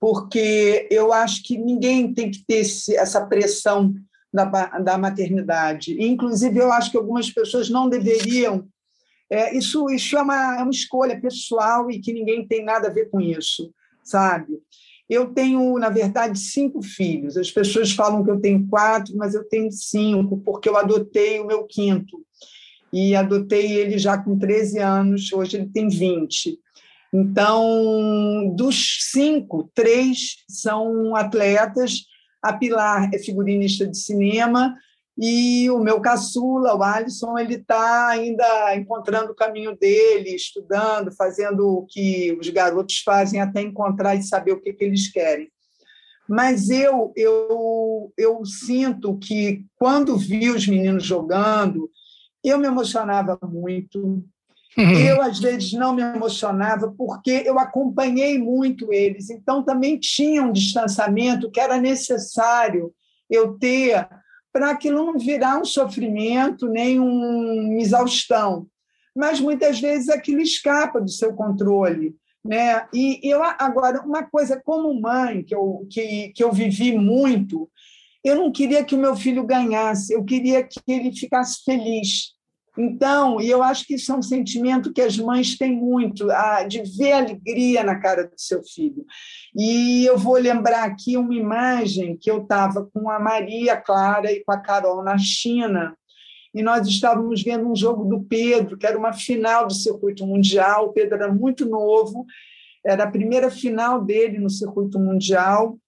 [0.00, 3.94] porque eu acho que ninguém tem que ter esse- essa pressão
[4.32, 4.44] da,
[4.78, 5.94] da maternidade.
[6.02, 8.66] Inclusive, eu acho que algumas pessoas não deveriam.
[9.30, 12.92] é, isso isso é, uma, é uma escolha pessoal e que ninguém tem nada a
[12.92, 13.72] ver com isso,
[14.02, 14.58] sabe?
[15.08, 17.36] Eu tenho, na verdade, cinco filhos.
[17.36, 21.46] As pessoas falam que eu tenho quatro, mas eu tenho cinco, porque eu adotei o
[21.46, 22.24] meu quinto.
[22.92, 26.58] E adotei ele já com 13 anos, hoje ele tem 20.
[27.12, 32.04] Então, dos cinco, três são atletas.
[32.42, 34.74] A Pilar é figurinista de cinema
[35.22, 41.68] e o meu caçula, o Alisson, ele está ainda encontrando o caminho dele, estudando, fazendo
[41.68, 45.50] o que os garotos fazem até encontrar e saber o que, que eles querem.
[46.26, 51.90] Mas eu, eu, eu sinto que, quando vi os meninos jogando,
[52.42, 54.24] eu me emocionava muito.
[54.76, 59.28] Eu, às vezes, não me emocionava porque eu acompanhei muito eles.
[59.28, 62.92] Então, também tinha um distanciamento que era necessário
[63.28, 64.08] eu ter
[64.52, 68.66] para aquilo não virar um sofrimento nem uma exaustão.
[69.14, 72.14] Mas, muitas vezes, aquilo escapa do seu controle.
[72.44, 72.86] Né?
[72.94, 77.68] E eu, agora, uma coisa como mãe, que eu, que, que eu vivi muito,
[78.24, 82.34] eu não queria que o meu filho ganhasse, eu queria que ele ficasse feliz.
[82.78, 86.64] Então, e eu acho que isso é um sentimento que as mães têm muito, a,
[86.64, 89.04] de ver alegria na cara do seu filho.
[89.56, 94.44] E eu vou lembrar aqui uma imagem que eu estava com a Maria Clara e
[94.44, 95.96] com a Carol na China,
[96.52, 100.86] e nós estávamos vendo um jogo do Pedro, que era uma final do circuito mundial.
[100.86, 102.26] O Pedro era muito novo,
[102.84, 105.78] era a primeira final dele no circuito mundial,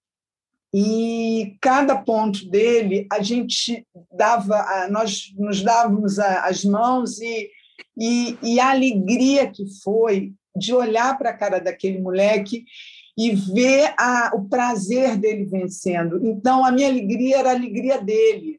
[0.75, 7.51] e cada ponto dele a gente dava, nós nos dávamos as mãos e,
[7.99, 12.65] e, e a alegria que foi de olhar para a cara daquele moleque
[13.19, 16.25] e ver a, o prazer dele vencendo.
[16.27, 18.59] Então, a minha alegria era a alegria dele.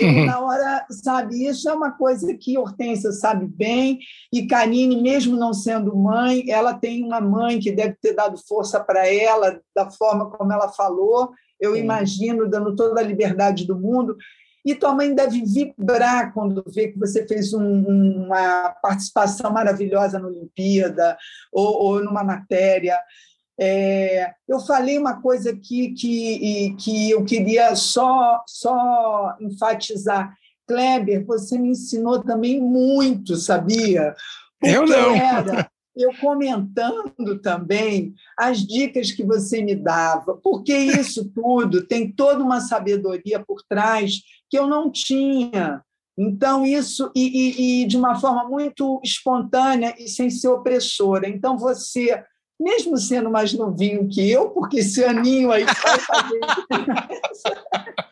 [0.00, 3.98] Eu, na hora, sabe, isso é uma coisa que Hortência sabe bem,
[4.32, 8.80] e Karine, mesmo não sendo mãe, ela tem uma mãe que deve ter dado força
[8.80, 11.80] para ela, da forma como ela falou, eu Sim.
[11.80, 14.16] imagino, dando toda a liberdade do mundo.
[14.64, 20.28] E tua mãe deve vibrar quando vê que você fez um, uma participação maravilhosa na
[20.28, 21.16] Olimpíada
[21.52, 22.98] ou, ou numa matéria.
[23.58, 30.34] É, eu falei uma coisa aqui que, que eu queria só, só enfatizar.
[30.66, 34.14] Kleber, você me ensinou também muito, sabia?
[34.58, 35.14] Porque eu não.
[35.14, 35.70] Era,
[36.02, 42.60] eu comentando também as dicas que você me dava, porque isso tudo tem toda uma
[42.60, 45.82] sabedoria por trás que eu não tinha.
[46.18, 51.28] Então, isso, e, e, e de uma forma muito espontânea e sem ser opressora.
[51.28, 52.22] Então, você
[52.60, 56.04] mesmo sendo mais novinho que eu, porque esse aninho aí faz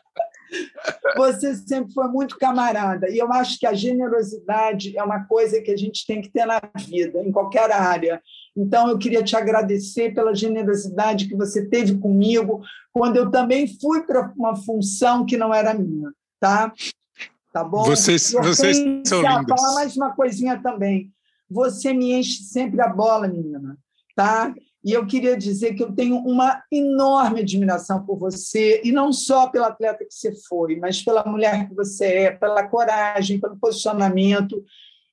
[1.15, 3.09] você sempre foi muito camarada.
[3.09, 6.45] E eu acho que a generosidade é uma coisa que a gente tem que ter
[6.45, 8.21] na vida, em qualquer área.
[8.55, 12.61] Então, eu queria te agradecer pela generosidade que você teve comigo
[12.91, 16.73] quando eu também fui para uma função que não era minha, tá?
[17.51, 17.83] Tá bom?
[17.83, 19.45] Vocês, vocês são lindos.
[19.47, 21.11] falar mais uma coisinha também.
[21.49, 23.75] Você me enche sempre a bola, menina
[24.19, 24.53] tá?
[24.83, 29.47] E eu queria dizer que eu tenho uma enorme admiração por você, e não só
[29.47, 34.63] pela atleta que você foi, mas pela mulher que você é, pela coragem, pelo posicionamento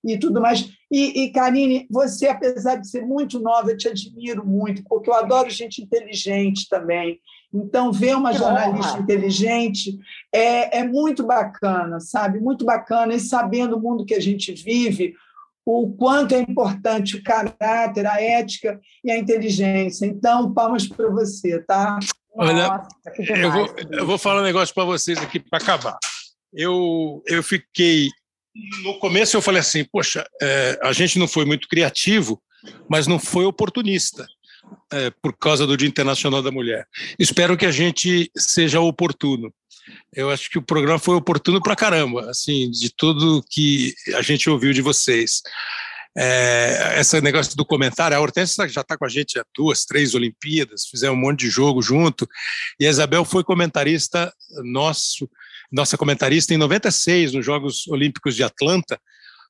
[0.04, 0.70] e tudo mais.
[0.90, 5.14] E, e Karine, você, apesar de ser muito nova, eu te admiro muito, porque eu
[5.14, 7.18] adoro gente inteligente também.
[7.52, 9.98] Então, ver uma jornalista inteligente
[10.32, 12.38] é, é muito bacana, sabe?
[12.38, 13.14] Muito bacana.
[13.14, 15.14] E sabendo o mundo que a gente vive,
[15.66, 20.06] o quanto é importante o caráter, a ética e a inteligência.
[20.06, 21.98] Então, palmas para você, tá?
[22.36, 22.88] Olha, Nossa,
[23.32, 25.98] Eu vou, eu vou falar um negócio para vocês aqui para acabar.
[26.52, 28.08] Eu, eu fiquei.
[28.84, 32.40] No começo eu falei assim: poxa, é, a gente não foi muito criativo,
[32.88, 34.24] mas não foi oportunista
[34.92, 36.86] é, por causa do Dia Internacional da Mulher.
[37.18, 39.52] Espero que a gente seja oportuno.
[40.12, 44.48] Eu acho que o programa foi oportuno para caramba, assim, de tudo que a gente
[44.48, 45.42] ouviu de vocês.
[46.18, 50.14] É, esse negócio do comentário, a Hortência já está com a gente há duas, três
[50.14, 52.26] Olimpíadas, fizemos um monte de jogo junto,
[52.80, 54.32] e a Isabel foi comentarista
[54.64, 55.28] nosso,
[55.70, 58.98] nossa comentarista em 96, nos Jogos Olímpicos de Atlanta,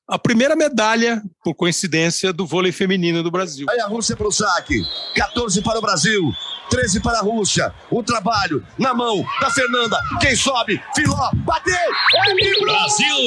[0.09, 3.67] a primeira medalha, por coincidência, do vôlei feminino do Brasil.
[3.69, 4.81] Aí a Rússia para o saque,
[5.15, 6.31] 14 para o Brasil,
[6.69, 7.73] 13 para a Rússia.
[7.89, 9.97] O trabalho na mão da Fernanda.
[10.19, 10.81] Quem sobe?
[10.95, 11.29] Filó.
[11.33, 11.73] Bateu!
[11.73, 13.17] É Brasil!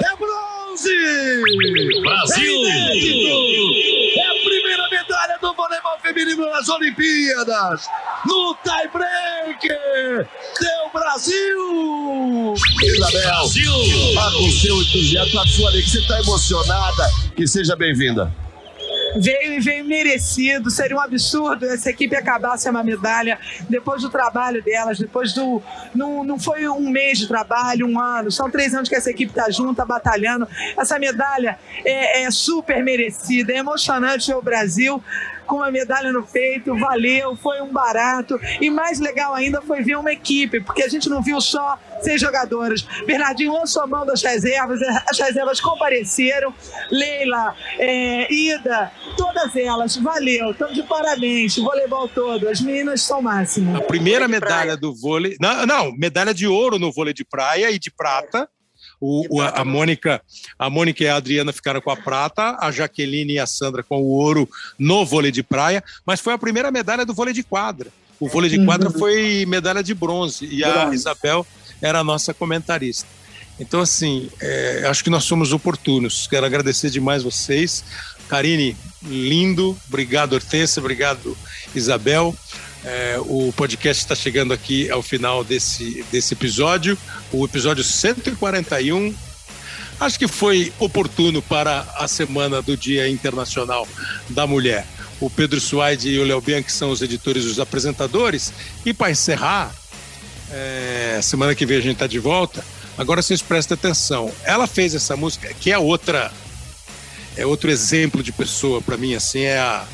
[0.00, 2.00] É bronze!
[2.02, 2.68] Brasil!
[2.68, 7.86] É, é a primeira medalha do voleibol feminino nas Olimpíadas.
[8.26, 9.68] No tie break.
[9.68, 12.54] Deu Brasil!
[12.82, 13.72] Isabel, Brasil!
[14.18, 17.10] ah, com seu entusiasmo, a sua alegria, você está emocionada.
[17.34, 18.45] Que seja bem-vinda.
[19.18, 20.70] Veio e veio merecido.
[20.70, 23.38] Seria um absurdo essa equipe acabar sem uma medalha
[23.68, 25.62] depois do trabalho delas, depois do.
[25.94, 28.30] Não, não foi um mês de trabalho, um ano.
[28.30, 30.46] São três anos que essa equipe está junta, batalhando.
[30.76, 33.52] Essa medalha é, é super merecida.
[33.52, 35.02] É emocionante ver o Brasil
[35.46, 38.38] com uma medalha no peito, valeu, foi um barato.
[38.60, 42.20] E mais legal ainda foi ver uma equipe, porque a gente não viu só seis
[42.20, 42.82] jogadoras.
[43.06, 46.52] Bernardinho lançou a mão das reservas, as reservas compareceram.
[46.90, 53.76] Leila, é, Ida, todas elas, valeu, estamos de parabéns, voleibol todo, as meninas são máximas.
[53.76, 55.36] A primeira medalha do vôlei.
[55.40, 58.48] Não, não, medalha de ouro no vôlei de praia e de prata.
[59.00, 60.22] O, o- a Mônica,
[60.58, 64.00] a Mônica e a Adriana ficaram com a prata, a Jaqueline e a Sandra com
[64.00, 64.48] o ouro
[64.78, 67.90] no vôlei de praia, mas foi a primeira medalha do vôlei de quadra.
[68.18, 71.46] O vôlei de quadra foi medalha de bronze e a Isabel
[71.82, 73.06] era a nossa comentarista.
[73.60, 76.26] Então, assim, é, acho que nós somos oportunos.
[76.26, 77.84] Quero agradecer demais vocês.
[78.28, 79.76] Karine, lindo.
[79.88, 80.80] Obrigado, Hortência.
[80.80, 81.36] Obrigado,
[81.74, 82.34] Isabel.
[82.86, 86.96] É, o podcast está chegando aqui ao final desse, desse episódio,
[87.32, 89.12] o episódio 141.
[89.98, 93.88] Acho que foi oportuno para a semana do Dia Internacional
[94.28, 94.86] da Mulher.
[95.20, 98.52] O Pedro Suaide e o Léo Bianchi são os editores e os apresentadores.
[98.84, 99.74] E para encerrar,
[100.52, 102.64] é, semana que vem a gente está de volta.
[102.96, 104.30] Agora vocês prestem atenção.
[104.44, 106.30] Ela fez essa música, que é outra,
[107.36, 109.16] é outro exemplo de pessoa para mim.
[109.16, 109.84] Assim, é a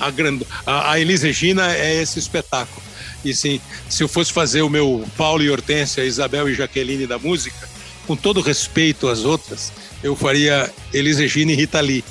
[0.00, 0.40] a, grand...
[0.66, 2.82] a, a Elis Regina é esse espetáculo.
[3.24, 7.18] E sim, se eu fosse fazer o meu Paulo e Hortência, Isabel e Jaqueline da
[7.18, 7.68] música,
[8.06, 9.72] com todo respeito às outras,
[10.02, 12.04] eu faria Elis Regina e Rita Lee.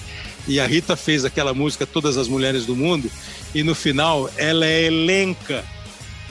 [0.47, 3.11] E a Rita fez aquela música Todas as Mulheres do Mundo,
[3.53, 5.65] e no final ela elenca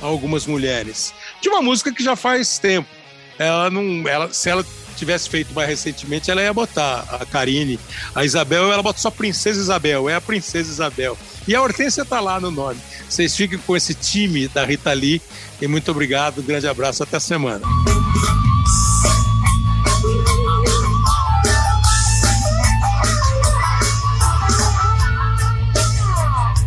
[0.01, 1.12] algumas mulheres.
[1.43, 2.89] De uma música que já faz tempo.
[3.39, 4.06] Ela não.
[4.09, 4.65] Ela, se ela
[4.97, 7.78] tivesse feito mais recentemente, ela ia botar a Karine,
[8.15, 11.16] a Isabel, ela bota só Princesa Isabel, é a Princesa Isabel.
[11.47, 12.81] E a Hortência tá lá no nome.
[13.09, 15.23] Vocês fiquem com esse time da Rita Lee
[15.62, 17.65] e muito obrigado, grande abraço, até a semana.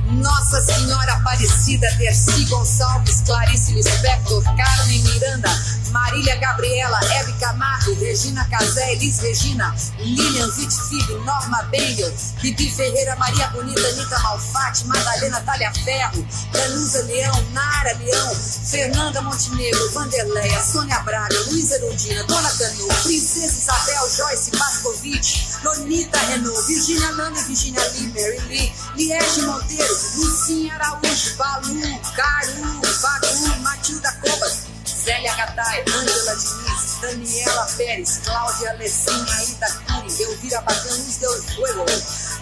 [0.10, 5.49] Nossa Senhora Aparecida, Dercy Gonçalves, Clarice Lispector, Carmen Miranda,
[5.91, 12.11] Marília Gabriela, Hebe Camargo, Regina Casé, Elis Regina, Lilian Vitfig, Norma Bengel,
[12.41, 19.91] Bibi Ferreira, Maria Bonita, Anitta Malfatti, Madalena Talha Ferro, Danusa Leão, Nara Leão, Fernanda Montenegro,
[19.91, 27.41] Vanderleia, Sônia Braga, Luísa Erundina, Dona Canu, Princesa Isabel, Joyce Pascovitch, Lonita Renault, Virginia Nanda
[27.41, 31.81] Virginia Lee, Mary Lee, Liege Monteiro, Lucinha Araújo, Balu,
[32.15, 34.72] Caru, Bagu, Matilda Cobas,
[35.03, 41.85] Zélia Gatai, Ângela Diniz, Daniela Pérez, Cláudia Alessinha, Ida Cury, Elvira Bacão, Luiz Del Fuego,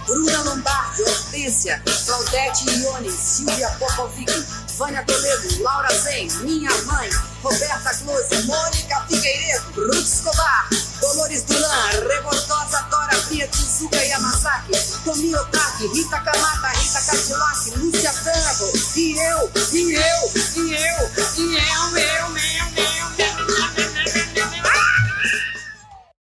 [0.05, 4.29] Bruna Lombardi, Hortência, Claudete Ione, Silvia Popovic,
[4.79, 7.09] Vânia Toledo, Laura Zen, Minha Mãe,
[7.43, 10.69] Roberta Close, Mônica Figueiredo, Ruth Escobar,
[11.01, 14.71] Dolores Duran, Revoltosa Dora Prieto, Zuka Yamazaki,
[15.03, 21.57] Tomi Otaki, Rita Kamata, Rita Cadillac, Lúcia Frango, e eu, e eu, e eu, e